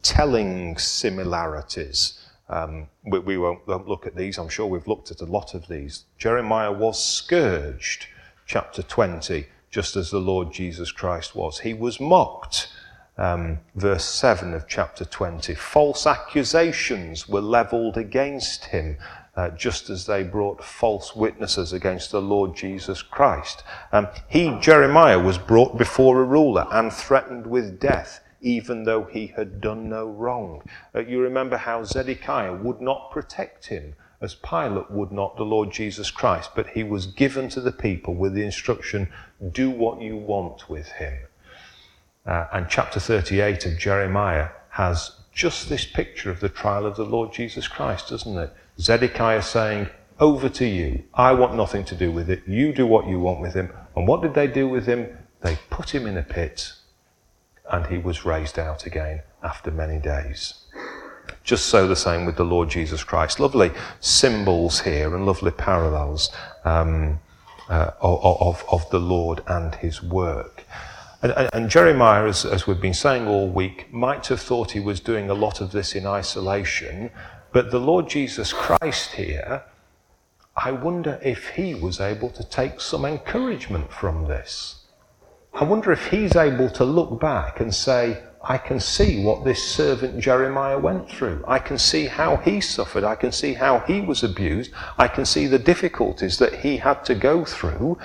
telling 0.02 0.78
similarities. 0.80 2.19
Um, 2.50 2.88
we, 3.06 3.20
we 3.20 3.38
won't, 3.38 3.68
look 3.68 4.08
at 4.08 4.16
these. 4.16 4.38
I'm 4.38 4.50
sure 4.50 4.66
we've 4.66 4.88
looked 4.88 5.12
at 5.12 5.22
a 5.22 5.26
lot 5.26 5.54
of 5.54 5.68
these. 5.68 6.06
Jeremiah 6.18 6.72
was 6.72 7.04
scourged, 7.04 8.08
chapter 8.46 8.82
20, 8.82 9.46
just 9.70 9.96
as 9.96 10.10
the 10.10 10.20
Lord 10.20 10.52
Jesus 10.52 10.92
Christ 10.92 11.36
was. 11.36 11.60
He 11.60 11.74
was 11.74 12.00
mocked. 12.00 12.70
Um, 13.18 13.60
verse 13.76 14.06
7 14.06 14.54
of 14.54 14.66
chapter 14.68 15.04
20. 15.04 15.54
False 15.54 16.08
accusations 16.08 17.28
were 17.28 17.42
leveled 17.42 17.98
against 17.98 18.66
him 18.66 18.98
uh, 19.40 19.50
just 19.52 19.90
as 19.90 20.06
they 20.06 20.24
brought 20.24 20.62
false 20.62 21.16
witnesses 21.16 21.72
against 21.72 22.12
the 22.12 22.22
Lord 22.22 22.56
Jesus 22.56 23.02
Christ. 23.02 23.64
Um, 23.94 24.08
he, 24.28 24.58
Jeremiah, 24.60 25.20
was 25.20 25.38
brought 25.38 25.78
before 25.78 26.22
a 26.22 26.26
ruler 26.26 26.68
and 26.72 26.92
threatened 26.92 27.48
with 27.48 27.80
death, 27.80 28.20
even 28.42 28.84
though 28.84 29.04
he 29.04 29.28
had 29.28 29.62
done 29.62 29.90
no 29.90 30.08
wrong. 30.08 30.62
Uh, 30.96 31.00
you 31.00 31.20
remember 31.20 31.58
how 31.58 31.84
Zedekiah 31.84 32.56
would 32.56 32.82
not 32.82 33.12
protect 33.12 33.68
him 33.68 33.96
as 34.22 34.36
Pilate 34.36 34.92
would 34.92 35.12
not 35.12 35.38
the 35.38 35.44
Lord 35.44 35.72
Jesus 35.72 36.12
Christ, 36.12 36.52
but 36.56 36.68
he 36.68 36.84
was 36.84 37.06
given 37.06 37.48
to 37.50 37.62
the 37.62 37.72
people 37.72 38.16
with 38.16 38.34
the 38.34 38.44
instruction, 38.44 39.10
do 39.52 39.70
what 39.70 40.02
you 40.02 40.18
want 40.18 40.70
with 40.70 40.88
him. 40.90 41.18
Uh, 42.26 42.48
and 42.52 42.68
chapter 42.70 43.00
38 43.00 43.66
of 43.66 43.80
Jeremiah 43.80 44.50
has 44.72 45.12
just 45.32 45.70
this 45.70 45.86
picture 45.86 46.30
of 46.30 46.42
the 46.42 46.50
trial 46.50 46.86
of 46.86 46.98
the 46.98 47.06
Lord 47.06 47.32
Jesus 47.32 47.68
Christ, 47.68 48.10
doesn't 48.10 48.38
it? 48.38 48.54
Zedekiah 48.78 49.42
saying, 49.42 49.88
Over 50.20 50.50
to 50.50 50.66
you. 50.66 51.04
I 51.14 51.32
want 51.32 51.56
nothing 51.56 51.86
to 51.86 51.96
do 51.96 52.12
with 52.12 52.30
it. 52.30 52.44
You 52.46 52.74
do 52.74 52.86
what 52.86 53.08
you 53.08 53.20
want 53.20 53.40
with 53.40 53.54
him. 53.54 53.72
And 53.96 54.06
what 54.06 54.22
did 54.22 54.34
they 54.34 54.48
do 54.48 54.68
with 54.68 54.86
him? 54.86 55.08
They 55.42 55.58
put 55.70 55.96
him 55.96 56.06
in 56.06 56.18
a 56.18 56.24
pit, 56.24 56.74
and 57.72 57.88
he 57.88 57.98
was 57.98 58.26
raised 58.26 58.58
out 58.58 58.86
again 58.86 59.22
after 59.44 59.72
many 59.72 60.00
days. 60.00 60.66
Just 61.44 61.68
so 61.68 61.88
the 61.88 61.96
same 61.96 62.26
with 62.26 62.36
the 62.36 62.46
Lord 62.46 62.70
Jesus 62.70 63.04
Christ. 63.04 63.40
Lovely 63.40 63.72
symbols 64.00 64.82
here 64.82 65.16
and 65.16 65.26
lovely 65.26 65.52
parallels 65.52 66.32
um, 66.66 67.20
uh, 67.70 67.92
of, 68.02 68.64
of 68.72 68.90
the 68.90 69.00
Lord 69.00 69.42
and 69.48 69.76
his 69.76 70.02
work. 70.02 70.64
And, 71.22 71.50
and, 71.54 71.70
Jeremiah, 71.70 72.28
as, 72.28 72.46
as 72.46 72.66
we've 72.66 72.80
been 72.80 72.94
saying 72.94 73.28
all 73.28 73.50
week, 73.50 73.92
might 73.94 74.28
have 74.28 74.40
thought 74.40 74.72
he 74.72 74.80
was 74.80 75.00
doing 75.02 75.30
a 75.30 75.34
lot 75.34 75.60
of 75.60 75.72
this 75.72 75.94
in 75.94 76.08
isolation, 76.08 77.12
but 77.52 77.72
the 77.72 77.80
Lord 77.80 78.10
Jesus 78.10 78.54
Christ 78.54 79.14
here, 79.14 79.64
I 80.56 80.72
wonder 80.72 81.20
if 81.22 81.50
he 81.50 81.76
was 81.76 82.00
able 82.00 82.30
to 82.30 82.44
take 82.44 82.80
some 82.80 83.06
encouragement 83.06 83.92
from 83.92 84.28
this. 84.28 84.79
I 85.60 85.66
wonder 85.66 85.92
if 85.92 86.08
he's 86.08 86.38
able 86.38 86.70
to 86.70 86.86
look 86.86 87.20
back 87.20 87.60
and 87.60 87.76
say, 87.76 88.24
I 88.42 88.58
can 88.58 88.80
see 88.80 89.22
what 89.22 89.44
this 89.44 89.62
servant 89.62 90.18
Jeremiah 90.22 90.80
went 90.80 91.10
through. 91.10 91.44
I 91.46 91.60
can 91.60 91.78
see 91.78 92.06
how 92.06 92.38
he 92.38 92.62
suffered. 92.62 93.04
I 93.04 93.16
can 93.16 93.34
see 93.34 93.56
how 93.56 93.80
he 93.82 94.00
was 94.00 94.24
abused. 94.24 94.72
I 94.98 95.10
can 95.10 95.26
see 95.26 95.48
the 95.48 95.60
difficulties 95.60 96.38
that 96.38 96.62
he 96.62 96.78
had 96.78 97.04
to 97.06 97.14
go 97.14 97.44
through. 97.44 97.98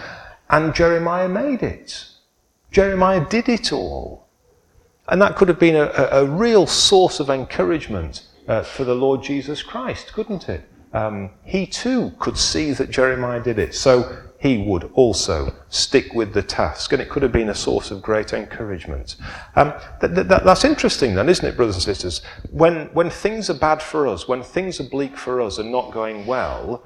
And 0.50 0.74
Jeremiah 0.74 1.28
made 1.28 1.62
it. 1.62 2.06
Jeremiah 2.72 3.24
did 3.24 3.48
it 3.48 3.72
all. 3.72 4.26
And 5.06 5.22
that 5.22 5.36
could 5.36 5.46
have 5.46 5.60
been 5.60 5.76
a, 5.76 5.92
a, 5.96 6.24
a 6.24 6.26
real 6.26 6.66
source 6.66 7.20
of 7.20 7.30
encouragement 7.30 8.26
uh, 8.48 8.64
for 8.64 8.82
the 8.82 8.96
Lord 8.96 9.22
Jesus 9.22 9.62
Christ, 9.62 10.12
couldn't 10.12 10.48
it? 10.48 10.68
Um, 10.92 11.30
he 11.44 11.66
too 11.66 12.14
could 12.18 12.36
see 12.36 12.72
that 12.72 12.90
Jeremiah 12.90 13.42
did 13.42 13.60
it, 13.60 13.76
so 13.76 14.22
he 14.44 14.58
would 14.58 14.90
also 14.92 15.54
stick 15.70 16.12
with 16.12 16.34
the 16.34 16.42
task, 16.42 16.92
and 16.92 17.00
it 17.00 17.08
could 17.08 17.22
have 17.22 17.32
been 17.32 17.48
a 17.48 17.54
source 17.54 17.90
of 17.90 18.02
great 18.02 18.34
encouragement. 18.34 19.16
Um, 19.56 19.72
that, 20.02 20.28
that, 20.28 20.44
that's 20.44 20.66
interesting, 20.66 21.14
then, 21.14 21.30
isn't 21.30 21.46
it, 21.46 21.56
brothers 21.56 21.76
and 21.76 21.82
sisters? 21.82 22.20
When, 22.50 22.88
when 22.92 23.08
things 23.08 23.48
are 23.48 23.54
bad 23.54 23.80
for 23.80 24.06
us, 24.06 24.28
when 24.28 24.42
things 24.42 24.78
are 24.80 24.84
bleak 24.84 25.16
for 25.16 25.40
us 25.40 25.56
and 25.56 25.72
not 25.72 25.92
going 25.92 26.26
well, 26.26 26.84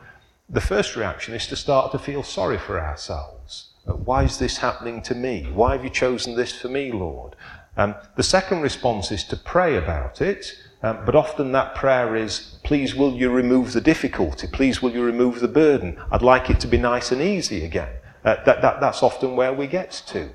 the 0.49 0.61
first 0.61 0.95
reaction 0.95 1.35
is 1.35 1.49
to 1.49 1.57
start 1.57 1.91
to 1.91 1.99
feel 1.99 2.23
sorry 2.23 2.59
for 2.59 2.81
ourselves. 2.81 3.71
Why 3.87 4.23
is 4.23 4.39
this 4.39 4.59
happening 4.59 5.03
to 5.03 5.17
me? 5.17 5.51
Why 5.53 5.73
have 5.73 5.83
you 5.83 5.91
chosen 5.91 6.37
this 6.37 6.53
for 6.53 6.69
me, 6.69 6.93
Lord? 6.93 7.35
Um, 7.77 7.97
the 8.15 8.23
second 8.23 8.61
response 8.61 9.11
is 9.11 9.25
to 9.25 9.37
pray 9.37 9.77
about 9.77 10.23
it 10.23 10.55
um, 10.83 11.05
but 11.05 11.17
often 11.17 11.53
that 11.53 11.75
prayer 11.75 12.15
is, 12.15 12.59
please 12.63 12.95
will 12.95 13.13
you 13.15 13.31
remove 13.31 13.73
the 13.73 13.81
difficulty? 13.81 14.47
Please 14.47 14.81
will 14.81 14.93
you 14.93 15.03
remove 15.03 15.41
the 15.41 15.49
burden? 15.49 16.01
I'd 16.11 16.23
like 16.23 16.51
it 16.51 16.61
to 16.61 16.69
be 16.69 16.79
nice 16.79 17.11
and 17.11 17.21
easy 17.21 17.65
again. 17.65 17.91
Uh, 18.25 18.37
that, 18.45 18.63
that, 18.63 18.81
that's 18.81 19.03
often 19.03 19.35
where 19.35 19.53
we 19.53 19.67
get 19.67 19.91
to. 20.09 20.31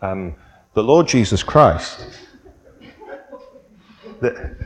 Um, 0.00 0.34
the 0.74 0.82
Lord 0.82 1.08
Jesus 1.08 1.42
Christ, 1.42 2.06
the, 4.20 4.56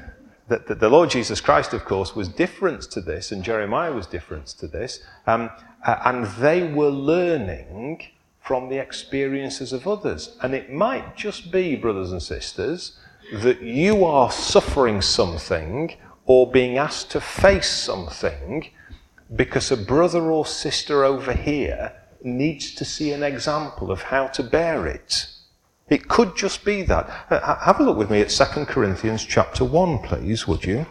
the, 0.49 0.75
the, 0.75 0.89
Lord 0.89 1.11
Jesus 1.11 1.41
Christ, 1.41 1.73
of 1.73 1.85
course, 1.85 2.15
was 2.15 2.29
different 2.29 2.83
to 2.83 3.01
this, 3.01 3.33
and 3.33 3.43
Jeremiah 3.43 3.93
was 3.93 4.07
different 4.07 4.47
to 4.49 4.69
this, 4.69 5.03
um, 5.27 5.51
and 5.85 6.27
they 6.39 6.63
were 6.73 6.91
learning 6.91 8.03
from 8.41 8.69
the 8.69 8.77
experiences 8.77 9.73
of 9.73 9.89
others. 9.89 10.37
And 10.43 10.55
it 10.55 10.71
might 10.71 11.17
just 11.17 11.51
be, 11.51 11.77
brothers 11.77 12.13
and 12.13 12.23
sisters, 12.23 12.99
that 13.33 13.63
you 13.63 14.05
are 14.05 14.31
suffering 14.31 15.01
something 15.01 15.97
or 16.27 16.51
being 16.51 16.79
asked 16.79 17.11
to 17.11 17.21
face 17.21 17.71
something 17.71 18.71
because 19.35 19.71
a 19.71 19.77
brother 19.77 20.31
or 20.31 20.47
sister 20.47 21.05
over 21.05 21.33
here 21.33 21.93
needs 22.23 22.75
to 22.75 22.85
see 22.85 23.13
an 23.13 23.23
example 23.23 23.91
of 23.91 24.03
how 24.03 24.27
to 24.29 24.43
bear 24.43 24.87
it. 24.87 25.27
It 25.89 26.09
could 26.09 26.37
just 26.37 26.65
be 26.65 26.83
that. 26.83 27.09
Have 27.29 27.81
a 27.81 27.83
look 27.83 27.97
with 27.97 28.11
me 28.11 28.21
at 28.21 28.31
2 28.31 28.65
Corinthians 28.67 29.25
chapter 29.25 29.65
1, 29.65 29.99
please, 29.99 30.49
would 30.49 30.65
you? 30.65 30.87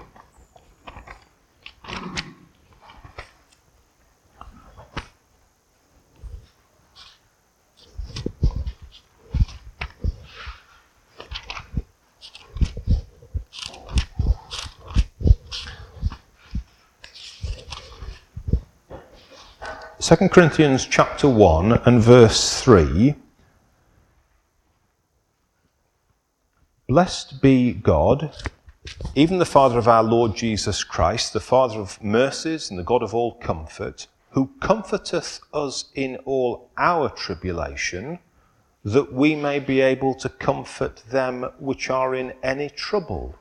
2 20.06 20.28
Corinthians 20.28 20.86
chapter 20.86 21.30
1 21.30 21.80
and 21.86 22.02
verse 22.02 22.62
3 22.62 23.16
Blessed 26.90 27.42
be 27.42 27.72
God, 27.72 28.36
even 29.16 29.38
the 29.38 29.46
Father 29.46 29.78
of 29.78 29.88
our 29.88 30.04
Lord 30.04 30.36
Jesus 30.36 30.84
Christ, 30.84 31.32
the 31.32 31.40
Father 31.40 31.80
of 31.80 32.04
mercies 32.04 32.70
and 32.70 32.78
the 32.78 32.84
God 32.84 33.02
of 33.02 33.16
all 33.16 33.36
comfort, 33.36 34.08
who 34.32 34.52
comforteth 34.60 35.40
us 35.54 35.86
in 35.96 36.18
all 36.26 36.70
our 36.78 37.08
tribulation, 37.08 38.20
that 38.84 39.14
we 39.14 39.36
may 39.36 39.58
be 39.58 39.80
able 39.80 40.16
to 40.16 40.28
comfort 40.28 41.02
them 41.12 41.44
which 41.60 41.90
are 41.90 42.14
in 42.14 42.34
any 42.44 42.70
trouble, 42.70 43.36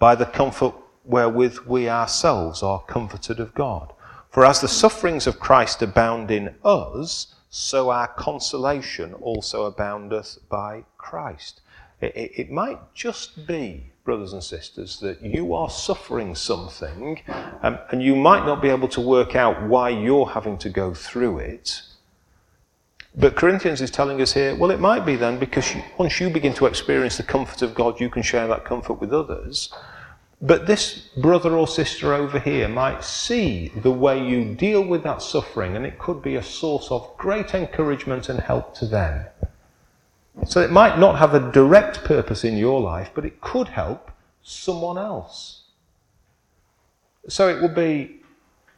by 0.00 0.16
the 0.16 0.26
comfort 0.26 0.74
wherewith 1.04 1.60
we 1.60 1.88
ourselves 1.88 2.60
are 2.60 2.82
comforted 2.88 3.38
of 3.38 3.54
God. 3.54 3.92
For 4.30 4.44
as 4.44 4.60
the 4.60 4.68
sufferings 4.68 5.26
of 5.26 5.40
Christ 5.40 5.82
abound 5.82 6.30
in 6.30 6.54
us, 6.64 7.34
so 7.50 7.90
our 7.90 8.08
consolation 8.08 9.14
also 9.14 9.64
aboundeth 9.64 10.38
by 10.48 10.84
Christ. 10.98 11.60
It, 12.00 12.14
it, 12.14 12.32
it, 12.36 12.50
might 12.50 12.78
just 12.94 13.46
be, 13.46 13.90
brothers 14.04 14.32
and 14.32 14.44
sisters, 14.44 15.00
that 15.00 15.22
you 15.22 15.54
are 15.54 15.70
suffering 15.70 16.34
something 16.34 17.20
um, 17.62 17.78
and 17.90 18.02
you 18.02 18.14
might 18.14 18.44
not 18.44 18.62
be 18.62 18.68
able 18.68 18.88
to 18.88 19.00
work 19.00 19.34
out 19.34 19.62
why 19.62 19.88
you're 19.88 20.28
having 20.28 20.58
to 20.58 20.68
go 20.68 20.94
through 20.94 21.38
it. 21.38 21.82
But 23.16 23.34
Corinthians 23.34 23.80
is 23.80 23.90
telling 23.90 24.20
us 24.20 24.34
here, 24.34 24.54
well, 24.54 24.70
it 24.70 24.78
might 24.78 25.04
be 25.04 25.16
then 25.16 25.38
because 25.38 25.74
you, 25.74 25.82
once 25.96 26.20
you 26.20 26.30
begin 26.30 26.54
to 26.54 26.66
experience 26.66 27.16
the 27.16 27.24
comfort 27.24 27.62
of 27.62 27.74
God, 27.74 27.98
you 27.98 28.10
can 28.10 28.22
share 28.22 28.46
that 28.46 28.64
comfort 28.64 29.00
with 29.00 29.12
others. 29.12 29.72
But 30.40 30.66
this 30.66 31.08
brother 31.16 31.56
or 31.56 31.66
sister 31.66 32.14
over 32.14 32.38
here 32.38 32.68
might 32.68 33.02
see 33.02 33.72
the 33.74 33.90
way 33.90 34.24
you 34.24 34.54
deal 34.54 34.82
with 34.82 35.02
that 35.02 35.20
suffering, 35.20 35.74
and 35.74 35.84
it 35.84 35.98
could 35.98 36.22
be 36.22 36.36
a 36.36 36.42
source 36.42 36.92
of 36.92 37.16
great 37.16 37.54
encouragement 37.54 38.28
and 38.28 38.38
help 38.38 38.74
to 38.76 38.86
them. 38.86 39.26
So 40.46 40.60
it 40.60 40.70
might 40.70 40.98
not 40.98 41.18
have 41.18 41.34
a 41.34 41.50
direct 41.50 42.04
purpose 42.04 42.44
in 42.44 42.56
your 42.56 42.80
life, 42.80 43.10
but 43.14 43.24
it 43.24 43.40
could 43.40 43.68
help 43.68 44.12
someone 44.42 44.96
else. 44.96 45.64
So 47.28 47.48
it 47.48 47.60
would 47.60 47.74
be 47.74 48.20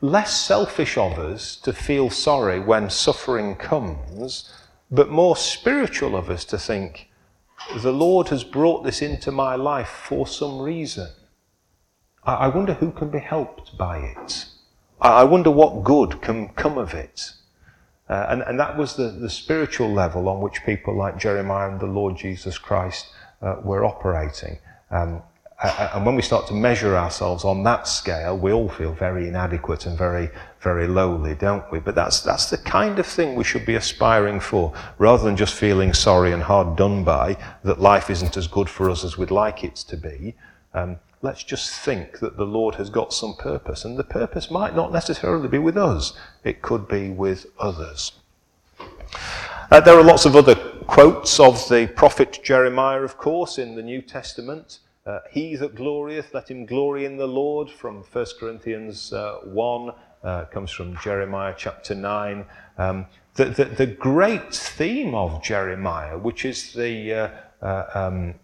less 0.01 0.35
selfish 0.35 0.97
of 0.97 1.19
us 1.19 1.57
to 1.57 1.75
feel 1.75 2.09
sorry 2.09 2.59
when 2.59 2.89
suffering 2.89 3.55
comes, 3.55 4.51
but 4.91 5.11
more 5.11 5.37
spiritual 5.37 6.17
of 6.17 6.31
us 6.31 6.47
to 6.47 6.59
think, 6.59 7.11
the 7.77 7.93
Lord 7.93 8.29
has 8.29 8.43
brought 8.45 8.83
this 8.83 9.03
into 9.03 9.31
my 9.31 9.55
life 9.55 9.89
for 10.09 10.27
some 10.27 10.61
reason. 10.61 11.09
I 12.25 12.49
wonder 12.49 12.75
who 12.75 12.91
can 12.91 13.11
be 13.11 13.19
helped 13.19 13.77
by 13.79 13.99
it. 13.99 14.47
I 15.01 15.25
wonder 15.25 15.51
what 15.51 15.85
good 15.85 16.21
can 16.21 16.49
come 16.51 16.77
of 16.77 16.93
it. 16.93 17.33
Uh, 18.09 18.27
and, 18.29 18.43
and 18.43 18.61
that 18.61 18.77
was 18.77 18.97
the, 18.97 19.09
the 19.09 19.31
spiritual 19.31 19.91
level 19.91 20.29
on 20.29 20.41
which 20.41 20.65
people 20.65 20.95
like 20.95 21.19
Jeremiah 21.19 21.71
and 21.71 21.81
the 21.81 21.87
Lord 21.87 22.17
Jesus 22.17 22.59
Christ 22.59 23.07
uh, 23.41 23.57
were 23.63 23.85
operating. 23.85 24.59
Um, 24.91 25.23
and 25.63 26.07
when 26.07 26.17
we 26.17 26.23
start 26.23 26.47
to 26.49 26.55
measure 26.55 26.97
ourselves 26.97 27.45
on 27.45 27.63
that 27.65 27.87
scale, 27.87 28.37
we 28.37 28.51
all 28.51 28.69
feel 28.69 28.93
very 28.93 29.29
inadequate 29.29 29.87
and 29.87 29.97
very, 29.97 30.31
very 30.61 30.89
lowly, 30.89 31.35
don't 31.35 31.71
we? 31.71 31.81
But 31.81 31.95
that's, 31.95 32.21
that's 32.21 32.49
the 32.49 32.57
kind 32.59 32.99
of 32.99 33.07
thing 33.07 33.35
we 33.35 33.45
should 33.45 33.67
be 33.67 33.75
aspiring 33.75 34.41
for, 34.41 34.73
rather 34.99 35.23
than 35.23 35.37
just 35.37 35.55
feeling 35.55 35.93
sorry 35.93 36.33
and 36.33 36.43
hard 36.43 36.77
done 36.77 37.05
by 37.05 37.37
that 37.63 37.79
life 37.79 38.09
isn't 38.09 38.37
as 38.39 38.47
good 38.47 38.71
for 38.71 38.91
us 38.91 39.05
as 39.05 39.19
we'd 39.19 39.31
like 39.31 39.63
it 39.63 39.77
to 39.77 39.97
be. 39.97 40.35
Um, 40.73 40.99
let's 41.23 41.45
just 41.45 41.71
think 41.71 42.19
that 42.21 42.37
the 42.37 42.47
Lord 42.47 42.77
has 42.77 42.91
got 42.91 43.13
some 43.13 43.35
purpose. 43.35 43.85
And 43.85 43.99
the 43.99 44.05
purpose 44.05 44.51
might 44.51 44.75
not 44.75 44.93
necessarily 44.93 45.49
be 45.49 45.59
with 45.59 45.77
us, 45.77 46.17
it 46.45 46.63
could 46.63 46.89
be 46.89 47.11
with 47.11 47.47
others. 47.59 48.13
Uh, 49.71 49.81
there 49.81 49.97
are 49.97 50.03
lots 50.03 50.25
of 50.25 50.35
other 50.35 50.55
quotes 50.87 51.39
of 51.39 51.69
the 51.69 51.87
prophet 51.95 52.41
Jeremiah, 52.43 53.03
of 53.03 53.17
course, 53.17 53.59
in 53.59 53.75
the 53.77 53.83
New 53.83 54.03
Testament. 54.03 54.81
Uh, 55.07 55.21
he 55.31 55.57
that 55.57 55.75
glorieth, 55.75 56.35
let 56.35 56.51
him 56.51 56.67
glory 56.67 57.05
in 57.05 57.17
the 57.17 57.27
Lord, 57.27 57.71
from 57.71 58.03
1 58.03 58.27
Corinthians 58.39 59.13
uh, 59.13 59.39
1, 59.45 59.93
uh, 60.23 60.45
comes 60.47 60.71
from 60.71 60.97
Jeremiah 60.99 61.55
chapter 61.57 61.95
9. 61.95 62.45
Um, 62.79 63.07
the, 63.35 63.45
the, 63.47 63.65
the, 63.65 63.87
great 63.87 64.53
theme 64.53 65.15
of 65.15 65.43
Jeremiah, 65.43 66.19
which 66.19 66.45
is 66.45 66.73
the 66.73 67.15
uh, 67.15 67.29
uh, 67.63 67.85
um, 67.95 68.35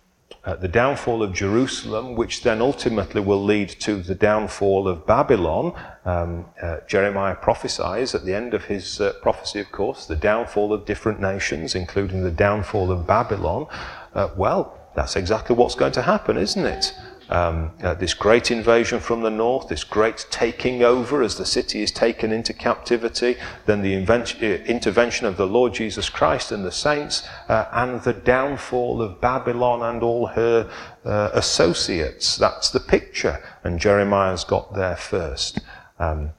uh, 0.46 0.54
the 0.54 0.68
downfall 0.68 1.24
of 1.24 1.32
Jerusalem, 1.32 2.14
which 2.14 2.42
then 2.42 2.62
ultimately 2.62 3.20
will 3.20 3.44
lead 3.44 3.68
to 3.80 4.00
the 4.00 4.14
downfall 4.14 4.86
of 4.86 5.04
Babylon. 5.04 5.74
Um, 6.04 6.46
uh, 6.62 6.78
Jeremiah 6.86 7.34
prophesies 7.34 8.14
at 8.14 8.24
the 8.24 8.32
end 8.32 8.54
of 8.54 8.64
his 8.64 9.00
uh, 9.00 9.14
prophecy, 9.20 9.58
of 9.58 9.72
course, 9.72 10.06
the 10.06 10.14
downfall 10.14 10.72
of 10.72 10.84
different 10.84 11.20
nations, 11.20 11.74
including 11.74 12.22
the 12.22 12.30
downfall 12.30 12.92
of 12.92 13.08
Babylon. 13.08 13.66
Uh, 14.14 14.28
well, 14.36 14.78
that's 14.94 15.16
exactly 15.16 15.56
what's 15.56 15.74
going 15.74 15.92
to 15.92 16.02
happen, 16.02 16.36
isn't 16.36 16.64
it? 16.64 16.94
Um, 17.28 17.70
uh, 17.82 17.94
this 17.94 18.14
great 18.14 18.50
invasion 18.50 19.00
from 19.00 19.22
the 19.22 19.30
north, 19.30 19.68
this 19.68 19.84
great 19.84 20.26
taking 20.30 20.82
over 20.82 21.22
as 21.22 21.36
the 21.36 21.46
city 21.46 21.82
is 21.82 21.90
taken 21.90 22.32
into 22.32 22.52
captivity, 22.52 23.36
then 23.66 23.82
the 23.82 23.96
uh, 23.96 24.44
intervention 24.64 25.26
of 25.26 25.36
the 25.36 25.46
Lord 25.46 25.74
Jesus 25.74 26.08
Christ 26.08 26.52
and 26.52 26.64
the 26.64 26.72
saints, 26.72 27.26
uh, 27.48 27.66
and 27.72 28.00
the 28.02 28.12
downfall 28.12 29.02
of 29.02 29.20
Babylon 29.20 29.82
and 29.82 30.02
all 30.02 30.26
her 30.26 30.70
uh, 31.04 31.30
associates. 31.32 32.36
That's 32.36 32.70
the 32.70 32.80
picture, 32.80 33.42
and 33.64 33.80
Jeremiah's 33.80 34.44
got 34.44 34.74
there 34.74 34.96
first. 34.96 35.60
Um, 35.98 36.30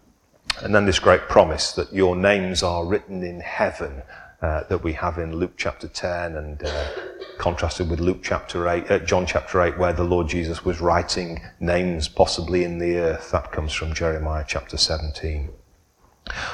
and 0.61 0.73
then 0.73 0.85
this 0.85 0.99
great 0.99 1.21
promise 1.29 1.71
that 1.73 1.93
your 1.93 2.15
names 2.15 2.63
are 2.63 2.85
written 2.85 3.23
in 3.23 3.41
heaven 3.41 4.01
uh, 4.41 4.63
that 4.69 4.83
we 4.83 4.93
have 4.93 5.17
in 5.17 5.35
Luke 5.35 5.53
chapter 5.57 5.87
10 5.87 6.35
and 6.35 6.63
uh, 6.63 6.85
contrasted 7.39 7.89
with 7.89 7.99
Luke 7.99 8.19
chapter 8.21 8.69
8, 8.69 8.91
uh, 8.91 8.99
John 8.99 9.25
chapter 9.25 9.61
8, 9.61 9.79
where 9.79 9.93
the 9.93 10.03
Lord 10.03 10.27
Jesus 10.27 10.63
was 10.63 10.79
writing 10.79 11.41
names 11.59 12.07
possibly 12.07 12.63
in 12.63 12.77
the 12.77 12.97
earth. 12.97 13.31
That 13.31 13.51
comes 13.51 13.73
from 13.73 13.95
Jeremiah 13.95 14.45
chapter 14.47 14.77
17. 14.77 15.49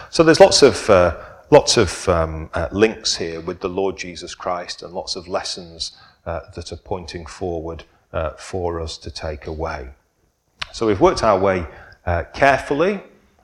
So 0.10 0.24
there's 0.24 0.40
lots 0.40 0.62
of, 0.62 0.90
uh, 0.90 1.20
lots 1.50 1.76
of 1.76 2.08
um, 2.08 2.50
uh, 2.54 2.70
links 2.72 3.18
here 3.18 3.42
with 3.42 3.60
the 3.60 3.70
Lord 3.70 3.98
Jesus 3.98 4.34
Christ 4.34 4.82
and 4.82 4.94
lots 4.94 5.18
of 5.18 5.28
lessons 5.28 5.98
that 6.26 6.72
are 6.72 6.78
pointing 6.78 7.26
forward 7.26 7.84
for 8.38 8.80
us 8.80 8.98
to 9.00 9.12
take 9.12 9.46
away. 9.46 9.90
So 10.72 10.88
we've 10.88 11.02
worked 11.02 11.22
our 11.22 11.38
way 11.38 11.68
carefully. 12.34 13.04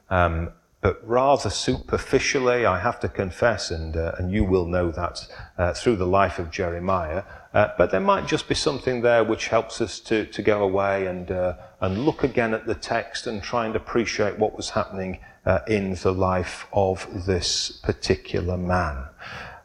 Um, 0.10 0.52
but 0.82 1.06
rather 1.06 1.50
superficially, 1.50 2.66
I 2.66 2.80
have 2.80 3.00
to 3.02 3.10
confess, 3.10 3.70
and, 3.70 3.98
uh, 3.98 4.14
and 4.18 4.32
you 4.32 4.46
will 4.46 4.66
know 4.66 4.92
that 4.92 5.28
uh, 5.58 5.74
through 5.74 5.98
the 5.98 6.08
life 6.08 6.40
of 6.40 6.52
Jeremiah. 6.52 7.24
Uh, 7.54 7.70
but 7.78 7.92
there 7.92 8.00
might 8.00 8.28
just 8.28 8.48
be 8.48 8.56
something 8.56 9.02
there 9.02 9.24
which 9.24 9.50
helps 9.50 9.82
us 9.82 10.00
to, 10.02 10.26
to 10.28 10.42
go 10.42 10.64
away 10.64 11.08
and, 11.08 11.32
uh, 11.32 11.56
and 11.82 12.06
look 12.06 12.24
again 12.24 12.54
at 12.54 12.66
the 12.66 12.76
text 12.76 13.28
and 13.28 13.44
try 13.44 13.66
and 13.66 13.76
appreciate 13.76 14.40
what 14.40 14.56
was 14.56 14.70
happening 14.70 15.20
uh, 15.46 15.60
in 15.68 15.96
the 15.96 16.14
life 16.14 16.66
of 16.72 17.26
this 17.26 17.72
particular 17.84 18.56
man. 18.56 19.04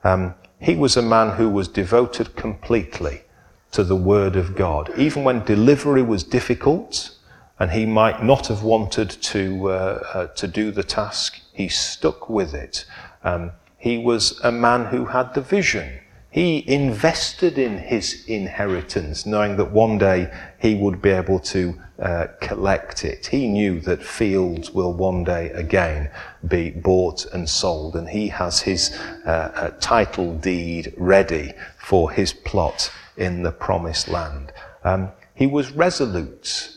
Um, 0.03 0.35
he 0.59 0.75
was 0.75 0.97
a 0.97 1.03
man 1.03 1.37
who 1.37 1.49
was 1.49 1.69
devoted 1.69 2.35
completely 2.35 3.23
to 3.71 3.85
the 3.85 3.97
Word 3.97 4.35
of 4.35 4.57
God. 4.57 4.91
Even 4.97 5.23
when 5.25 5.45
delivery 5.45 6.03
was 6.03 6.25
difficult, 6.25 7.14
and 7.59 7.71
he 7.71 7.87
might 7.87 8.23
not 8.23 8.49
have 8.49 8.63
wanted 8.63 9.11
to, 9.11 9.71
uh, 9.71 9.73
uh, 10.15 10.27
to 10.29 10.49
do 10.49 10.71
the 10.71 10.83
task. 10.83 11.41
He 11.53 11.69
stuck 11.69 12.29
with 12.29 12.55
it. 12.55 12.85
Um, 13.23 13.53
he 13.79 13.99
was 13.99 14.41
a 14.43 14.51
man 14.51 14.87
who 14.87 15.07
had 15.07 15.35
the 15.35 15.41
vision. 15.41 16.01
He 16.31 16.69
invested 16.69 17.59
in 17.59 17.79
his 17.79 18.25
inheritance, 18.27 19.25
knowing 19.25 19.57
that 19.57 19.71
one 19.71 19.99
day 19.99 20.33
he 20.59 20.75
would 20.75 21.01
be 21.01 21.11
able 21.11 21.39
to 21.41 21.81
uh, 22.01 22.27
collect 22.41 23.05
it. 23.05 23.27
He 23.27 23.47
knew 23.47 23.79
that 23.83 24.03
fields 24.03 24.73
will 24.73 24.93
one 24.93 25.23
day 25.23 25.51
again 25.51 26.11
be 26.49 26.71
bought 26.71 27.25
and 27.27 27.49
sold, 27.49 27.95
and 27.95 28.09
he 28.09 28.27
has 28.29 28.61
his 28.61 28.99
uh, 29.25 29.29
uh 29.55 29.71
title 29.79 30.35
deed 30.39 30.93
ready 30.97 31.53
for 31.79 32.11
his 32.11 32.33
plot 32.33 32.91
in 33.17 33.45
the 33.45 33.53
promised 33.53 34.09
land. 34.09 34.53
Um, 34.83 35.11
he 35.37 35.47
was 35.47 35.71
resolute. 35.71 36.74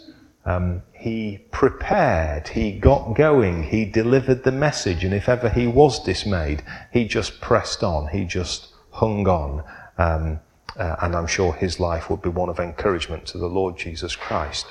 Um, 0.47 0.81
he 0.93 1.45
prepared, 1.51 2.47
he 2.47 2.71
got 2.71 3.15
going, 3.15 3.63
he 3.63 3.83
delivered 3.83 4.45
the 4.45 4.51
message, 4.51 5.03
and 5.03 5.13
if 5.13 5.27
ever 5.27 5.49
he 5.49 5.67
was 5.67 6.01
dismayed, 6.01 6.63
he 6.93 7.05
just 7.05 7.41
pressed 7.41 7.83
on, 7.83 8.07
he 8.07 8.23
just 8.23 8.69
hung 8.91 9.27
on. 9.27 9.63
Um, 9.97 10.39
uh, 10.77 10.95
and 11.01 11.15
I'm 11.17 11.27
sure 11.27 11.51
his 11.51 11.81
life 11.81 12.09
would 12.09 12.21
be 12.21 12.29
one 12.29 12.47
of 12.47 12.59
encouragement 12.59 13.25
to 13.27 13.37
the 13.37 13.47
Lord 13.47 13.77
Jesus 13.77 14.15
Christ. 14.15 14.67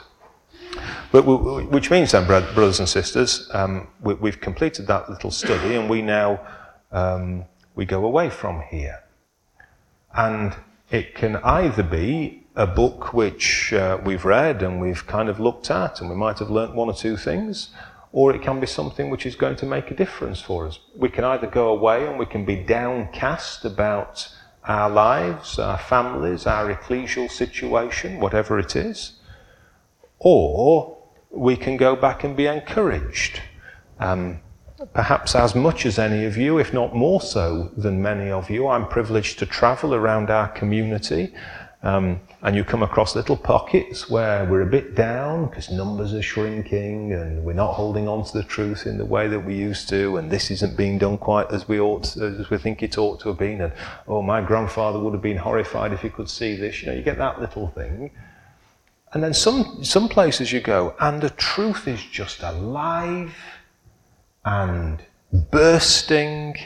But 1.12 1.22
which 1.22 1.90
means 1.90 2.12
then, 2.12 2.26
brothers 2.26 2.80
and 2.80 2.88
sisters, 2.88 3.50
um, 3.52 3.88
we, 4.00 4.30
have 4.30 4.40
completed 4.40 4.86
that 4.86 5.10
little 5.10 5.30
study, 5.30 5.74
and 5.74 5.90
we 5.90 6.00
now 6.00 6.40
um, 6.90 7.44
we 7.74 7.84
go 7.84 8.06
away 8.06 8.30
from 8.30 8.62
here. 8.62 9.02
And 10.14 10.56
it 10.90 11.14
can 11.14 11.36
either 11.36 11.82
be 11.82 12.45
a 12.56 12.66
book 12.66 13.12
which 13.12 13.72
uh, 13.74 13.98
we've 14.02 14.24
read 14.24 14.62
and 14.62 14.80
we've 14.80 15.06
kind 15.06 15.28
of 15.28 15.38
looked 15.38 15.70
at 15.70 16.00
and 16.00 16.08
we 16.08 16.16
might 16.16 16.38
have 16.38 16.50
learnt 16.50 16.74
one 16.74 16.88
or 16.88 16.94
two 16.94 17.16
things, 17.16 17.68
or 18.12 18.34
it 18.34 18.40
can 18.40 18.58
be 18.58 18.66
something 18.66 19.10
which 19.10 19.26
is 19.26 19.36
going 19.36 19.56
to 19.56 19.66
make 19.66 19.90
a 19.90 19.94
difference 19.94 20.40
for 20.40 20.66
us. 20.66 20.78
We 20.96 21.10
can 21.10 21.22
either 21.22 21.46
go 21.46 21.68
away 21.68 22.06
and 22.06 22.18
we 22.18 22.24
can 22.24 22.46
be 22.46 22.56
downcast 22.56 23.66
about 23.66 24.34
our 24.64 24.88
lives, 24.88 25.58
our 25.58 25.76
families, 25.76 26.46
our 26.46 26.74
ecclesial 26.74 27.30
situation, 27.30 28.20
whatever 28.20 28.58
it 28.58 28.74
is, 28.74 29.20
or 30.18 30.96
we 31.30 31.56
can 31.56 31.76
go 31.76 31.94
back 31.94 32.24
and 32.24 32.34
be 32.34 32.46
encouraged. 32.46 33.42
Um, 34.00 34.40
perhaps 34.94 35.34
as 35.34 35.54
much 35.54 35.84
as 35.84 35.98
any 35.98 36.24
of 36.24 36.38
you, 36.38 36.58
if 36.58 36.72
not 36.72 36.96
more 36.96 37.20
so 37.20 37.70
than 37.76 38.00
many 38.00 38.30
of 38.30 38.48
you, 38.48 38.66
I'm 38.66 38.88
privileged 38.88 39.38
to 39.40 39.46
travel 39.46 39.94
around 39.94 40.30
our 40.30 40.48
community 40.48 41.34
Um, 41.86 42.18
and 42.42 42.56
you 42.56 42.64
come 42.64 42.82
across 42.82 43.14
little 43.14 43.36
pockets 43.36 44.10
where 44.10 44.44
we're 44.44 44.62
a 44.62 44.66
bit 44.66 44.96
down 44.96 45.46
because 45.46 45.70
numbers 45.70 46.12
are 46.14 46.22
shrinking 46.22 47.12
and 47.12 47.44
we're 47.44 47.52
not 47.52 47.74
holding 47.74 48.08
on 48.08 48.24
to 48.24 48.32
the 48.32 48.42
truth 48.42 48.88
in 48.88 48.98
the 48.98 49.04
way 49.04 49.28
that 49.28 49.38
we 49.38 49.54
used 49.54 49.88
to, 49.90 50.16
and 50.16 50.28
this 50.28 50.50
isn't 50.50 50.76
being 50.76 50.98
done 50.98 51.16
quite 51.16 51.48
as 51.52 51.68
we 51.68 51.78
ought, 51.78 52.16
as 52.16 52.50
we 52.50 52.58
think 52.58 52.82
it 52.82 52.98
ought 52.98 53.20
to 53.20 53.28
have 53.28 53.38
been. 53.38 53.60
And 53.60 53.72
oh, 54.08 54.20
my 54.20 54.40
grandfather 54.40 54.98
would 54.98 55.12
have 55.12 55.22
been 55.22 55.36
horrified 55.36 55.92
if 55.92 56.00
he 56.00 56.08
could 56.08 56.28
see 56.28 56.56
this. 56.56 56.82
You 56.82 56.88
know, 56.88 56.94
you 56.94 57.02
get 57.02 57.18
that 57.18 57.40
little 57.40 57.68
thing. 57.68 58.10
And 59.12 59.22
then 59.22 59.32
some, 59.32 59.84
some 59.84 60.08
places 60.08 60.50
you 60.50 60.60
go, 60.60 60.96
and 60.98 61.22
the 61.22 61.30
truth 61.30 61.86
is 61.86 62.02
just 62.02 62.42
alive 62.42 63.32
and 64.44 65.04
bursting 65.52 66.56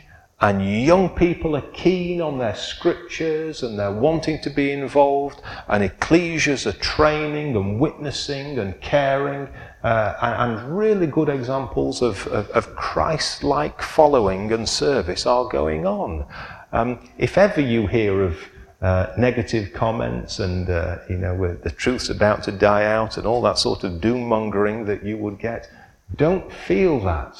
and 0.41 0.85
young 0.85 1.11
people 1.11 1.55
are 1.55 1.71
keen 1.73 2.23
on 2.23 2.39
their 2.39 2.55
scriptures 2.55 3.63
and 3.63 3.79
they're 3.79 3.93
wanting 3.93 4.41
to 4.41 4.49
be 4.49 4.73
involved, 4.73 5.43
and 5.69 5.85
ecclesias 5.85 6.67
are 6.67 6.79
training 6.79 7.57
and 7.57 7.79
witnessing 7.79 8.59
and 8.59 8.81
caring, 8.81 9.49
uh, 9.85 10.15
and, 10.23 10.59
and, 10.59 10.79
really 10.79 11.07
good 11.07 11.29
examples 11.29 12.01
of, 12.01 12.27
of, 12.29 12.49
of 12.51 12.75
Christ 12.75 13.45
like 13.45 13.83
following 13.83 14.51
and 14.53 14.67
service 14.69 15.27
are 15.27 15.47
going 15.49 15.87
on. 15.87 16.27
Um, 16.73 17.11
if 17.19 17.37
ever 17.37 17.61
you 17.61 17.87
hear 17.87 18.23
of 18.23 18.39
uh, 18.81 19.13
negative 19.19 19.75
comments 19.75 20.39
and, 20.39 20.71
uh, 20.71 20.99
you 21.09 21.19
know, 21.19 21.55
the 21.55 21.71
truth's 21.71 22.09
about 22.09 22.43
to 22.45 22.53
die 22.53 22.85
out 22.85 23.19
and 23.19 23.27
all 23.27 23.43
that 23.43 23.59
sort 23.59 23.85
of 23.85 24.01
doom 24.01 24.27
mongering 24.27 24.87
that 24.87 25.05
you 25.05 25.19
would 25.19 25.39
get, 25.39 25.71
don't 26.17 26.51
feel 26.51 26.99
that. 27.01 27.37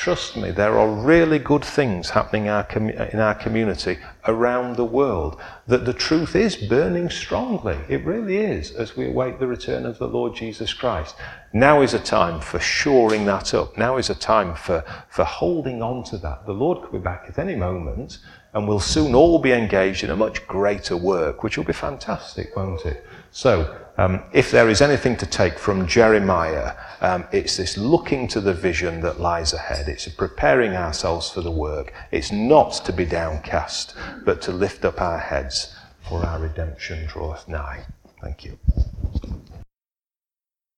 Trust 0.00 0.36
me, 0.36 0.52
there 0.52 0.78
are 0.78 0.88
really 0.88 1.40
good 1.40 1.64
things 1.64 2.10
happening 2.10 2.44
in 2.44 2.50
our, 2.50 2.62
com- 2.62 2.88
in 2.88 3.18
our 3.18 3.34
community 3.34 3.98
around 4.28 4.76
the 4.76 4.84
world. 4.84 5.40
That 5.66 5.86
the 5.86 5.92
truth 5.92 6.36
is 6.36 6.54
burning 6.54 7.10
strongly. 7.10 7.76
It 7.88 8.04
really 8.04 8.36
is 8.36 8.70
as 8.70 8.96
we 8.96 9.08
await 9.08 9.40
the 9.40 9.48
return 9.48 9.84
of 9.84 9.98
the 9.98 10.06
Lord 10.06 10.36
Jesus 10.36 10.72
Christ. 10.72 11.16
Now 11.52 11.82
is 11.82 11.94
a 11.94 11.98
time 11.98 12.40
for 12.40 12.60
shoring 12.60 13.24
that 13.24 13.52
up. 13.54 13.76
Now 13.76 13.96
is 13.96 14.08
a 14.08 14.14
time 14.14 14.54
for, 14.54 14.84
for 15.08 15.24
holding 15.24 15.82
on 15.82 16.04
to 16.04 16.18
that. 16.18 16.46
The 16.46 16.54
Lord 16.54 16.80
could 16.80 16.92
be 16.92 16.98
back 16.98 17.24
at 17.26 17.40
any 17.40 17.56
moment 17.56 18.18
and 18.54 18.68
we'll 18.68 18.78
soon 18.78 19.16
all 19.16 19.40
be 19.40 19.50
engaged 19.50 20.04
in 20.04 20.10
a 20.10 20.16
much 20.16 20.46
greater 20.46 20.96
work, 20.96 21.42
which 21.42 21.58
will 21.58 21.64
be 21.64 21.72
fantastic, 21.72 22.54
won't 22.56 22.86
it? 22.86 23.04
So, 23.32 23.76
um, 23.98 24.22
if 24.32 24.52
there 24.52 24.68
is 24.68 24.80
anything 24.80 25.16
to 25.16 25.26
take 25.26 25.58
from 25.58 25.86
Jeremiah, 25.86 26.76
um, 27.00 27.24
it's 27.32 27.56
this 27.56 27.76
looking 27.76 28.28
to 28.28 28.40
the 28.40 28.54
vision 28.54 29.00
that 29.00 29.20
lies 29.20 29.52
ahead. 29.52 29.88
It's 29.88 30.06
preparing 30.08 30.74
ourselves 30.74 31.30
for 31.30 31.40
the 31.40 31.50
work. 31.50 31.92
It's 32.12 32.30
not 32.30 32.72
to 32.86 32.92
be 32.92 33.04
downcast, 33.04 33.94
but 34.24 34.40
to 34.42 34.52
lift 34.52 34.84
up 34.84 35.00
our 35.00 35.18
heads, 35.18 35.74
for 36.08 36.24
our 36.24 36.38
redemption 36.38 37.06
draweth 37.06 37.48
nigh. 37.48 37.86
Thank 38.22 38.44
you. 38.44 38.58